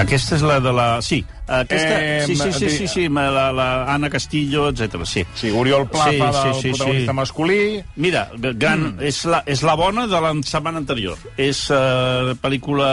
Aquesta 0.01 0.35
és 0.37 0.45
la 0.45 0.59
de 0.63 0.73
la... 0.75 0.87
Sí, 1.05 1.21
aquesta... 1.47 1.99
Eh, 2.01 2.23
sí, 2.25 2.35
sí, 2.35 2.51
sí, 2.53 2.69
sí, 2.69 2.87
sí, 2.87 3.07
la, 3.09 3.51
la 3.55 3.67
Anna 3.93 4.09
Castillo, 4.09 4.69
etc. 4.69 5.05
sí. 5.05 5.25
Sí, 5.35 5.51
Oriol 5.51 5.87
Pla 5.89 6.09
Sí, 6.09 6.17
fa 6.17 6.31
sí, 6.33 6.61
sí, 6.61 6.69
protagonista 6.69 7.11
sí. 7.11 7.15
masculí. 7.15 7.61
Mira, 7.95 8.29
gran, 8.35 8.95
mm. 8.95 9.05
és, 9.05 9.23
la, 9.29 9.43
és 9.45 9.63
la 9.63 9.77
bona 9.79 10.07
de 10.07 10.21
la 10.21 10.33
setmana 10.43 10.81
anterior. 10.81 11.19
És 11.37 11.67
uh, 11.69 12.35
pel·lícula 12.41 12.91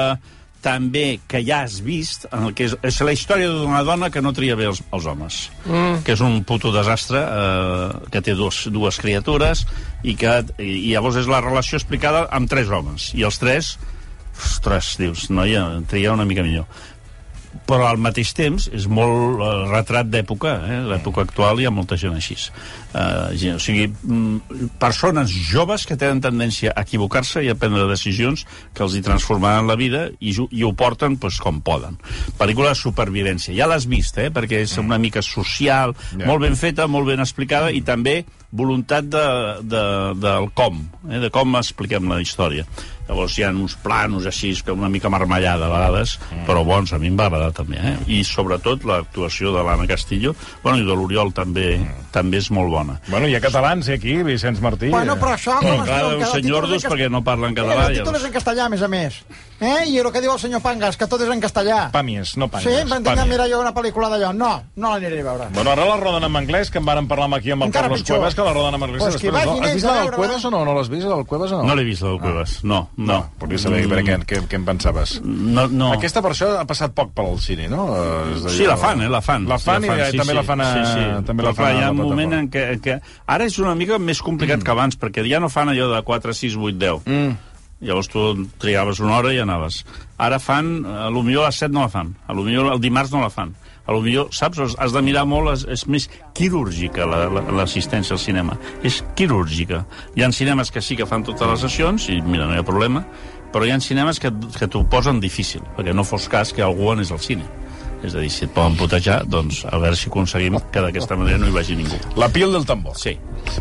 també 0.63 1.19
que 1.27 1.43
ja 1.43 1.65
has 1.67 1.81
vist, 1.83 2.29
en 2.31 2.47
el 2.47 2.55
que 2.55 2.69
és, 2.69 2.77
és 2.87 3.01
la 3.03 3.15
història 3.17 3.51
d'una 3.51 3.83
dona 3.87 4.13
que 4.15 4.23
no 4.23 4.31
tria 4.37 4.55
bé 4.57 4.69
els, 4.71 4.79
els 4.95 5.09
homes, 5.11 5.39
mm. 5.67 6.05
que 6.07 6.15
és 6.15 6.23
un 6.23 6.39
puto 6.47 6.71
desastre, 6.71 7.19
eh, 7.19 7.89
que 8.15 8.23
té 8.23 8.37
dos, 8.39 8.69
dues 8.71 9.01
criatures, 9.03 9.65
i 10.07 10.15
que 10.15 10.37
i, 10.63 10.71
i 10.71 10.93
llavors 10.93 11.19
és 11.19 11.27
la 11.31 11.43
relació 11.43 11.81
explicada 11.83 12.29
amb 12.31 12.51
tres 12.51 12.71
homes, 12.71 13.11
i 13.19 13.27
els 13.27 13.43
tres, 13.43 13.75
ostres, 14.39 14.95
dius, 15.03 15.27
noia, 15.35 15.67
tria 15.91 16.15
una 16.15 16.25
mica 16.31 16.47
millor 16.47 16.71
però 17.69 17.87
al 17.89 18.01
mateix 18.01 18.33
temps 18.37 18.69
és 18.75 18.87
molt 18.91 19.41
eh, 19.41 19.51
retrat 19.71 20.09
d'època, 20.11 20.55
eh? 20.69 20.81
l'època 20.91 21.25
actual 21.27 21.61
hi 21.61 21.69
ha 21.69 21.75
molta 21.75 21.99
gent 22.01 22.17
així. 22.19 22.37
Eh, 22.93 23.37
gent, 23.41 23.59
o 23.59 23.63
sigui, 23.63 23.87
mm, 23.89 24.73
persones 24.83 25.33
joves 25.51 25.87
que 25.89 25.97
tenen 26.01 26.23
tendència 26.25 26.73
a 26.73 26.85
equivocar-se 26.87 27.45
i 27.45 27.51
a 27.53 27.57
prendre 27.59 27.87
decisions 27.91 28.47
que 28.75 28.85
els 28.87 28.97
hi 28.97 29.05
transformaran 29.05 29.71
la 29.71 29.79
vida 29.81 30.07
i, 30.21 30.35
i 30.35 30.65
ho 30.67 30.73
porten 30.77 31.19
pues, 31.23 31.41
com 31.43 31.63
poden. 31.65 31.99
Pel·lícula 32.41 32.73
de 32.73 32.81
supervivència, 32.83 33.57
ja 33.57 33.71
l'has 33.71 33.89
vist, 33.89 34.19
eh? 34.19 34.31
perquè 34.35 34.65
és 34.67 34.77
una 34.81 35.01
mica 35.03 35.23
social, 35.25 35.97
molt 36.25 36.47
ben 36.47 36.57
feta, 36.59 36.89
molt 36.91 37.13
ben 37.13 37.23
explicada 37.23 37.73
i 37.73 37.83
també 37.87 38.23
voluntat 38.53 39.07
de, 39.09 39.27
de, 39.65 39.85
del 40.21 40.51
com, 40.55 40.83
eh? 41.09 41.23
de 41.23 41.33
com 41.33 41.57
expliquem 41.57 42.11
la 42.13 42.21
història. 42.21 42.67
Llavors 43.09 43.37
hi 43.39 43.43
ha 43.45 43.51
uns 43.51 43.75
planos 43.83 44.27
així, 44.27 44.53
que 44.65 44.73
una 44.73 44.89
mica 44.89 45.11
marmellada 45.11 45.67
a 45.67 45.73
vegades, 45.73 46.19
mm. 46.31 46.45
però 46.49 46.63
bons, 46.65 46.93
a 46.93 46.99
mi 47.03 47.09
em 47.11 47.17
va 47.19 47.27
agradar 47.27 47.53
també. 47.53 47.77
Eh? 47.83 47.95
I 48.19 48.23
sobretot 48.25 48.85
l'actuació 48.89 49.53
de 49.57 49.63
l'Anna 49.67 49.87
Castillo, 49.91 50.35
bueno, 50.63 50.79
i 50.79 50.87
de 50.87 50.95
l'Oriol 50.97 51.33
també, 51.35 51.79
mm. 51.79 52.11
també 52.15 52.39
és 52.39 52.51
molt 52.55 52.71
bona. 52.73 52.99
Bueno, 53.09 53.27
hi 53.29 53.35
ha 53.37 53.41
catalans 53.43 53.89
eh, 53.89 53.99
aquí, 53.99 54.19
Vicenç 54.23 54.61
Martí. 54.65 54.89
Bueno, 54.95 55.17
però 55.21 55.35
això... 55.37 55.59
Com 55.61 55.83
es 55.83 55.89
clar, 55.89 56.03
diu, 56.39 56.49
nyordos 56.49 56.77
en 56.79 56.85
cas- 56.87 56.93
perquè 56.93 57.11
no 57.11 57.23
parlen 57.27 57.53
Eh, 57.53 57.59
català. 57.61 57.89
el 57.91 57.99
títol 57.99 58.17
és 58.17 58.25
en 58.25 58.33
castellà, 58.33 58.67
a 58.67 58.69
més 58.73 58.83
a 58.83 58.89
més. 58.89 59.19
Eh? 59.61 59.85
I 59.93 59.99
el 59.99 60.09
que 60.13 60.21
diu 60.23 60.33
el 60.33 60.39
senyor 60.43 60.63
Pangas, 60.63 60.97
que 60.97 61.07
tot 61.07 61.21
és 61.23 61.29
en 61.31 61.41
castellà. 61.43 61.91
Pàmies, 61.95 62.37
no 62.41 62.49
pàmies. 62.51 62.65
Sí, 62.67 62.81
em 62.83 62.89
van 62.89 63.03
dir 63.03 63.13
que 63.13 63.19
Pàmies. 63.19 63.31
mirar 63.31 63.49
jo 63.51 63.61
una 63.61 63.75
pel·lícula 63.75 64.09
d'allò. 64.11 64.33
No, 64.35 64.53
no 64.77 64.91
l'aniré 64.95 65.21
a 65.21 65.27
veure. 65.29 65.51
Bueno, 65.55 65.71
ara 65.75 65.85
la 65.87 65.97
roden 66.01 66.25
en 66.27 66.37
anglès, 66.41 66.71
que 66.71 66.79
en 66.79 66.87
varen 66.89 67.07
parlar 67.11 67.29
aquí 67.37 67.51
amb 67.53 67.63
el 67.63 67.67
Encara 67.71 67.87
Carlos 67.89 68.01
pitjor. 68.01 68.17
Cuevas, 68.19 68.35
que 68.35 68.43
la 68.43 68.53
roden 68.55 68.75
en 68.75 68.83
anglès. 68.89 69.03
Pues 69.03 69.17
que 69.17 69.31
després 69.31 69.47
vol. 69.47 69.63
Has 69.63 69.75
vist 69.75 69.87
a 69.87 69.93
la 69.93 70.01
del. 70.03 70.11
Cuevas 70.17 70.45
o 70.45 70.51
no? 70.51 70.65
No 70.65 70.75
l'has 70.75 70.89
vist, 70.89 71.07
la 71.07 71.15
del 71.17 71.27
Cuevas 71.27 71.53
o 71.53 71.59
no? 71.63 71.69
No 71.69 71.77
l'he 71.77 71.85
vist, 71.85 72.03
la 72.03 72.09
del 72.09 72.21
Cuevas. 72.21 72.57
No, 72.65 72.81
no. 72.97 73.19
Volia 73.41 73.59
saber 73.59 73.83
per 73.89 74.03
què, 74.05 74.17
què, 74.29 74.41
què 74.51 74.59
en 74.59 74.65
pensaves. 74.67 75.15
No, 75.25 75.67
no. 75.69 75.93
Aquesta 75.97 76.23
per 76.25 76.35
això 76.35 76.51
ha 76.61 76.65
passat 76.69 76.95
poc 76.97 77.15
pel 77.17 77.39
cine, 77.41 77.69
no? 77.73 77.87
Eh, 77.97 78.35
és 78.35 78.43
d'allò- 78.45 78.57
Sí, 78.57 78.67
la 78.69 78.77
fan, 78.77 79.01
eh, 79.03 79.09
la 79.09 79.23
fan. 79.25 79.47
La 79.49 79.59
fan, 79.59 79.87
Sí, 79.87 80.17
i, 80.17 80.19
també 80.19 80.35
la 80.35 80.45
fan 80.45 80.61
a... 80.61 80.73
Sí, 80.73 80.85
sí. 80.93 81.07
També 81.29 81.43
Però 81.43 81.53
la 81.53 81.55
fan 81.55 81.65
clar, 81.65 81.73
hi 81.77 81.83
ha 81.83 81.87
la 81.87 81.93
un 81.93 82.03
moment 82.03 82.37
en 82.41 82.51
què, 82.53 82.67
en 82.75 82.83
què... 82.85 82.99
Ara 83.27 83.49
és 83.49 83.59
una 83.63 83.75
mica 83.75 83.99
més 83.99 84.21
complicat 84.23 84.61
mm. 84.61 84.67
que 84.67 84.75
abans, 84.77 84.99
perquè 85.01 85.25
ja 85.29 85.41
no 85.41 85.49
fan 85.53 85.73
allò 85.73 85.89
de 85.95 86.03
4, 86.03 86.37
6, 86.43 86.59
8, 86.61 86.79
10. 86.79 87.09
Mm. 87.09 87.33
Llavors 87.83 88.09
tu 88.13 88.47
triaves 88.63 89.01
una 89.03 89.17
hora 89.19 89.33
i 89.35 89.41
anaves. 89.43 89.83
Ara 90.19 90.39
fan, 90.39 90.85
a 90.87 91.09
lo 91.11 91.25
millor 91.27 91.49
a 91.49 91.51
les 91.51 91.59
7 91.65 91.73
no 91.75 91.83
la 91.83 91.91
fan, 91.91 92.15
a 92.29 92.37
lo 92.37 92.45
millor 92.47 92.73
el 92.77 92.81
dimarts 92.81 93.11
no 93.11 93.25
la 93.25 93.31
fan. 93.31 93.57
A 93.87 93.93
lo 93.93 94.01
millor, 94.01 94.29
saps, 94.31 94.59
has- 94.61 94.93
de 94.93 95.03
mirar 95.03 95.25
molt, 95.27 95.51
és, 95.57 95.65
és 95.69 95.87
més 95.91 96.09
quirúrgica 96.35 97.07
la- 97.07 97.29
la- 97.29 97.43
l'assistència 97.51 98.13
al 98.15 98.19
cinema. 98.23 98.57
És 98.83 99.03
quirúrgica. 99.17 99.85
Hi 100.15 100.23
ha 100.23 100.31
cinemes 100.33 100.71
que 100.71 100.81
sí 100.81 100.97
que 100.97 101.07
fan 101.07 101.25
totes 101.25 101.49
les 101.49 101.61
sessions, 101.61 102.09
i 102.09 102.21
mira, 102.23 102.47
no 102.47 102.55
hi 102.55 102.59
ha 102.59 102.63
problema, 102.63 103.05
però 103.53 103.67
hi 103.67 103.71
ha 103.75 103.81
cinemes 103.81 104.21
que, 104.21 104.31
que 104.59 104.69
t'ho 104.69 104.85
posen 104.89 105.19
difícil, 105.21 105.63
perquè 105.77 105.93
no 105.95 106.05
fos 106.05 106.29
cas 106.29 106.53
que 106.53 106.63
algú 106.63 106.91
anés 106.93 107.11
al 107.13 107.19
cine. 107.21 107.43
És 108.03 108.15
a 108.15 108.19
dir, 108.19 108.31
si 108.35 108.45
et 108.47 108.51
poden 108.51 108.75
putejar, 108.77 109.21
doncs 109.31 109.61
a 109.65 109.79
veure 109.79 109.95
si 109.97 110.09
aconseguim 110.11 110.57
que 110.75 110.81
d'aquesta 110.83 111.15
manera 111.17 111.39
no 111.39 111.47
hi 111.47 111.53
vagi 111.55 111.77
ningú. 111.79 111.95
La 112.19 112.29
piel 112.29 112.51
del 112.53 112.65
tambor. 112.67 112.97
Sí. 112.99 113.13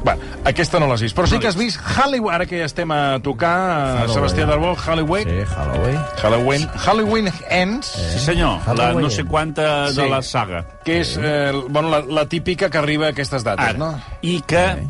Va, 0.05 0.15
aquesta 0.49 0.79
no 0.81 0.87
l'has 0.89 1.01
vist, 1.01 1.15
però 1.17 1.27
sí 1.29 1.37
que 1.39 1.47
has 1.47 1.55
vist 1.57 1.77
Hollywood, 1.77 2.33
ara 2.33 2.45
que 2.49 2.57
ja 2.57 2.65
estem 2.65 2.89
a 2.91 3.19
tocar, 3.21 3.51
Halloween. 3.99 4.13
Sebastià 4.15 4.45
Darbó, 4.49 4.71
Hollywood, 4.75 5.27
Sí, 5.29 5.45
Halloween. 5.55 5.99
Halloween, 6.21 6.67
Halloween 6.85 7.31
Ends, 7.49 7.85
Sí, 7.87 8.19
senyor, 8.25 8.57
la 8.65 8.65
Halloween. 8.73 9.03
no 9.05 9.09
sé 9.09 9.23
quanta 9.25 9.87
de 9.89 9.93
Sí. 9.93 10.09
la 10.09 10.21
saga. 10.21 10.65
que 10.83 11.01
és 11.01 11.17
eh, 11.21 11.51
bueno, 11.69 11.89
la, 11.89 12.01
la 12.01 12.25
típica 12.27 12.69
que 12.69 12.77
arriba 12.79 13.07
a 13.07 13.09
aquestes 13.09 13.43
dates, 13.43 13.65
Ara. 13.65 13.77
no? 13.77 14.01
I 14.21 14.41
que 14.41 14.87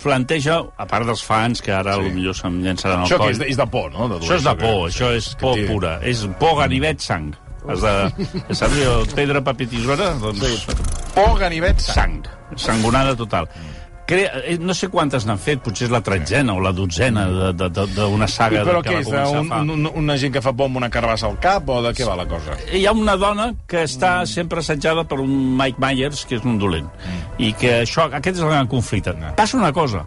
planteja, 0.00 0.62
a 0.78 0.86
part 0.88 1.04
dels 1.06 1.22
fans, 1.22 1.60
que 1.60 1.72
ara 1.72 1.96
sí. 1.98 2.00
potser 2.08 2.34
se'm 2.40 2.60
llençaran 2.64 3.00
al 3.02 3.06
Això 3.06 3.18
que 3.18 3.24
coll... 3.26 3.32
és 3.34 3.38
de, 3.42 3.48
és 3.52 3.56
de 3.60 3.66
por, 3.66 3.90
no? 3.92 4.08
De 4.08 4.16
Això 4.20 4.38
és 4.38 4.44
de 4.46 4.54
por, 4.56 4.88
això 4.88 5.10
és 5.14 5.34
por 5.40 5.58
pura. 5.68 5.98
És 6.02 6.22
por, 6.40 6.56
ganivet, 6.62 7.00
sang. 7.04 7.34
Has 7.64 7.80
de... 7.80 7.92
Saps 8.52 8.74
allò, 8.76 8.96
pedra, 9.16 9.40
paper, 9.44 9.68
tisora? 9.70 10.10
Doncs 10.20 10.42
sí. 10.44 10.76
Por, 11.14 11.38
ganivet, 11.40 11.80
sang. 11.80 12.20
sang. 12.26 12.58
Sangonada 12.66 13.16
total. 13.16 13.48
Crea, 14.06 14.42
eh, 14.44 14.58
no 14.60 14.74
sé 14.76 14.90
quantes 14.92 15.24
n'han 15.24 15.40
fet, 15.40 15.62
potser 15.64 15.86
és 15.88 15.92
la 15.92 16.02
tretzena 16.04 16.52
o 16.52 16.60
la 16.60 16.74
dotzena 16.76 17.24
d'una 17.56 18.28
saga 18.28 18.64
Però 18.66 18.82
que 18.84 18.98
què 18.98 19.00
és? 19.00 19.08
Un, 19.08 19.48
fa... 19.48 19.62
un, 19.64 19.88
una 20.04 20.16
gent 20.20 20.34
que 20.34 20.42
fa 20.44 20.52
por 20.52 20.68
amb 20.68 20.82
una 20.82 20.90
carbassa 20.92 21.30
al 21.30 21.38
cap 21.40 21.68
o 21.72 21.80
de 21.84 21.94
què 21.96 22.08
va 22.08 22.18
la 22.20 22.26
cosa? 22.28 22.58
hi 22.74 22.84
ha 22.86 22.92
una 22.92 23.16
dona 23.20 23.50
que 23.70 23.84
està 23.88 24.16
sempre 24.28 24.60
assetjada 24.60 25.06
per 25.08 25.20
un 25.22 25.32
Mike 25.56 25.80
Myers, 25.80 26.24
que 26.28 26.36
és 26.38 26.44
un 26.44 26.58
dolent. 26.60 26.90
I 27.40 27.52
que 27.58 27.80
això, 27.82 28.08
aquest 28.10 28.36
és 28.36 28.42
el 28.44 28.52
gran 28.52 28.68
conflicte. 28.70 29.14
Passa 29.36 29.56
una 29.56 29.72
cosa, 29.72 30.04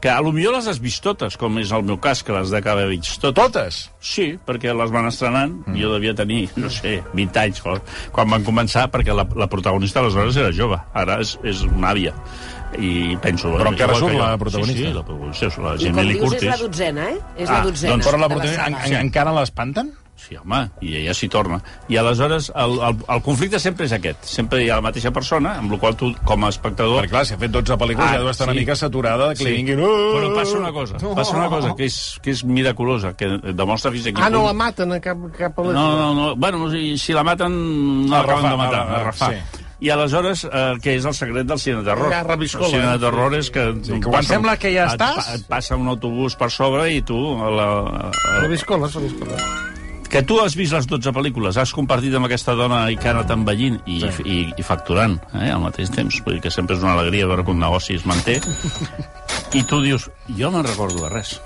que 0.00 0.08
a 0.08 0.20
lo 0.20 0.32
millor 0.32 0.56
les 0.56 0.68
has 0.70 0.80
vist 0.80 1.02
totes, 1.04 1.36
com 1.40 1.58
és 1.60 1.72
el 1.76 1.84
meu 1.86 1.98
cas, 2.00 2.22
que 2.24 2.32
les 2.32 2.52
de 2.52 2.60
haver 2.60 2.86
vist 2.88 3.20
totes. 3.20 3.40
Totes? 3.40 3.80
Sí, 4.00 4.26
perquè 4.46 4.72
les 4.76 4.92
van 4.92 5.08
estrenant. 5.08 5.52
Mm. 5.66 5.76
Jo 5.80 5.92
devia 5.92 6.14
tenir, 6.16 6.42
no 6.60 6.70
sé, 6.72 6.98
20 7.12 7.42
anys 7.42 7.60
quan 7.64 8.32
van 8.32 8.44
començar, 8.46 8.88
perquè 8.92 9.16
la, 9.16 9.26
la 9.36 9.48
protagonista 9.52 10.00
aleshores 10.00 10.40
era 10.40 10.54
jove. 10.56 10.80
Ara 10.96 11.20
és, 11.24 11.36
és 11.44 11.64
una 11.68 11.92
àvia. 11.92 12.16
I 12.78 13.16
penso... 13.20 13.50
Però 13.56 13.72
encara 13.72 13.96
igual 13.96 14.04
surt 14.12 14.18
la 14.20 14.36
protagonista? 14.38 14.78
Sí, 14.78 14.86
sí, 14.86 14.92
la 14.94 15.02
protagonista 15.04 15.46
és 15.50 15.58
la 15.58 15.72
I 15.74 15.90
com 15.90 16.04
dius, 16.06 16.10
és 16.10 16.20
la 16.20 16.28
Curtis. 16.28 16.60
dotzena, 16.62 17.08
eh? 17.10 17.18
És 17.36 17.48
Ah, 17.50 17.52
la 17.58 17.64
dotzena. 17.66 17.90
doncs 17.96 18.06
Però 18.06 18.18
la 18.20 18.28
protagonista 18.30 18.66
en, 18.68 18.76
en, 18.84 19.00
encara 19.08 19.32
l'espanten? 19.34 19.90
Sí, 20.20 20.36
home, 20.36 20.58
i 20.84 20.90
ella 20.98 21.14
s'hi 21.16 21.30
torna. 21.32 21.56
I 21.88 21.96
aleshores 21.96 22.50
el, 22.54 22.74
el, 22.84 22.96
el 23.08 23.22
conflicte 23.24 23.58
sempre 23.58 23.86
és 23.88 23.92
aquest. 23.96 24.22
Sempre 24.28 24.60
hi 24.62 24.68
ha 24.68 24.76
la 24.76 24.84
mateixa 24.84 25.08
persona, 25.16 25.54
amb 25.62 25.72
la 25.72 25.78
qual 25.80 25.96
tu, 25.96 26.10
com 26.28 26.44
a 26.44 26.50
espectador... 26.52 27.00
Perquè 27.00 27.08
clar, 27.14 27.22
si 27.24 27.32
ha 27.34 27.38
fet 27.40 27.50
12 27.54 27.78
pel·lícules 27.80 28.04
Ah, 28.06 28.12
ja 28.12 28.20
deu 28.20 28.28
estar 28.28 28.46
una 28.46 28.52
sí. 28.52 28.60
mica 28.60 28.76
saturada 28.76 29.30
de 29.30 29.38
que 29.40 29.44
li 29.48 29.54
vinguin... 29.56 29.80
"Oh!" 29.80 30.12
Però 30.18 30.28
passa 30.36 30.58
una 30.60 30.72
cosa, 30.76 31.00
passa 31.16 31.36
una 31.38 31.48
cosa 31.48 31.72
que 31.74 31.88
és, 31.88 31.96
que 32.22 32.30
és 32.36 32.44
miraculosa, 32.44 33.14
que 33.16 33.32
demostra 33.56 33.90
fins 33.96 34.06
a 34.06 34.12
quin 34.12 34.22
Ah, 34.22 34.28
no 34.28 34.44
la 34.44 34.52
maten 34.52 34.92
a 34.92 35.00
cap, 35.00 35.16
cap 35.38 35.56
pel·lícula. 35.56 35.72
No, 35.72 35.96
no, 35.96 36.12
no. 36.14 36.36
Bueno, 36.36 36.68
si, 36.70 36.98
si 37.00 37.16
la 37.16 37.24
maten, 37.24 37.56
no 38.06 38.14
A 38.14 38.20
l'acaben 38.20 38.50
de 38.50 38.56
matar, 38.60 38.84
a- 38.84 38.92
a- 38.92 39.00
a 39.00 39.04
rafar. 39.08 39.32
sí. 39.34 39.64
I 39.80 39.88
aleshores, 39.94 40.42
eh, 40.44 40.74
què 40.84 40.92
és 40.98 41.06
el 41.08 41.14
secret 41.16 41.46
del 41.48 41.58
cine 41.58 41.78
de 41.80 41.86
terror? 41.88 42.10
Ja, 42.12 42.22
reviscola, 42.26 42.66
el 42.68 42.72
cine 42.74 42.84
eh? 42.84 42.92
de 42.98 43.04
terror 43.06 43.34
és 43.38 43.48
que... 43.54 43.64
Sí, 43.82 43.96
que 43.96 44.10
quan 44.12 44.26
sembla 44.28 44.56
que 44.60 44.74
ja 44.74 44.84
et, 44.90 45.00
estàs- 45.00 45.30
Et 45.38 45.46
passa 45.48 45.76
un 45.80 45.88
autobús 45.88 46.36
per 46.36 46.50
sobre 46.52 46.90
i 46.92 47.00
tu... 47.00 47.16
La, 47.40 47.68
la, 47.88 48.10
La 48.42 48.48
viscola, 48.52 48.90
la 48.92 49.00
viscola. 49.06 49.38
que 50.10 50.20
tu 50.26 50.40
has 50.42 50.56
vist 50.58 50.74
les 50.74 50.88
12 50.90 51.12
pel·lícules, 51.14 51.56
has 51.56 51.70
compartit 51.72 52.12
amb 52.18 52.26
aquesta 52.26 52.52
dona 52.58 52.80
i 52.90 52.96
que 52.98 53.06
ha 53.08 53.12
anat 53.14 53.30
envellint 53.30 53.76
i, 53.86 54.00
sí. 54.10 54.24
i, 54.26 54.38
i 54.58 54.62
facturant 54.66 55.14
eh, 55.38 55.48
al 55.54 55.60
mateix 55.62 55.88
temps. 55.94 56.18
Vull 56.26 56.34
dir 56.36 56.42
que 56.42 56.50
sempre 56.50 56.74
és 56.76 56.82
una 56.82 56.96
alegria 56.98 57.28
veure 57.30 57.44
que 57.46 57.54
un 57.54 57.60
negoci 57.62 57.94
es 57.94 58.04
manté. 58.10 58.40
I 59.58 59.62
tu 59.70 59.78
dius, 59.80 60.10
jo 60.36 60.50
no 60.50 60.64
recordo 60.66 61.04
de 61.06 61.12
res, 61.14 61.36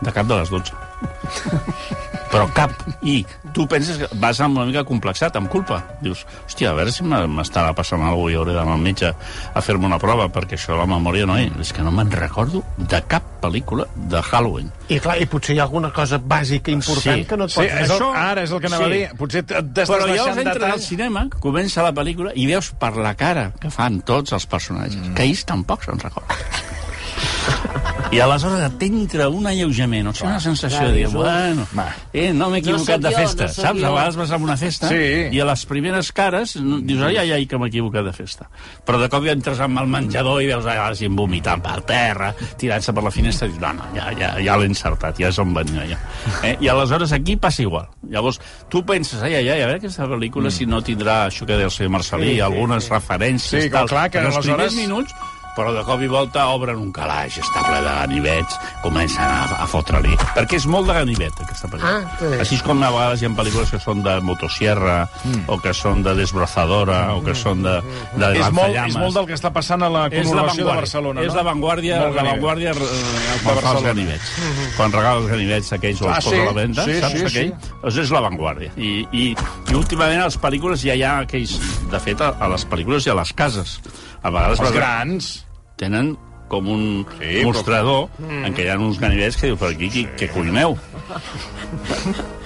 de 0.00 0.10
cap 0.10 0.26
de 0.26 0.40
les 0.40 0.50
12. 0.50 0.72
però 2.34 2.48
cap. 2.52 2.72
I 3.06 3.20
tu 3.54 3.68
penses 3.70 4.00
que 4.00 4.08
vas 4.18 4.40
amb 4.42 4.58
una 4.58 4.66
mica 4.66 4.82
complexat, 4.84 5.36
amb 5.38 5.46
culpa. 5.52 5.78
Dius, 6.02 6.24
hòstia, 6.48 6.72
a 6.72 6.74
veure 6.74 6.90
si 6.92 7.04
m'e- 7.06 7.28
m'estarà 7.30 7.70
passant 7.78 8.02
alguna 8.02 8.16
cosa 8.24 8.32
i 8.34 8.38
hauré 8.40 8.56
d'anar 8.56 8.74
al 8.74 8.82
metge 8.82 9.12
a 9.54 9.62
fer-me 9.62 9.86
una 9.86 10.00
prova, 10.02 10.26
perquè 10.34 10.58
això 10.58 10.74
la 10.76 10.86
memòria 10.90 11.28
no 11.30 11.38
hi. 11.38 11.46
És 11.62 11.70
que 11.72 11.82
no 11.86 11.92
me'n 11.94 12.10
recordo 12.10 12.64
de 12.76 13.00
cap 13.06 13.22
pel·lícula 13.44 13.86
de 13.94 14.20
Halloween. 14.22 14.72
I 14.88 14.98
clar, 14.98 15.16
i 15.22 15.26
potser 15.30 15.54
hi 15.54 15.60
ha 15.60 15.66
alguna 15.68 15.92
cosa 15.94 16.18
bàsica 16.18 16.72
important 16.74 17.20
Sí. 17.22 17.24
que 17.28 17.36
no 17.36 17.44
et 17.44 17.50
Sí, 17.54 17.60
pots... 17.60 17.72
és 17.72 17.90
el, 17.90 17.96
Això- 17.96 18.12
ara 18.16 18.42
és 18.42 18.50
el 18.50 18.60
que 18.60 18.66
anava 18.72 18.84
sí. 18.84 18.90
a 18.90 18.94
dir. 18.96 19.08
Potser 19.18 19.44
t'estàs 19.46 19.88
Però 19.94 20.06
llavors 20.10 20.36
entres 20.42 20.72
al 20.72 20.80
cinema, 20.80 21.26
comença 21.40 21.82
la 21.86 21.92
pel·lícula 21.94 22.32
i 22.34 22.46
veus 22.50 22.72
per 22.80 22.96
la 22.96 23.14
cara 23.14 23.52
que 23.60 23.70
fan 23.70 24.00
tots 24.02 24.32
els 24.32 24.46
personatges, 24.46 24.98
mm. 25.00 25.14
que 25.14 25.22
ells 25.28 25.44
tampoc 25.46 25.84
se'n 25.86 26.00
recorden. 26.02 26.34
I 28.14 28.20
aleshores 28.22 28.72
t'entra 28.78 29.28
un 29.28 29.46
alleujament, 29.50 30.08
o 30.08 30.12
sigui, 30.14 30.28
una 30.30 30.40
sensació 30.40 30.86
de 30.88 30.92
dir, 31.00 31.08
bueno, 31.10 31.66
eh, 32.12 32.32
no 32.32 32.48
m'he 32.50 32.60
equivocat 32.62 33.00
No 33.00 33.08
de 33.08 33.14
sóc 33.14 33.20
jo, 33.20 33.26
festa, 33.26 33.44
no 33.44 33.52
saps? 33.54 33.80
jo. 33.80 33.86
A 33.86 33.90
vegades 33.90 34.16
vas 34.20 34.30
a 34.30 34.36
una 34.36 34.56
festa 34.56 34.88
Sí. 34.88 35.02
i 35.34 35.40
a 35.40 35.44
les 35.48 35.66
primeres 35.66 36.12
cares 36.12 36.54
dius, 36.54 37.02
ai, 37.02 37.16
ai, 37.16 37.32
ai, 37.32 37.46
que 37.46 37.58
m'he 37.58 37.68
equivocat 37.68 38.04
de 38.04 38.12
festa. 38.12 38.48
Però 38.86 39.00
de 39.00 39.08
cop 39.08 39.24
ja 39.26 39.32
entres 39.32 39.58
amb 39.60 39.78
el 39.82 39.86
menjador 39.90 40.42
i 40.42 40.46
veus 40.46 40.64
a 40.66 40.74
la 40.78 40.94
gent 40.94 41.16
vomitant 41.16 41.62
per 41.62 41.80
terra, 41.82 42.32
tirant-se 42.58 42.92
per 42.94 43.02
la 43.04 43.10
finestra, 43.10 43.48
i 43.48 43.50
dius, 43.50 43.60
no, 43.60 43.72
no, 43.72 43.90
ja, 43.96 44.10
ja, 44.18 44.32
ja 44.40 44.56
l'he 44.56 44.66
encertat, 44.70 45.18
ja 45.18 45.28
és 45.28 45.38
on 45.38 45.52
venia, 45.54 45.84
ja. 45.86 45.98
Eh? 46.42 46.56
I 46.60 46.68
aleshores 46.68 47.12
aquí 47.12 47.36
passa 47.36 47.62
igual. 47.62 47.88
Llavors, 48.08 48.40
tu 48.68 48.84
penses, 48.86 49.20
ai, 49.22 49.34
ai, 49.34 49.48
ai, 49.48 49.62
a 49.62 49.66
veure 49.66 49.78
aquesta 49.82 50.06
pel·lícula 50.06 50.48
mm. 50.48 50.52
si 50.52 50.66
no 50.66 50.80
tindrà 50.82 51.26
això 51.26 51.46
que 51.46 51.54
deia 51.56 51.66
el 51.66 51.70
senyor 51.74 51.90
Marcelí, 51.98 52.34
sí, 52.34 52.40
algunes 52.40 52.88
referències, 52.90 53.64
Sí, 53.64 53.70
clar, 53.70 53.86
clar, 53.86 54.10
que 54.10 54.18
En 54.18 54.26
els 54.26 54.36
aleshores- 54.36 54.72
primers 54.72 54.74
minuts 54.76 55.14
però 55.56 55.72
de 55.74 55.84
cop 55.86 56.02
i 56.02 56.08
volta 56.10 56.46
obren 56.54 56.78
un 56.80 56.90
calaix, 56.94 57.38
està 57.42 57.62
ple 57.66 57.80
de 57.84 57.94
ganivets, 58.00 58.58
comencen 58.82 59.24
a, 59.24 59.62
a 59.64 59.68
fotre-li. 59.70 60.14
Perquè 60.34 60.58
és 60.60 60.66
molt 60.70 60.90
de 60.90 60.96
ganivet, 60.98 61.40
aquesta 61.44 61.70
pel·lícula. 61.70 62.02
Ah, 62.02 62.18
sí. 62.20 62.32
Així 62.44 62.58
és 62.58 62.64
com 62.66 62.82
a 62.82 62.90
vegades 62.94 63.22
hi 63.22 63.28
ha 63.28 63.32
pel·lícules 63.38 63.72
que 63.74 63.80
són 63.82 64.02
de 64.04 64.16
motosierra, 64.26 64.96
mm. 65.22 65.44
o 65.52 65.58
que 65.62 65.74
són 65.76 66.02
de 66.06 66.14
desbrozadora, 66.18 67.00
mm. 67.08 67.18
o 67.18 67.24
que 67.26 67.36
són 67.38 67.62
de, 67.66 67.76
de 68.18 68.30
És 68.38 68.50
molt, 68.54 68.78
és 68.84 68.98
molt 68.98 69.18
del 69.20 69.28
que 69.30 69.38
està 69.38 69.52
passant 69.54 69.82
a 69.86 69.90
la 69.92 70.06
conurbació 70.12 70.34
de 70.34 70.44
vanguardia. 70.44 70.80
Barcelona, 70.84 71.20
no? 71.20 71.26
És 71.26 71.38
la 71.38 71.46
vanguardia, 71.46 72.00
Molt 72.04 72.18
la 72.18 72.26
vanguardia 72.32 72.74
eh, 72.74 73.38
quan 73.44 73.60
fa 73.62 73.74
els 73.76 73.86
ganivets. 73.88 74.32
Quan 74.76 74.94
regala 74.94 75.22
els 75.22 75.30
ganivets 75.32 75.72
aquells 75.78 76.02
o 76.02 76.10
Ah, 76.10 76.18
els 76.18 76.28
posa 76.28 76.36
sí? 76.36 76.42
a 76.42 76.48
la 76.48 76.56
venda, 76.56 76.84
Sí, 76.84 76.98
saps 77.00 77.18
sí, 77.18 77.26
aquell? 77.30 77.70
Doncs 77.82 78.00
és 78.04 78.12
la 78.14 78.20
vanguardia. 78.24 78.72
I, 78.76 78.92
i, 79.12 79.24
I 79.70 79.78
últimament 79.78 80.22
a 80.22 80.28
les 80.28 80.38
pel·lícules 80.40 80.84
ja 80.84 80.94
hi 80.98 81.02
ha 81.06 81.14
aquells... 81.24 81.56
De 81.90 82.00
fet, 82.02 82.20
a, 82.24 82.34
a 82.42 82.50
les 82.52 82.66
pel·lícules 82.68 83.06
i 83.06 83.12
a 83.12 83.18
les 83.18 83.32
cases. 83.36 83.78
A 84.24 84.30
vegades 84.32 84.60
Els 84.64 84.72
grans. 84.72 85.32
tenen 85.76 86.14
com 86.48 86.66
un 86.70 86.82
Sí, 87.08 87.16
sí, 87.18 87.26
però- 87.40 87.44
mostrador 87.48 88.08
mm. 88.18 88.44
en 88.48 88.54
què 88.54 88.64
hi 88.64 88.68
ha 88.70 88.76
uns 88.78 88.98
ganivets 89.00 89.36
que 89.36 89.48
diu, 89.50 89.56
per 89.58 89.70
aquí, 89.74 89.88
qui, 89.90 90.04
què 90.18 90.28
cuineu? 90.32 90.76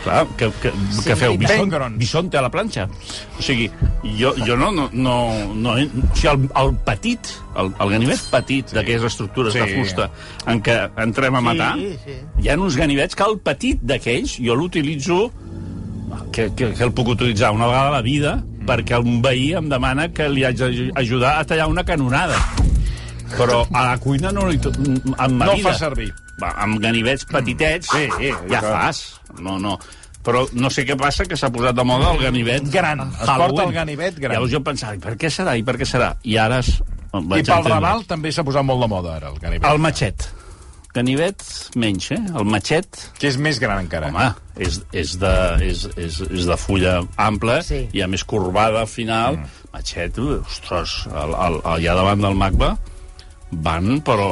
Clar, 0.04 0.22
que, 0.38 0.48
que, 0.62 0.70
que 1.04 1.16
feu? 1.18 1.34
Bison, 1.38 1.70
bisonte 1.98 2.38
a 2.38 2.42
la 2.44 2.50
planxa. 2.50 2.86
O 3.38 3.42
sigui, 3.44 3.66
jo, 4.18 4.32
jo 4.46 4.56
no... 4.56 4.70
no, 4.72 4.88
no, 4.92 5.16
no 5.54 5.74
o 5.74 6.14
sigui, 6.14 6.30
el, 6.32 6.46
el 6.62 6.72
petit, 6.86 7.32
el, 7.58 7.72
el 7.74 7.92
ganivet 7.96 8.22
petit 8.32 8.70
sí. 8.70 8.78
d'aquelles 8.78 9.04
estructures 9.10 9.54
Sí. 9.54 9.60
de 9.60 9.78
fusta 9.80 10.08
en 10.46 10.62
què 10.62 10.78
entrem 11.04 11.34
a 11.38 11.42
matar, 11.44 11.74
Sí, 11.78 11.92
sí. 12.04 12.16
hi 12.44 12.48
ha 12.52 12.56
uns 12.58 12.76
ganivets 12.78 13.18
que 13.18 13.26
el 13.26 13.38
petit 13.44 13.82
d'aquells 13.82 14.38
jo 14.40 14.54
l'utilitzo 14.58 15.20
que, 16.32 16.48
que, 16.54 16.72
que 16.74 16.84
el 16.86 16.92
puc 16.96 17.08
utilitzar 17.16 17.50
una 17.52 17.66
vegada 17.66 17.88
a 17.90 17.96
la 17.98 18.02
vida 18.02 18.38
perquè 18.68 18.98
un 19.00 19.20
veí 19.24 19.50
em 19.59 19.68
demana 19.72 20.09
que 20.14 20.28
li 20.28 20.44
haig 20.46 20.61
d'ajudar 20.61 21.38
a 21.40 21.44
tallar 21.48 21.68
una 21.72 21.85
canonada. 21.88 22.37
Però 23.37 23.62
a 23.72 23.85
la 23.90 23.98
cuina 24.00 24.31
no 24.33 24.46
li... 24.48 24.57
ma 25.18 25.28
No 25.28 25.54
vida, 25.57 25.70
fa 25.70 25.74
servir. 25.78 26.09
Va, 26.40 26.52
amb 26.64 26.78
ganivets 26.81 27.26
petitets 27.28 27.90
Sí, 27.92 28.07
sí, 28.16 28.31
ja 28.48 28.61
clar. 28.62 28.74
fas. 28.76 29.02
No, 29.42 29.59
no. 29.61 29.74
Però 30.24 30.44
no 30.52 30.68
sé 30.72 30.85
què 30.88 30.96
passa, 30.98 31.24
que 31.28 31.37
s'ha 31.40 31.50
posat 31.54 31.76
de 31.76 31.85
moda 31.88 32.11
el 32.14 32.22
ganivet 32.22 32.66
Gran. 32.72 33.00
Es 33.07 33.20
Halloween. 33.24 33.42
porta 33.57 33.66
el 33.68 33.74
ganivet 33.76 34.18
gran. 34.20 34.35
Llavors 34.37 34.52
jo 34.52 34.61
pensava, 34.64 34.96
i 34.96 35.02
per 35.02 35.14
què 35.20 35.31
serà, 35.33 35.54
i 35.57 35.64
per 35.64 35.76
què 35.81 35.87
serà? 35.88 36.12
I 36.24 36.37
ara 36.40 36.59
es, 36.64 36.74
I 37.14 37.42
pel. 37.42 37.64
Raval 37.68 38.04
també 38.09 38.33
s'ha 38.35 38.44
posat 38.44 38.66
molt 38.66 38.83
de 38.85 38.88
moda, 38.92 39.14
ara, 39.16 39.31
el 39.33 39.38
ganivet. 39.40 39.68
El 39.70 39.81
matxet. 39.81 40.28
Ganivet 40.94 41.42
menys, 41.77 42.09
eh? 42.16 42.18
El 42.35 42.46
matxet 42.48 42.96
Que 43.20 43.29
és 43.29 43.37
més 43.38 43.59
gran 43.61 43.79
encara. 43.85 44.09
Home, 44.09 44.29
és, 44.57 44.81
és, 44.96 45.12
de, 45.20 45.33
és, 45.68 45.85
és, 46.01 46.20
és 46.31 46.46
de 46.48 46.57
fulla 46.59 47.03
ampla 47.20 47.61
Sí. 47.66 47.85
i 47.92 48.03
a 48.03 48.09
més 48.11 48.24
corbada 48.24 48.81
al 48.87 48.90
final. 48.90 49.37
Mm. 49.37 49.68
Matxet, 49.77 50.18
uh, 50.18 50.38
ostres, 50.48 50.94
el, 51.12 51.35
el, 51.37 51.61
allà 51.77 51.94
davant 52.01 52.24
del 52.24 52.35
MACBA 52.40 52.72
van, 53.68 53.98
però 54.05 54.31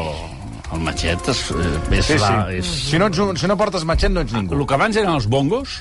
el 0.72 0.82
matxet 0.82 1.28
és, 1.30 1.44
eh, 1.52 1.76
és, 2.00 2.08
Sí, 2.08 2.18
la, 2.18 2.32
sí. 2.48 2.56
és... 2.58 2.72
Si 2.90 2.98
no, 2.98 3.06
ets 3.12 3.40
si 3.40 3.46
no 3.52 3.56
portes 3.60 3.84
matxet, 3.86 4.10
no 4.12 4.24
ets 4.24 4.32
ningú. 4.34 4.56
El 4.58 4.66
que 4.66 4.74
abans 4.80 4.96
eren 4.96 5.12
els 5.12 5.28
bongos, 5.30 5.76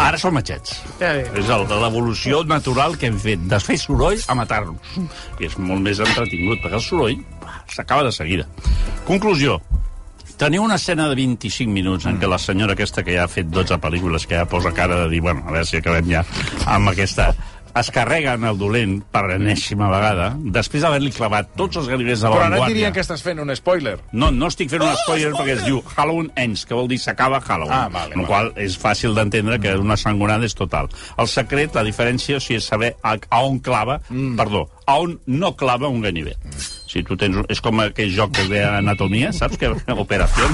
ara 0.00 0.18
són 0.18 0.34
matxets. 0.38 0.78
Ja 1.02 1.12
bé. 1.18 1.26
És 1.42 1.50
el 1.52 1.66
de 1.70 1.76
l'evolució 1.82 2.40
natural 2.48 2.96
que 2.98 3.10
hem 3.10 3.18
fet, 3.20 3.44
de 3.50 3.60
fer 3.62 3.76
soroll 3.82 4.18
a 4.30 4.34
matar-nos. 4.38 4.96
I 5.42 5.50
és 5.50 5.58
molt 5.58 5.82
més 5.84 6.00
entretingut, 6.02 6.62
perquè 6.64 6.78
el 6.80 6.86
soroll 6.86 7.18
s'acaba 7.68 8.04
de 8.04 8.12
seguida. 8.12 8.48
Conclusió. 9.06 9.60
Teniu 10.38 10.64
una 10.64 10.74
escena 10.80 11.06
de 11.08 11.14
25 11.14 11.70
minuts 11.70 12.06
en 12.10 12.18
què 12.18 12.26
la 12.26 12.40
senyora 12.42 12.74
aquesta 12.74 13.04
que 13.06 13.14
ja 13.14 13.28
ha 13.28 13.30
fet 13.30 13.52
12 13.54 13.78
pel·lícules, 13.78 14.26
que 14.26 14.34
ja 14.40 14.48
posa 14.50 14.74
cara 14.74 15.04
de 15.04 15.10
dir, 15.12 15.20
bueno, 15.22 15.44
a 15.46 15.54
veure 15.54 15.68
si 15.68 15.78
acabem 15.78 16.10
ja 16.10 16.24
amb 16.66 16.90
aquesta 16.90 17.30
es 17.74 17.90
carreguen 17.90 18.44
el 18.46 18.58
dolent 18.58 19.00
per 19.10 19.24
enèsima 19.34 19.88
vegada, 19.90 20.28
després 20.54 20.84
d'haver-li 20.84 21.10
clavat 21.14 21.50
tots 21.58 21.80
els 21.80 21.88
ganivets 21.90 22.22
de 22.22 22.30
la 22.30 22.36
Però 22.36 22.46
ara 22.46 22.68
dirien 22.70 22.94
que 22.94 23.02
estàs 23.02 23.24
fent 23.24 23.42
un 23.42 23.50
spoiler. 23.58 23.96
No, 24.12 24.30
no 24.30 24.50
estic 24.52 24.70
fent 24.70 24.84
un 24.86 24.94
spoiler 25.00 25.32
perquè 25.34 25.56
es 25.56 25.64
diu 25.66 25.80
Halloween 25.96 26.30
Ends, 26.38 26.64
que 26.68 26.78
vol 26.78 26.86
dir 26.90 27.00
s'acaba 27.02 27.42
Halloween. 27.42 27.74
Ah, 27.74 27.88
vale, 27.90 28.14
vale. 28.14 28.28
qual 28.30 28.52
és 28.62 28.78
fàcil 28.78 29.18
d'entendre 29.18 29.58
que 29.62 29.74
una 29.80 29.98
sangonada 29.98 30.46
és 30.46 30.54
total. 30.54 30.90
El 31.18 31.30
secret, 31.30 31.74
la 31.74 31.82
diferència, 31.86 32.38
o 32.38 32.44
sigui, 32.44 32.60
és 32.62 32.70
saber 32.70 32.94
a, 33.02 33.16
a 33.18 33.42
on 33.42 33.58
clava, 33.58 33.98
mm. 34.06 34.38
perdó, 34.38 34.68
a 34.86 34.98
on 35.02 35.18
no 35.26 35.54
clava 35.58 35.90
un 35.90 36.02
ganivet. 36.04 36.38
Si 36.94 37.02
tu 37.02 37.16
tens... 37.18 37.34
un- 37.42 37.46
És 37.50 37.58
com 37.60 37.80
aquell 37.82 38.12
joc 38.14 38.30
que 38.36 38.44
es 38.44 38.50
deia 38.52 38.76
Anatomia, 38.78 39.32
saps? 39.34 39.58
Que 39.58 39.72
operació, 39.98 40.46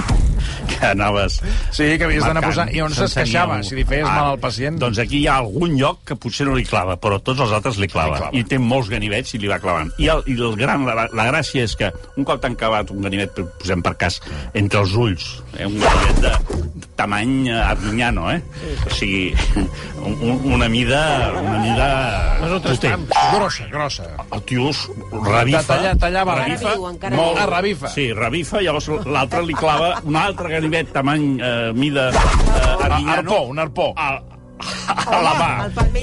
que 0.70 0.78
anaves... 0.88 1.36
Sí, 1.76 1.90
que 2.00 2.06
havies 2.08 2.24
d'anar 2.24 2.40
posant... 2.46 2.70
I 2.72 2.80
on 2.80 2.94
s'esqueixava, 2.96 3.58
si 3.66 3.76
li 3.76 3.84
feies 3.84 4.06
Ah, 4.08 4.14
mal 4.16 4.30
al 4.32 4.40
pacient. 4.40 4.78
Doncs 4.80 5.02
aquí 5.04 5.20
hi 5.20 5.26
ha 5.28 5.36
algun 5.42 5.76
lloc 5.76 6.00
que 6.08 6.16
potser 6.16 6.46
no 6.48 6.54
li 6.56 6.64
clava, 6.64 6.96
però 7.02 7.18
tots 7.20 7.42
els 7.44 7.52
altres 7.52 7.76
li 7.82 7.90
clava. 7.92 8.16
Li 8.16 8.22
clava. 8.24 8.40
I 8.40 8.44
té 8.48 8.56
molts 8.62 8.88
ganivets 8.88 9.34
i 9.36 9.42
li 9.42 9.50
va 9.52 9.60
clavant. 9.60 9.92
I, 10.00 10.08
el, 10.14 10.24
i 10.32 10.38
el 10.40 10.56
gran, 10.56 10.86
la, 10.88 11.06
la 11.12 11.28
gràcia 11.28 11.66
és 11.68 11.76
que 11.76 11.92
un 12.16 12.24
cop 12.24 12.40
t'han 12.40 12.56
clavat 12.56 12.90
un 12.94 13.04
ganivet, 13.04 13.36
posem 13.60 13.84
per 13.84 13.92
cas, 14.00 14.16
entre 14.56 14.80
els 14.80 14.96
ulls, 14.96 15.28
eh, 15.58 15.68
un 15.68 15.76
ganivet 15.82 16.24
de 16.24 16.32
tamany 16.96 17.36
eh, 17.52 17.60
arminyano, 17.60 18.30
eh? 18.32 18.40
O 18.88 18.94
sigui, 18.96 19.34
un, 19.60 19.68
un, 20.16 20.40
una 20.56 20.68
mida... 20.72 21.02
Una 21.40 21.58
mida. 21.60 21.90
Grossa, 23.34 23.66
grossa. 23.72 24.08
El 24.32 24.42
tio 24.48 24.70
es 24.72 24.82
revifa... 25.12 25.60
De 25.60 25.64
tallar- 25.68 25.94
tallava 26.34 26.62
la 26.70 26.74
viu, 26.74 26.88
encara 26.90 27.16
Molt 27.16 27.38
a 27.38 27.46
revifa. 27.50 27.88
Sí, 27.92 28.08
revifa, 28.16 28.60
llavors 28.64 28.88
l'altre 29.06 29.42
li 29.46 29.54
clava 29.58 29.92
un 30.04 30.16
altre 30.16 30.48
ganivet 30.54 30.92
tamany 30.94 31.24
eh, 31.40 31.72
mida 31.74 32.10
eh, 32.10 32.84
arminyano 32.84 33.30
Arpó, 33.30 33.40
un 33.50 33.58
arpó. 33.58 33.88
a, 33.96 34.10
a 35.06 35.20
la 35.24 35.32
mà 35.38 35.50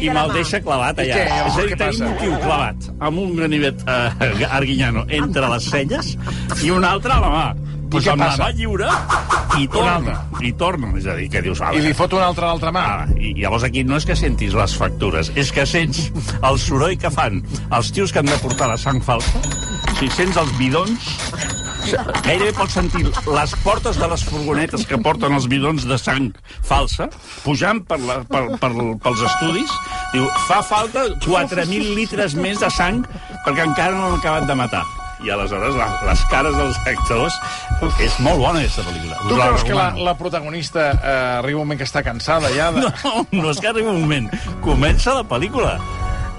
i 0.02 0.08
la 0.10 0.14
me'l 0.24 0.32
deixa 0.34 0.60
clavat 0.66 0.98
I 0.98 1.12
allà. 1.12 1.16
què? 1.16 1.26
És 1.48 1.58
a 1.58 1.66
dir, 1.68 1.78
tenim 1.78 2.08
un 2.10 2.18
tio 2.24 2.40
clavat 2.42 2.88
amb 3.00 3.20
un 3.22 3.36
ganivet 3.38 3.84
eh, 3.88 4.46
arguinyano 4.50 5.06
entre 5.10 5.50
les 5.54 5.70
celles 5.72 6.16
i 6.64 6.72
un 6.74 6.84
altre 6.86 7.14
a 7.14 7.20
la 7.22 7.30
mà. 7.34 7.48
Pues 7.88 8.04
què 8.04 8.12
amb 8.12 8.20
la 8.20 8.26
passa? 8.34 8.44
mà 8.44 8.52
lliure 8.58 8.88
i 9.62 9.68
torna. 9.72 10.16
I 10.44 10.50
torna. 10.60 10.90
És 11.00 11.06
a 11.08 11.14
dir, 11.16 11.30
que 11.32 11.40
dius... 11.46 11.62
I 11.72 11.80
li 11.86 11.94
fot 11.96 12.12
un 12.18 12.20
altre 12.26 12.44
a 12.44 12.50
l'altra 12.50 12.74
mà. 12.76 12.82
Ah, 12.84 13.06
I 13.16 13.32
llavors 13.38 13.64
aquí 13.64 13.86
no 13.88 13.96
és 13.96 14.04
que 14.06 14.16
sentis 14.20 14.52
les 14.58 14.74
factures, 14.76 15.30
és 15.40 15.54
que 15.56 15.64
sents 15.66 16.10
el 16.42 16.60
soroll 16.60 16.98
que 17.00 17.10
fan 17.14 17.40
els 17.72 17.94
tios 17.96 18.12
que 18.12 18.20
han 18.20 18.28
de 18.28 18.36
portar 18.44 18.68
la 18.74 18.76
sang 18.82 19.00
falsa, 19.06 19.40
si 19.98 20.08
sents 20.14 20.38
els 20.38 20.52
bidons, 20.60 21.06
gairebé 22.26 22.52
pots 22.54 22.76
sentir 22.78 23.02
les 23.08 23.54
portes 23.64 23.98
de 23.98 24.10
les 24.12 24.24
furgonetes 24.28 24.84
que 24.86 25.00
porten 25.02 25.34
els 25.34 25.48
bidons 25.50 25.88
de 25.90 25.98
sang 25.98 26.28
falsa 26.68 27.08
pujant 27.42 27.82
per 27.88 27.98
la, 28.04 28.20
per, 28.30 28.44
per, 28.62 28.70
pels 29.02 29.24
estudis. 29.26 29.74
Diu, 30.14 30.28
fa 30.46 30.62
falta 30.66 31.08
4.000 31.26 31.96
litres 31.98 32.38
més 32.38 32.62
de 32.62 32.70
sang 32.74 33.02
perquè 33.46 33.66
encara 33.66 33.96
no 33.96 34.06
l'han 34.12 34.22
acabat 34.22 34.48
de 34.50 34.58
matar. 34.60 34.86
I 35.26 35.32
aleshores 35.34 35.74
la, 35.74 35.88
les 36.06 36.26
cares 36.30 36.54
dels 36.60 36.78
actors... 36.86 37.38
És 38.04 38.20
molt 38.22 38.38
bona, 38.38 38.62
aquesta 38.62 38.86
pel·lícula. 38.86 39.18
Tu 39.26 39.38
creus 39.40 39.66
que 39.66 39.78
la, 39.78 39.88
la 39.98 40.14
protagonista 40.18 40.92
eh, 40.94 41.16
arriba 41.40 41.64
un 41.64 41.66
moment 41.66 41.82
que 41.82 41.90
està 41.90 42.06
cansada 42.06 42.54
ja 42.54 42.70
de... 42.76 42.86
No, 43.08 43.24
no 43.32 43.50
és 43.50 43.62
que 43.64 43.72
arribi 43.72 43.90
un 43.90 44.04
moment. 44.06 44.30
Comença 44.66 45.18
la 45.18 45.26
pel·lícula 45.26 45.80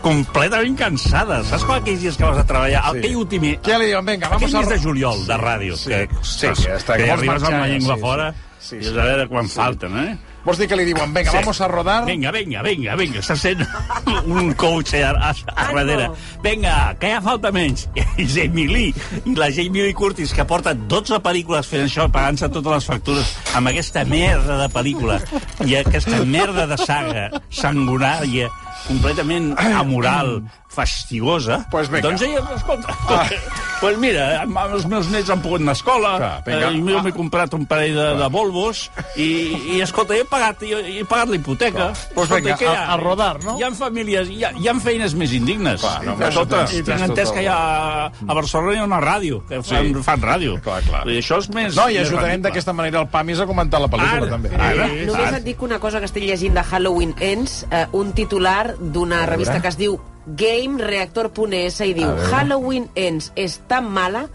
completament 0.02 0.76
cansada. 0.78 1.40
Saps 1.48 1.64
quan 1.68 1.82
aquells 1.82 2.02
dies 2.04 2.16
que 2.18 2.24
vas 2.28 2.38
a 2.40 2.46
treballar? 2.48 2.82
Sí. 2.92 2.98
Aquell 2.98 3.16
últim... 3.24 3.48
Què 3.64 3.78
li 3.80 3.90
diuen? 3.92 4.06
Vinga, 4.08 4.28
vamos 4.34 4.54
a... 4.54 4.62
de 4.68 4.78
juliol 4.82 5.24
de 5.28 5.36
ràdio. 5.40 5.76
Sí, 5.76 5.90
que, 5.90 6.08
sí, 6.22 6.46
que 6.46 6.76
està- 6.78 6.96
que 6.96 7.04
que 7.04 7.10
vols 7.10 7.18
arribes 7.18 7.42
amb 7.42 7.42
marxar 7.42 7.58
la 7.58 7.66
ja, 7.66 7.72
llengua 7.74 7.94
sí, 7.96 8.00
fora 8.06 8.32
sí. 8.32 8.44
Sí, 8.68 8.76
i 8.82 8.88
sí. 8.90 8.96
a 8.98 9.04
veure 9.06 9.28
quan 9.30 9.46
falten, 9.48 9.94
eh? 10.02 10.16
Vols 10.44 10.58
dir 10.60 10.66
que 10.70 10.76
li 10.78 10.84
diuen, 10.88 11.12
vinga, 11.14 11.30
Sí. 11.30 11.36
vamos 11.38 11.60
a 11.60 11.66
rodar... 11.68 12.04
Vinga, 12.06 12.30
vinga, 12.32 12.62
vinga, 12.64 12.94
vinga, 12.96 13.20
està 13.20 13.34
sent 13.36 13.60
un 14.26 14.52
coach 14.58 14.94
a, 14.98 15.10
a, 15.12 15.30
a 15.30 15.34
Ah, 15.54 15.66
darrere. 15.74 16.08
no. 16.08 16.16
Vinga, 16.42 16.74
que 17.00 17.10
ja 17.12 17.20
falta 17.22 17.52
menys. 17.54 17.86
I 18.22 18.26
Jamie 18.26 18.66
Lee, 18.68 18.94
i 19.24 19.34
la 19.38 19.50
Jamie 19.54 19.84
Lee 19.86 19.94
Curtis, 19.94 20.32
que 20.34 20.44
porta 20.48 20.72
12 20.74 21.20
pel·lícules 21.24 21.68
fent 21.70 21.84
això, 21.86 22.08
pagant-se 22.12 22.48
totes 22.54 22.72
les 22.78 22.88
factures 22.90 23.34
amb 23.58 23.70
aquesta 23.70 24.04
merda 24.08 24.56
de 24.62 24.68
pel·lícula 24.74 25.20
i 25.66 25.76
aquesta 25.78 26.22
merda 26.24 26.66
de 26.70 26.78
saga 26.82 27.28
sanguinària, 27.50 28.48
completament 28.86 29.58
amoral, 29.58 30.42
fastigosa, 30.68 31.66
Pues 31.70 31.88
vinga. 31.90 32.02
doncs 32.08 32.22
ella, 32.22 32.40
escolta, 32.54 32.94
ah. 33.08 33.26
pues 33.80 33.96
mira, 33.98 34.42
els 34.42 34.86
meus 34.86 35.08
nets 35.10 35.30
han 35.30 35.40
pogut 35.42 35.60
anar 35.60 35.72
a 35.74 35.78
escola, 35.78 36.12
Clar, 36.18 36.42
vinga. 36.46 36.68
eh, 36.70 36.82
jo 36.92 37.02
m'he 37.02 37.12
comprat 37.16 37.54
un 37.54 37.66
parell 37.66 37.94
de, 37.96 38.06
de 38.20 38.28
Volvos, 38.28 38.90
i, 39.16 39.76
i 39.76 39.80
escolta, 39.84 40.14
he 40.16 40.24
pagat, 40.28 40.62
he, 40.62 40.98
he 41.00 41.04
pagat 41.08 41.28
la 41.32 41.36
hipoteca. 41.36 41.88
Pues 42.14 42.28
Escolta, 42.28 42.36
vinga, 42.36 42.56
i 42.60 42.64
hi 42.64 42.68
a- 42.74 42.92
a 42.94 42.96
rodar, 43.00 43.42
no? 43.44 43.56
Hi 43.58 43.62
ha 43.66 43.70
famílies, 43.78 44.28
hi 44.30 44.44
ha, 44.44 44.52
hi 44.56 44.68
ha 44.68 44.74
feines 44.80 45.14
més 45.18 45.32
indignes. 45.32 45.80
Clar, 45.80 46.04
no, 46.06 46.14
i 46.14 46.18
tant, 46.18 46.68
tinc 46.70 46.86
tot 46.88 47.06
entès 47.08 47.32
que 47.34 47.42
hi 47.42 47.48
ha 47.50 47.58
a 48.06 48.34
Barcelona 48.38 48.74
hi 48.76 48.82
ha 48.82 48.84
una 48.88 49.00
ràdio, 49.00 49.40
que 49.48 49.62
fan, 49.62 49.88
Sí. 49.94 50.02
fan 50.04 50.20
ràdio. 50.22 50.58
Clar, 50.62 50.82
clar. 50.86 51.02
I 51.08 51.18
això 51.22 51.38
és 51.42 51.48
més... 51.54 51.74
No, 51.76 51.88
i 51.90 51.98
ajudarem 51.98 52.42
d'aquesta 52.44 52.72
manera 52.76 53.00
el 53.04 53.08
PAMIS 53.08 53.40
a 53.40 53.46
comentar 53.46 53.80
la 53.80 53.88
pel·lícula, 53.88 54.22
Ara, 54.22 54.30
també. 54.36 54.52
ara. 54.54 54.86
Eh, 54.88 55.06
només 55.06 55.32
et 55.40 55.44
dic 55.44 55.62
una 55.62 55.78
cosa 55.80 55.98
que 56.00 56.06
estic 56.10 56.24
llegint 56.28 56.54
de 56.54 56.62
Halloween 56.62 57.14
Ends, 57.20 57.64
eh, 57.70 57.86
un 57.92 58.12
titular 58.12 58.74
d'una 58.78 59.24
revista 59.26 59.60
que 59.62 59.68
es 59.68 59.76
diu 59.78 59.98
GameReactor.es 60.36 61.80
i 61.80 61.94
diu 61.96 62.12
Halloween 62.30 62.88
Ends 62.94 63.32
es 63.36 63.60
tan 63.68 63.88
mala 63.90 64.28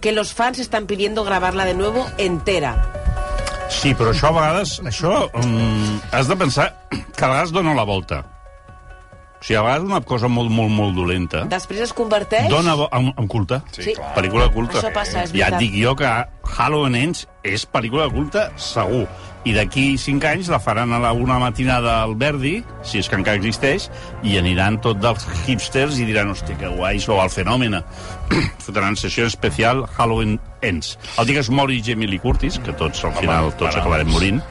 que 0.00 0.12
los 0.12 0.32
fans 0.32 0.58
están 0.58 0.86
pidiendo 0.86 1.24
grabarla 1.24 1.64
de 1.64 1.74
nuevo 1.74 2.06
entera. 2.18 2.76
Sí, 3.68 3.92
però 3.94 4.14
això 4.14 4.30
a 4.30 4.36
vegades... 4.36 4.78
Això 4.88 5.28
um, 5.36 6.00
has 6.12 6.28
de 6.28 6.36
pensar 6.40 6.70
que 6.90 7.24
a 7.24 7.28
vegades 7.28 7.52
dona 7.52 7.74
la 7.76 7.84
volta. 7.84 8.22
O 9.38 9.44
sigui, 9.44 9.54
a 9.54 9.62
vegades 9.62 9.84
una 9.86 10.00
cosa 10.02 10.26
molt, 10.26 10.50
molt, 10.50 10.72
molt 10.74 10.96
dolenta 10.98 11.44
Després 11.46 11.84
es 11.84 11.92
converteix... 11.94 12.48
dona 12.50 12.74
vo- 12.74 12.88
en, 12.92 13.12
en 13.16 13.28
culte. 13.30 13.60
Sí. 13.70 13.92
clar. 13.94 14.10
Pel·lícula 14.16 14.48
de 14.48 14.54
culte. 14.56 14.78
Això 14.80 14.90
passa, 14.92 15.22
és 15.22 15.30
ja 15.30 15.46
veritat. 15.46 15.54
et 15.54 15.58
dic 15.62 15.76
jo 15.84 15.94
que 16.00 16.10
Halloween 16.56 16.96
Ends 16.98 17.26
és 17.46 17.64
pel·lícula 17.70 18.08
de 18.08 18.14
culte 18.16 18.48
segur. 18.58 19.04
I 19.46 19.52
d'aquí 19.54 19.92
5 19.96 20.26
anys 20.28 20.48
la 20.50 20.58
faran 20.60 20.90
a 20.92 20.98
la 21.00 21.12
una 21.14 21.38
matinada 21.38 22.00
al 22.02 22.16
Verdi, 22.18 22.56
si 22.82 22.98
és 22.98 23.06
que 23.08 23.14
encara 23.16 23.38
existeix, 23.38 23.86
i 24.26 24.34
aniran 24.36 24.80
tots 24.84 25.00
dels 25.00 25.24
hipsters 25.46 26.00
i 26.02 26.04
diran, 26.04 26.34
hòstia, 26.34 26.58
que 26.58 26.68
guais, 26.74 27.06
o 27.08 27.20
al 27.22 27.30
Fenòmena. 27.30 27.84
Fotran 28.66 28.98
sessió 28.98 29.24
especial 29.30 29.86
Halloween 29.94 30.40
Ends. 30.60 30.96
El 31.16 31.30
dia 31.30 31.38
que 31.38 31.46
es 31.46 31.50
mori 31.54 31.78
Jamie 31.86 32.10
Lee 32.10 32.18
Curtis, 32.20 32.58
que 32.58 32.74
tots 32.74 33.04
al 33.06 33.14
final 33.22 33.54
tots 33.56 33.78
acabarem 33.78 34.10
morint, 34.10 34.42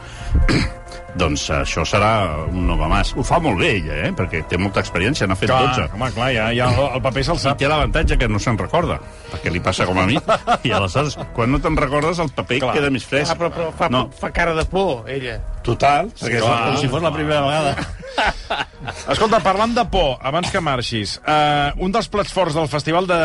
doncs 1.18 1.47
això 1.55 1.84
serà 1.88 2.11
un 2.47 2.65
nova 2.70 2.88
mas. 2.91 3.13
Ho 3.18 3.24
fa 3.26 3.39
molt 3.43 3.59
bé 3.61 3.72
ella, 3.80 3.97
eh? 4.07 4.11
perquè 4.18 4.43
té 4.49 4.57
molta 4.61 4.82
experiència, 4.84 5.28
n'ha 5.28 5.36
fet 5.39 5.49
Clar, 5.51 5.74
12. 5.76 5.88
home, 5.97 6.09
clar, 6.15 6.30
ja, 6.36 6.47
ja 6.55 6.70
el, 6.72 7.01
paper 7.03 7.24
se'l 7.28 7.39
I 7.39 7.43
sap. 7.47 7.57
té 7.59 7.68
l'avantatge 7.70 8.18
que 8.22 8.30
no 8.32 8.39
se'n 8.43 8.57
recorda, 8.59 8.99
perquè 9.32 9.51
li 9.53 9.59
passa 9.63 9.86
com 9.89 9.97
a 10.01 10.05
mi. 10.09 10.18
I 10.63 10.74
aleshores, 10.78 11.18
quan 11.36 11.51
no 11.53 11.59
te'n 11.63 11.78
recordes, 11.80 12.20
el 12.24 12.30
paper 12.36 12.59
Clar. 12.65 12.74
queda 12.80 12.89
més 12.93 13.05
fresc. 13.07 13.34
Ah, 13.34 13.39
però, 13.39 13.51
però 13.53 13.70
fa, 13.76 13.89
No, 13.89 14.05
no. 14.07 14.11
fa 14.20 14.32
cara 14.36 14.53
de 14.57 14.65
por, 14.65 15.07
ella. 15.09 15.39
total, 15.63 16.11
perquè 16.15 16.38
és 16.39 16.43
clar. 16.45 16.59
com 16.72 16.78
si 16.82 16.88
fos 16.91 17.03
la 17.03 17.11
primera 17.13 17.41
vegada. 17.45 17.76
Escolta, 19.11 19.39
parlant 19.43 19.74
de 19.76 19.84
por, 19.91 20.15
abans 20.26 20.49
que 20.51 20.61
marxis, 20.63 21.18
uh, 21.28 21.74
un 21.84 21.91
dels 21.93 22.07
plats 22.11 22.32
forts 22.34 22.55
del 22.57 22.68
Festival 22.72 23.05
de, 23.09 23.18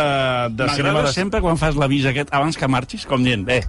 de 0.53 0.67
Cinema... 0.75 0.99
M'agrada 0.99 1.09
De... 1.09 1.15
sempre 1.15 1.41
quan 1.45 1.57
fas 1.61 1.79
l'avís 1.79 2.05
aquest, 2.11 2.33
abans 2.35 2.59
que 2.59 2.69
marxis, 2.69 3.07
com 3.09 3.23
dient, 3.25 3.45
eh, 3.53 3.61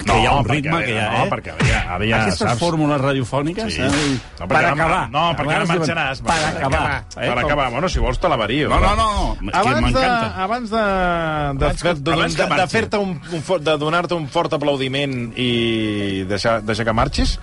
que 0.00 0.16
hi 0.18 0.26
ha 0.26 0.32
un 0.40 0.46
perquè 0.46 0.56
ritme, 0.56 0.80
que 0.86 0.94
hi 0.94 0.98
ha, 0.98 1.10
no, 1.12 1.26
eh? 1.26 1.30
perquè 1.34 1.54
ara 1.54 1.68
ja, 1.68 1.82
ara 1.96 2.08
ja 2.08 2.20
Aquestes 2.24 2.48
saps... 2.48 2.60
fórmules 2.62 3.00
radiofòniques, 3.02 3.63
Sí. 3.70 3.82
eh? 3.82 4.18
No, 4.40 4.48
per 4.48 4.64
acabar. 4.64 5.10
no, 5.10 5.24
perquè 5.38 5.54
ara 5.56 5.66
marxaràs, 5.66 6.20
Per 6.24 6.38
acabar. 6.56 7.04
Per 7.14 7.38
acabar, 7.38 7.70
bueno, 7.72 7.88
si 7.88 7.98
vols 7.98 8.18
te 8.18 8.28
la 8.28 8.36
vario. 8.36 8.68
No, 8.68 8.80
no, 8.80 8.94
no, 8.96 9.36
que 9.40 9.56
Abans 9.56 9.92
de, 9.94 10.04
abans 10.04 10.70
de, 10.70 10.76
de, 10.76 11.64
Abans 11.64 11.82
fer- 11.82 11.94
de, 11.96 12.12
abans 12.12 12.36
de, 12.36 12.46
de, 12.46 12.66
fer-te 12.68 12.96
un, 12.98 13.20
un, 13.32 13.64
de 13.64 13.76
donar-te 13.78 14.14
un 14.14 14.26
fort 14.28 14.52
aplaudiment 14.52 15.32
i 15.36 16.24
deixar, 16.28 16.60
deixar 16.62 16.84
que 16.86 16.92
marxis, 16.92 17.38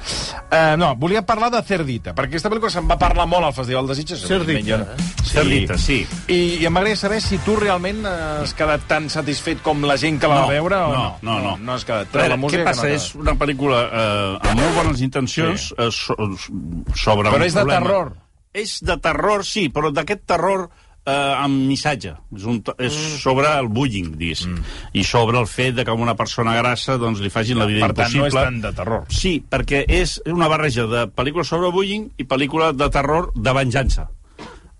eh, 0.51 0.75
no, 0.77 0.95
volia 0.95 1.21
parlar 1.25 1.49
de 1.51 1.61
Cerdita, 1.63 2.13
perquè 2.15 2.35
aquesta 2.35 2.49
pel·lícula 2.51 2.71
se'n 2.73 2.87
va 2.89 2.97
parlar 2.99 3.25
molt 3.29 3.45
al 3.49 3.53
Festival 3.53 3.87
de 3.87 3.95
Sitges. 3.95 4.25
Cerdita, 4.27 4.77
eh? 4.81 5.09
Cerdita, 5.31 5.77
sí. 5.77 6.01
I, 6.27 6.39
i 6.61 6.69
m'agradaria 6.69 6.97
saber 6.99 7.21
si 7.23 7.37
tu 7.45 7.55
realment 7.55 8.05
has 8.05 8.53
quedat 8.57 8.83
tan 8.89 9.09
satisfet 9.09 9.61
com 9.63 9.83
la 9.87 9.95
gent 9.97 10.19
que 10.19 10.27
la 10.27 10.41
va 10.41 10.47
veure 10.51 10.75
o 10.75 10.91
no. 10.93 11.05
no, 11.21 11.39
no. 11.39 11.55
No, 11.61 11.73
has 11.77 11.85
quedat. 11.87 12.09
Veure, 12.11 12.29
la 12.33 12.37
música 12.41 12.63
què 12.63 12.67
passa? 12.71 12.81
que 12.87 12.89
no 12.89 12.95
és 12.99 13.07
una 13.15 13.35
pel·lícula 13.39 13.81
eh, 13.87 14.49
amb 14.49 14.59
molt 14.61 14.75
bones 14.81 15.01
intencions 15.05 15.69
Sí. 15.71 15.75
eh, 15.77 15.89
so, 16.17 16.53
sobre 16.95 17.29
Però 17.29 17.39
un 17.41 17.43
és 17.47 17.53
de 17.57 17.65
terror. 17.65 18.13
És 18.53 18.79
de 18.83 18.97
terror, 18.99 19.45
sí, 19.47 19.69
però 19.71 19.91
d'aquest 19.95 20.25
terror 20.27 20.65
eh, 21.05 21.11
amb 21.11 21.63
missatge. 21.69 22.11
És, 22.35 22.43
un, 22.45 22.59
és 22.77 22.93
Mm. 22.93 23.17
sobre 23.23 23.47
el 23.57 23.67
bullying, 23.69 24.11
diguéssim. 24.19 24.57
I 24.93 25.03
sobre 25.03 25.39
el 25.39 25.47
fet 25.47 25.73
de 25.75 25.85
que 25.85 25.91
a 25.91 25.93
una 25.97 26.15
persona 26.15 26.53
grassa 26.59 26.97
doncs, 26.97 27.19
li 27.23 27.29
facin 27.29 27.57
la 27.57 27.65
vida 27.65 27.87
Per 27.87 27.93
tant, 27.95 28.11
no 28.13 28.25
impossible. 28.27 28.41
és 28.41 28.45
tant 28.51 28.61
de 28.61 28.73
terror. 28.73 29.05
Sí, 29.09 29.43
perquè 29.49 29.85
és 29.87 30.21
una 30.25 30.47
barreja 30.47 30.85
de 30.87 31.07
pel·lícula 31.07 31.43
sobre 31.43 31.71
bullying 31.71 32.09
i 32.17 32.23
pel·lícula 32.25 32.73
de 32.75 32.89
terror 32.89 33.31
de 33.35 33.53
venjança. 33.53 34.09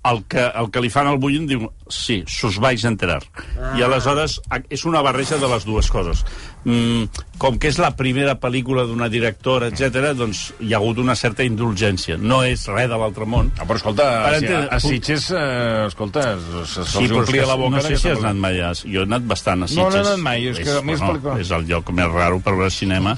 El 0.03 0.23
que, 0.25 0.41
el 0.57 0.71
que 0.73 0.81
li 0.81 0.89
fan 0.89 1.05
al 1.05 1.19
bullying 1.21 1.45
diu, 1.45 1.67
sí, 1.87 2.23
s'us 2.25 2.55
vais 2.57 2.83
enterar. 2.89 3.19
Ah. 3.59 3.75
I 3.77 3.83
aleshores 3.85 4.39
és 4.73 4.83
una 4.89 5.01
barreja 5.05 5.37
de 5.37 5.47
les 5.47 5.63
dues 5.63 5.91
coses. 5.93 6.23
Mm, 6.63 7.07
com 7.41 7.55
que 7.57 7.71
és 7.71 7.77
la 7.81 7.89
primera 7.97 8.35
pel·lícula 8.37 8.83
d'una 8.85 9.07
directora, 9.09 9.71
etc, 9.71 10.11
doncs 10.13 10.51
hi 10.61 10.73
ha 10.73 10.77
hagut 10.77 10.99
una 11.01 11.15
certa 11.17 11.41
indulgència. 11.43 12.19
No 12.21 12.43
és 12.45 12.67
res 12.69 12.87
de 12.91 12.99
l'altre 13.01 13.25
món. 13.25 13.49
Ah, 13.57 13.65
però 13.65 13.79
escolta, 13.79 14.05
Per 14.27 14.35
si 14.37 14.45
a, 14.45 14.47
entendre- 14.47 14.69
a 14.69 14.79
Sitges, 14.79 15.31
eh, 15.33 15.85
escolta, 15.87 16.25
se- 16.37 16.85
se'ls 16.85 17.07
és 17.09 17.11
omplia 17.17 17.41
que 17.41 17.47
la 17.49 17.55
boca... 17.57 17.77
No 17.77 17.81
sé 17.81 17.97
si 17.97 18.09
has 18.13 18.19
anat 18.21 18.35
mai 18.37 18.61
a... 18.61 18.73
Jo 18.77 19.01
he 19.01 19.07
anat 19.09 19.25
bastant 19.25 19.63
a 19.65 19.65
No, 19.65 19.67
Sitges. 19.73 19.95
no 19.95 19.97
he 19.97 20.05
anat 20.05 20.21
mai, 20.27 20.45
és 20.53 20.59
que 20.61 20.77
a 20.77 20.81
mi 20.85 20.93
és 20.93 21.01
pel·lícula- 21.01 21.39
és 21.41 21.49
el 21.57 21.65
lloc 21.71 21.89
més 21.97 22.11
raro 22.13 22.39
per 22.45 22.53
veure 22.53 22.69
cinema. 22.69 23.17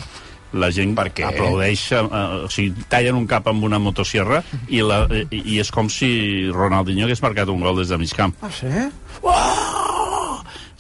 La 0.54 0.70
gent 0.72 0.92
Per 0.96 1.08
què? 1.12 1.24
aplaudeix, 1.26 1.84
eh, 1.98 2.02
o 2.46 2.48
sigui, 2.54 2.86
tallen 2.88 3.16
un 3.18 3.28
cap 3.28 3.48
amb 3.50 3.64
una 3.66 3.80
motosierra 3.82 4.44
i, 4.70 4.84
la, 4.86 5.08
i, 5.32 5.42
i 5.56 5.60
és 5.60 5.72
com 5.74 5.90
si 5.90 6.48
Ronaldinho 6.54 7.08
hagués 7.08 7.24
marcat 7.26 7.50
un 7.50 7.60
gol 7.60 7.76
des 7.82 7.90
de 7.90 7.98
mig 7.98 8.14
camp. 8.16 8.36
Ah, 8.40 8.52
sí? 8.54 8.70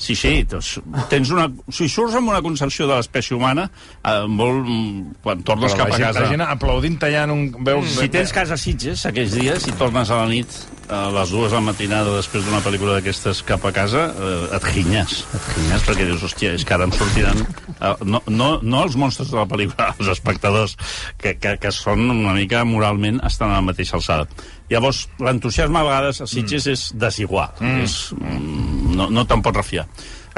Sí, 0.04 0.16
sí, 0.20 0.34
doncs, 0.50 0.74
tens 1.12 1.30
una, 1.32 1.46
si 1.72 1.88
surts 1.88 2.18
amb 2.20 2.28
una 2.34 2.42
concepció 2.44 2.90
de 2.90 2.98
l'espècie 2.98 3.38
humana, 3.38 3.70
eh, 4.04 4.26
molt, 4.28 4.66
mm, 4.68 5.20
quan 5.24 5.44
tornes 5.48 5.72
Però 5.72 5.86
cap 5.86 5.94
a 5.96 6.00
casa... 6.02 6.26
la 6.26 6.32
gent 6.34 6.44
aplaudint, 6.44 6.98
tallant 7.00 7.32
un... 7.32 7.46
Veus, 7.64 7.96
Si 8.02 8.10
tens 8.12 8.34
casa 8.36 8.58
a 8.58 8.60
Sitges 8.60 9.06
aquells 9.08 9.38
dies 9.40 9.68
i 9.72 9.76
tornes 9.80 10.12
a 10.12 10.20
la 10.20 10.28
nit 10.28 10.58
a 10.92 11.06
les 11.16 11.32
dues 11.32 11.54
de 11.54 11.56
la 11.56 11.64
matinada 11.64 12.18
després 12.18 12.44
d'una 12.44 12.60
pel·lícula 12.66 12.98
d'aquestes 12.98 13.40
cap 13.48 13.64
a 13.64 13.72
casa, 13.76 14.10
eh, 14.12 14.58
et 14.58 14.68
ginyes. 14.76 15.22
Et 15.40 15.48
ginyes 15.56 15.86
perquè 15.88 16.08
dius, 16.10 16.26
hòstia, 16.28 16.52
és 16.58 16.66
que 16.68 16.76
ara 16.76 16.90
em 16.90 16.96
sortiran... 16.96 17.40
Eh, 17.78 17.94
no, 18.04 18.20
no, 18.28 18.50
no 18.60 18.84
els 18.84 18.98
monstres 19.00 19.32
de 19.32 19.40
la 19.40 19.48
pel·lícula, 19.48 19.94
els 20.00 20.12
espectadors, 20.18 20.76
que, 21.16 21.38
que, 21.40 21.56
que 21.64 21.72
són 21.72 22.10
una 22.12 22.36
mica 22.36 22.66
moralment 22.68 23.24
estan 23.24 23.54
a 23.54 23.62
la 23.62 23.68
mateixa 23.72 23.96
alçada. 24.02 24.28
Llavors, 24.74 25.04
l'entusiasme 25.22 25.80
a 25.80 25.86
vegades 25.88 26.24
a 26.24 26.28
Sitges 26.30 26.66
mm. 26.66 26.74
és 26.74 26.86
desigual. 27.06 27.54
Mm. 27.60 27.84
És, 27.86 27.98
mm, 28.18 28.96
no, 28.98 29.10
no 29.14 29.26
te'n 29.30 29.44
pots 29.46 29.62
refiar. 29.62 29.86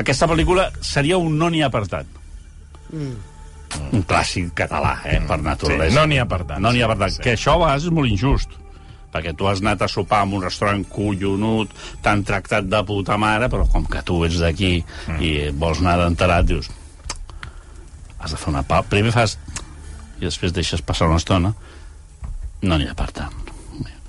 Aquesta 0.01 0.27
pel·lícula 0.27 0.67
seria 0.83 1.19
un 1.21 1.37
no 1.39 1.49
n'hi 1.51 1.63
ha 1.63 1.71
per 1.71 1.85
tant. 1.91 2.11
Mm. 2.91 3.15
Un 3.95 4.03
clàssic 4.07 4.53
català, 4.55 4.97
eh, 5.07 5.17
per 5.27 5.39
naturalesa. 5.43 5.91
Sí, 5.91 5.97
no 5.97 6.05
n'hi 6.09 6.19
ha 6.21 6.27
per 6.29 6.43
tant. 6.43 6.63
No 6.63 6.71
n'hi 6.75 6.83
ha 6.83 6.91
per 6.91 6.99
tant. 7.01 7.15
Sí. 7.15 7.23
Que 7.25 7.35
això 7.35 7.55
a 7.55 7.63
vegades 7.63 7.89
és 7.89 7.95
molt 7.95 8.11
injust 8.11 8.61
perquè 9.15 9.31
tu 9.31 9.47
has 9.47 9.61
anat 9.63 9.85
a 9.85 9.87
sopar 9.87 10.25
en 10.25 10.33
un 10.35 10.41
restaurant 10.43 10.81
collonut, 10.91 11.71
t'han 12.03 12.25
tractat 12.27 12.65
de 12.67 12.81
puta 12.83 13.15
mare, 13.15 13.47
però 13.47 13.63
com 13.71 13.85
que 13.87 14.01
tu 14.03 14.17
ets 14.27 14.41
d'aquí 14.43 14.73
mm. 14.81 15.21
i 15.23 15.29
vols 15.55 15.79
anar 15.79 16.01
d'enterat, 16.01 16.49
dius 16.49 16.67
has 18.25 18.33
de 18.33 18.41
fer 18.41 18.51
una 18.51 18.65
pau. 18.67 18.83
Primer 18.89 19.13
fas 19.15 19.37
i 20.19 20.25
després 20.25 20.53
deixes 20.55 20.83
passar 20.83 21.07
una 21.07 21.21
estona 21.21 21.53
no 22.65 22.77
n'hi 22.79 22.89
ha 22.89 22.97
per 22.97 23.11
tant. 23.13 23.44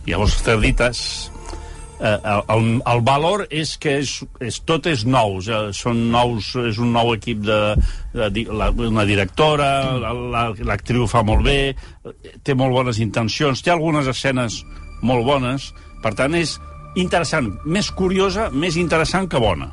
Llavors, 0.06 0.36
Cerdites, 0.46 1.00
eh, 2.00 2.12
el, 2.52 2.66
el, 2.86 3.00
valor 3.06 3.46
és 3.50 3.72
que 3.82 3.96
és, 4.02 4.12
és, 4.44 4.60
tot 4.68 4.86
és 4.86 5.02
nou, 5.08 5.40
ja, 5.42 5.64
són 5.74 6.04
nous, 6.12 6.52
és 6.68 6.78
un 6.82 6.92
nou 6.94 7.14
equip 7.16 7.40
de, 7.46 7.58
de, 8.14 8.28
di- 8.30 8.46
la, 8.50 8.70
una 8.70 9.04
directora, 9.08 9.70
la- 9.98 10.12
la- 10.14 10.44
l'actriu 10.68 11.06
la, 11.06 11.10
fa 11.10 11.24
molt 11.26 11.42
bé, 11.46 11.58
té 12.46 12.54
molt 12.54 12.72
bones 12.76 13.00
intencions, 13.02 13.62
té 13.66 13.74
algunes 13.74 14.06
escenes 14.12 14.60
molt 15.02 15.26
bones, 15.26 15.72
per 16.04 16.14
tant 16.14 16.34
és 16.38 16.54
interessant, 16.96 17.50
més 17.66 17.90
curiosa, 17.92 18.48
més 18.54 18.76
interessant 18.80 19.26
que 19.28 19.40
bona. 19.42 19.72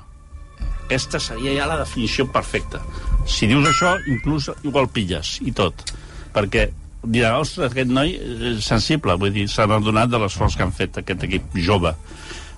Aquesta 0.83 1.19
seria 1.23 1.53
ja 1.55 1.67
la 1.69 1.77
definició 1.79 2.25
perfecta. 2.31 2.81
Si 3.25 3.47
dius 3.47 3.69
això, 3.69 3.93
inclús 4.11 4.49
igual 4.67 4.89
pilles, 4.91 5.37
i 5.47 5.53
tot. 5.55 5.85
Perquè 6.35 6.65
dirà, 7.03 7.35
ostres, 7.39 7.71
aquest 7.71 7.91
noi 7.91 8.15
és 8.51 8.65
sensible, 8.65 9.15
vull 9.19 9.33
dir, 9.35 9.47
s'han 9.51 9.75
adonat 9.75 10.11
de 10.11 10.21
l'esforç 10.21 10.57
que 10.57 10.65
han 10.65 10.75
fet 10.75 11.01
aquest 11.01 11.25
equip 11.27 11.57
jove. 11.65 11.93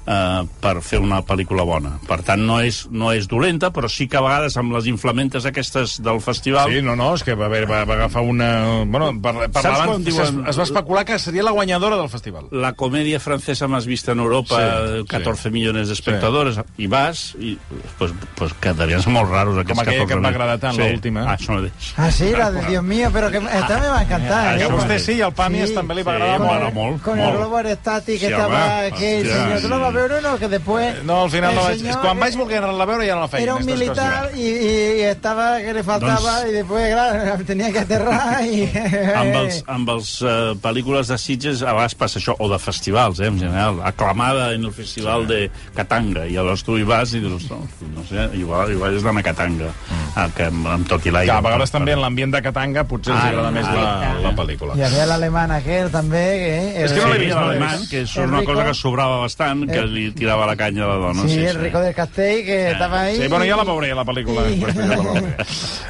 Eh, 0.05 0.43
per 0.61 0.75
fer 0.85 0.99
una 1.01 1.21
pel·lícula 1.25 1.63
bona. 1.65 1.95
Per 2.07 2.19
tant, 2.25 2.41
no 2.45 2.59
és, 2.61 2.83
no 2.91 3.11
és 3.15 3.27
dolenta, 3.31 3.71
però 3.73 3.89
sí 3.91 4.07
que 4.07 4.17
a 4.17 4.23
vegades 4.25 4.57
amb 4.57 4.73
les 4.75 4.87
inflamentes 4.91 5.45
aquestes 5.45 5.97
del 6.05 6.21
festival... 6.21 6.71
Sí, 6.71 6.81
no, 6.85 6.95
no, 6.95 7.13
és 7.15 7.23
que 7.25 7.35
va, 7.35 7.47
haver, 7.49 7.65
va, 7.69 7.83
va 7.85 7.97
agafar 7.99 8.23
una... 8.23 8.49
Bueno, 8.85 9.11
par, 9.21 9.35
parlaven, 9.51 9.89
quan 9.95 10.05
diuen- 10.05 10.41
es, 10.43 10.49
es 10.53 10.59
va 10.59 10.63
especular 10.67 11.05
que 11.05 11.17
seria 11.19 11.43
la 11.43 11.51
guanyadora 11.51 11.97
del 11.97 12.09
festival. 12.09 12.47
La 12.51 12.73
comedia 12.73 13.19
francesa 13.19 13.67
más 13.67 13.85
vista 13.85 14.11
en 14.13 14.19
Europa, 14.19 14.55
Sí, 14.55 14.99
sí, 14.99 15.05
14 15.07 15.49
millones 15.51 15.87
de 15.87 15.93
espectadores, 15.93 16.59
i 16.77 16.87
vas, 16.87 17.35
i 17.39 17.55
pues, 17.97 18.13
pues 18.37 18.53
quedarien 18.61 19.01
molt 19.11 19.29
raros 19.31 19.57
aquests 19.57 19.75
Com 19.75 19.81
aquella 19.83 20.05
14 20.05 20.07
que 20.07 20.17
et 20.19 20.23
va 20.25 20.29
agradar 20.33 20.57
tant, 20.59 20.75
sí. 20.77 20.81
l'última. 20.81 21.23
Ah, 21.25 21.35
això 21.37 21.55
mateix. 21.57 21.89
Ah, 21.97 22.09
sí, 22.11 22.31
la 22.35 22.51
de 22.51 22.63
Dios 22.67 22.83
mío, 22.83 23.09
pero 23.13 23.29
que 23.31 23.37
esta 23.37 23.79
me 23.79 23.87
va 23.87 23.99
a 23.99 24.03
encantar. 24.03 24.57
Que 24.57 24.63
¿eh? 24.63 24.67
a 24.67 24.73
vostè 24.73 24.99
sí, 24.99 25.17
i 25.19 25.21
al 25.25 25.33
Pàmies 25.35 25.71
Sí, 25.71 25.75
també 25.77 25.95
li 25.97 26.03
va 26.05 26.15
sí, 26.15 26.21
agradar 26.21 26.39
bueno, 26.39 26.71
molt. 26.71 26.73
molt, 26.75 27.01
Con 27.03 27.19
el 27.19 27.25
molt. 27.25 27.37
globo 27.39 27.57
aerostático 27.57 28.19
que 28.19 28.27
Sí, 28.27 28.31
estaba 28.33 28.63
home, 28.79 28.91
que 28.97 29.11
el 29.21 29.61
tú 29.95 30.21
no 30.21 30.37
que 30.37 30.47
después 30.47 31.03
No, 31.03 31.23
al 31.23 31.29
final 31.31 31.55
no 31.55 31.63
vaig... 31.63 31.81
És 31.85 31.97
quan 31.97 32.19
vaig 32.19 32.35
voler 32.37 32.57
anar-la 32.59 32.83
a 32.83 32.89
veure 32.89 33.07
ja 33.07 33.15
no 33.15 33.21
la 33.21 33.27
feien. 33.31 33.43
era 33.47 33.55
un 33.55 33.65
militar 33.65 34.31
y, 34.35 34.41
y- 34.41 34.99
y 34.99 35.01
estaba 35.03 35.59
que 35.61 35.73
le 35.73 35.83
faltaba 35.83 36.41
Doncs- 36.43 36.49
y 36.49 36.51
después 36.53 36.91
claro, 36.93 37.43
tenía 37.47 37.71
que 37.71 37.79
aterrar 37.79 38.43
y 38.45 38.69
amb 39.21 39.35
els, 39.35 39.63
amb 39.67 39.89
els 39.95 40.11
uh, 40.21 40.55
pel·lícules 40.61 41.07
de 41.07 41.17
Sitges 41.17 41.61
a 41.63 41.73
vegades 41.73 41.95
passa 41.95 42.19
això, 42.19 42.35
o 42.39 42.49
de 42.51 42.59
festivals, 42.59 43.19
eh, 43.19 43.27
en 43.27 43.39
general, 43.39 43.79
aclamada 43.83 44.53
en 44.53 44.65
el 44.65 44.73
festival 44.73 45.27
de 45.27 45.49
Katanga, 45.75 46.25
i 46.27 46.35
aleshores 46.37 46.63
tu 46.65 46.77
hi 46.77 46.83
vas 46.83 47.13
i 47.13 47.19
dius, 47.23 47.47
no, 47.51 47.61
no 47.95 48.03
sé, 48.09 48.27
igual, 48.37 48.71
igual 48.73 48.95
és 48.95 49.03
d'anar 49.05 49.21
a 49.23 49.27
Katanga, 49.29 49.69
mm. 49.71 50.33
que 50.35 50.47
amb, 50.49 50.67
amb 50.67 50.87
tot 50.89 51.05
i 51.05 51.11
l'aire. 51.13 51.31
Que 51.31 51.37
a 51.37 51.41
vegades 51.45 51.71
també 51.73 51.93
en 51.95 52.01
l'ambient 52.03 52.33
de 52.35 52.41
Katanga 52.45 52.83
potser 52.87 53.13
els 53.13 53.21
Ah, 53.23 53.29
agrada 53.31 53.51
més 53.55 53.65
la, 53.71 53.85
ah, 54.11 54.13
la 54.23 54.31
pel·lícula. 54.35 54.75
y 54.75 54.81
había 54.83 55.03
el 55.05 55.11
alemán 55.11 55.51
aquel 55.51 55.89
también 55.91 56.73
que 56.75 56.83
És 56.85 56.91
que 56.93 57.01
no 57.01 57.13
l'he 57.13 57.19
vist, 57.19 57.35
l'alemany, 57.35 57.87
que 57.89 58.01
és 58.03 58.15
una 58.17 58.43
cosa 58.43 58.65
que 58.65 58.73
sobrava 58.73 59.17
bastant, 59.21 59.65
que 59.69 59.84
Eh. 59.85 59.93
li 59.93 60.11
tirava 60.11 60.45
la 60.45 60.55
canya 60.55 60.83
a 60.83 60.87
la 60.87 60.95
dona. 60.95 61.27
sí, 61.27 61.39
el 61.39 61.55
rico 61.59 61.79
del 61.79 61.93
Castell 61.95 62.45
que 62.45 62.71
estaba 62.71 63.01
ahí 63.01 63.17
Sí, 63.21 63.27
bueno, 63.27 63.45
ja 63.45 63.55
la 63.55 63.63
veuré, 63.63 63.93
la 63.95 64.05
pel·lícula. 64.05 64.43
Després, 64.43 64.75
ja 64.75 64.85
la 64.87 64.97
veuré. 64.97 65.35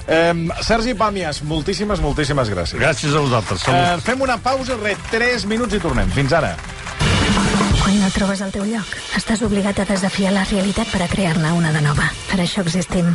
Eh, 0.08 0.34
Sergi 0.62 0.94
Pàmies, 0.94 1.42
moltíssimes, 1.44 2.00
moltíssimes 2.02 2.50
gràcies. 2.54 2.80
Gràcies 2.80 3.16
a 3.16 3.20
vosaltres. 3.20 3.64
Eh, 3.68 3.98
fem 4.06 4.22
una 4.22 4.38
pausa, 4.38 4.78
re, 4.82 4.96
3 5.12 5.46
minuts 5.50 5.74
i 5.74 5.80
tornem. 5.80 6.10
Fins 6.12 6.34
ara. 6.34 6.56
Quan 7.82 8.00
no 8.02 8.10
trobes 8.14 8.42
el 8.42 8.52
teu 8.54 8.66
lloc, 8.66 8.94
estàs 9.18 9.42
obligat 9.46 9.80
a 9.80 9.86
desafiar 9.86 10.32
la 10.34 10.44
realitat 10.50 10.90
per 10.90 11.04
a 11.06 11.10
crear-ne 11.10 11.52
una 11.54 11.72
de 11.74 11.82
nova. 11.82 12.08
Per 12.32 12.40
això 12.42 12.62
existim. 12.66 13.12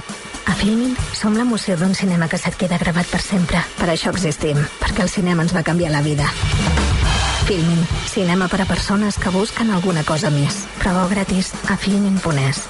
A 0.47 0.55
Filmin 0.59 0.95
som 1.15 1.37
l'emoció 1.37 1.77
d'un 1.77 1.95
cinema 1.95 2.29
que 2.29 2.39
se't 2.39 2.57
queda 2.59 2.79
gravat 2.79 3.07
per 3.07 3.21
sempre. 3.21 3.63
Per 3.79 3.89
això 3.91 4.11
existim, 4.15 4.59
perquè 4.81 5.03
el 5.07 5.09
cinema 5.13 5.43
ens 5.43 5.55
va 5.55 5.63
canviar 5.67 5.91
la 5.93 6.03
vida. 6.03 6.31
Filmin, 7.51 7.81
cinema 8.07 8.47
per 8.47 8.61
a 8.63 8.65
persones 8.65 9.17
que 9.19 9.33
busquen 9.35 9.75
alguna 9.75 10.05
cosa 10.07 10.31
més. 10.31 10.63
Prova 10.79 11.09
gratis 11.11 11.51
a 11.67 11.75
filmin.es. 11.75 12.69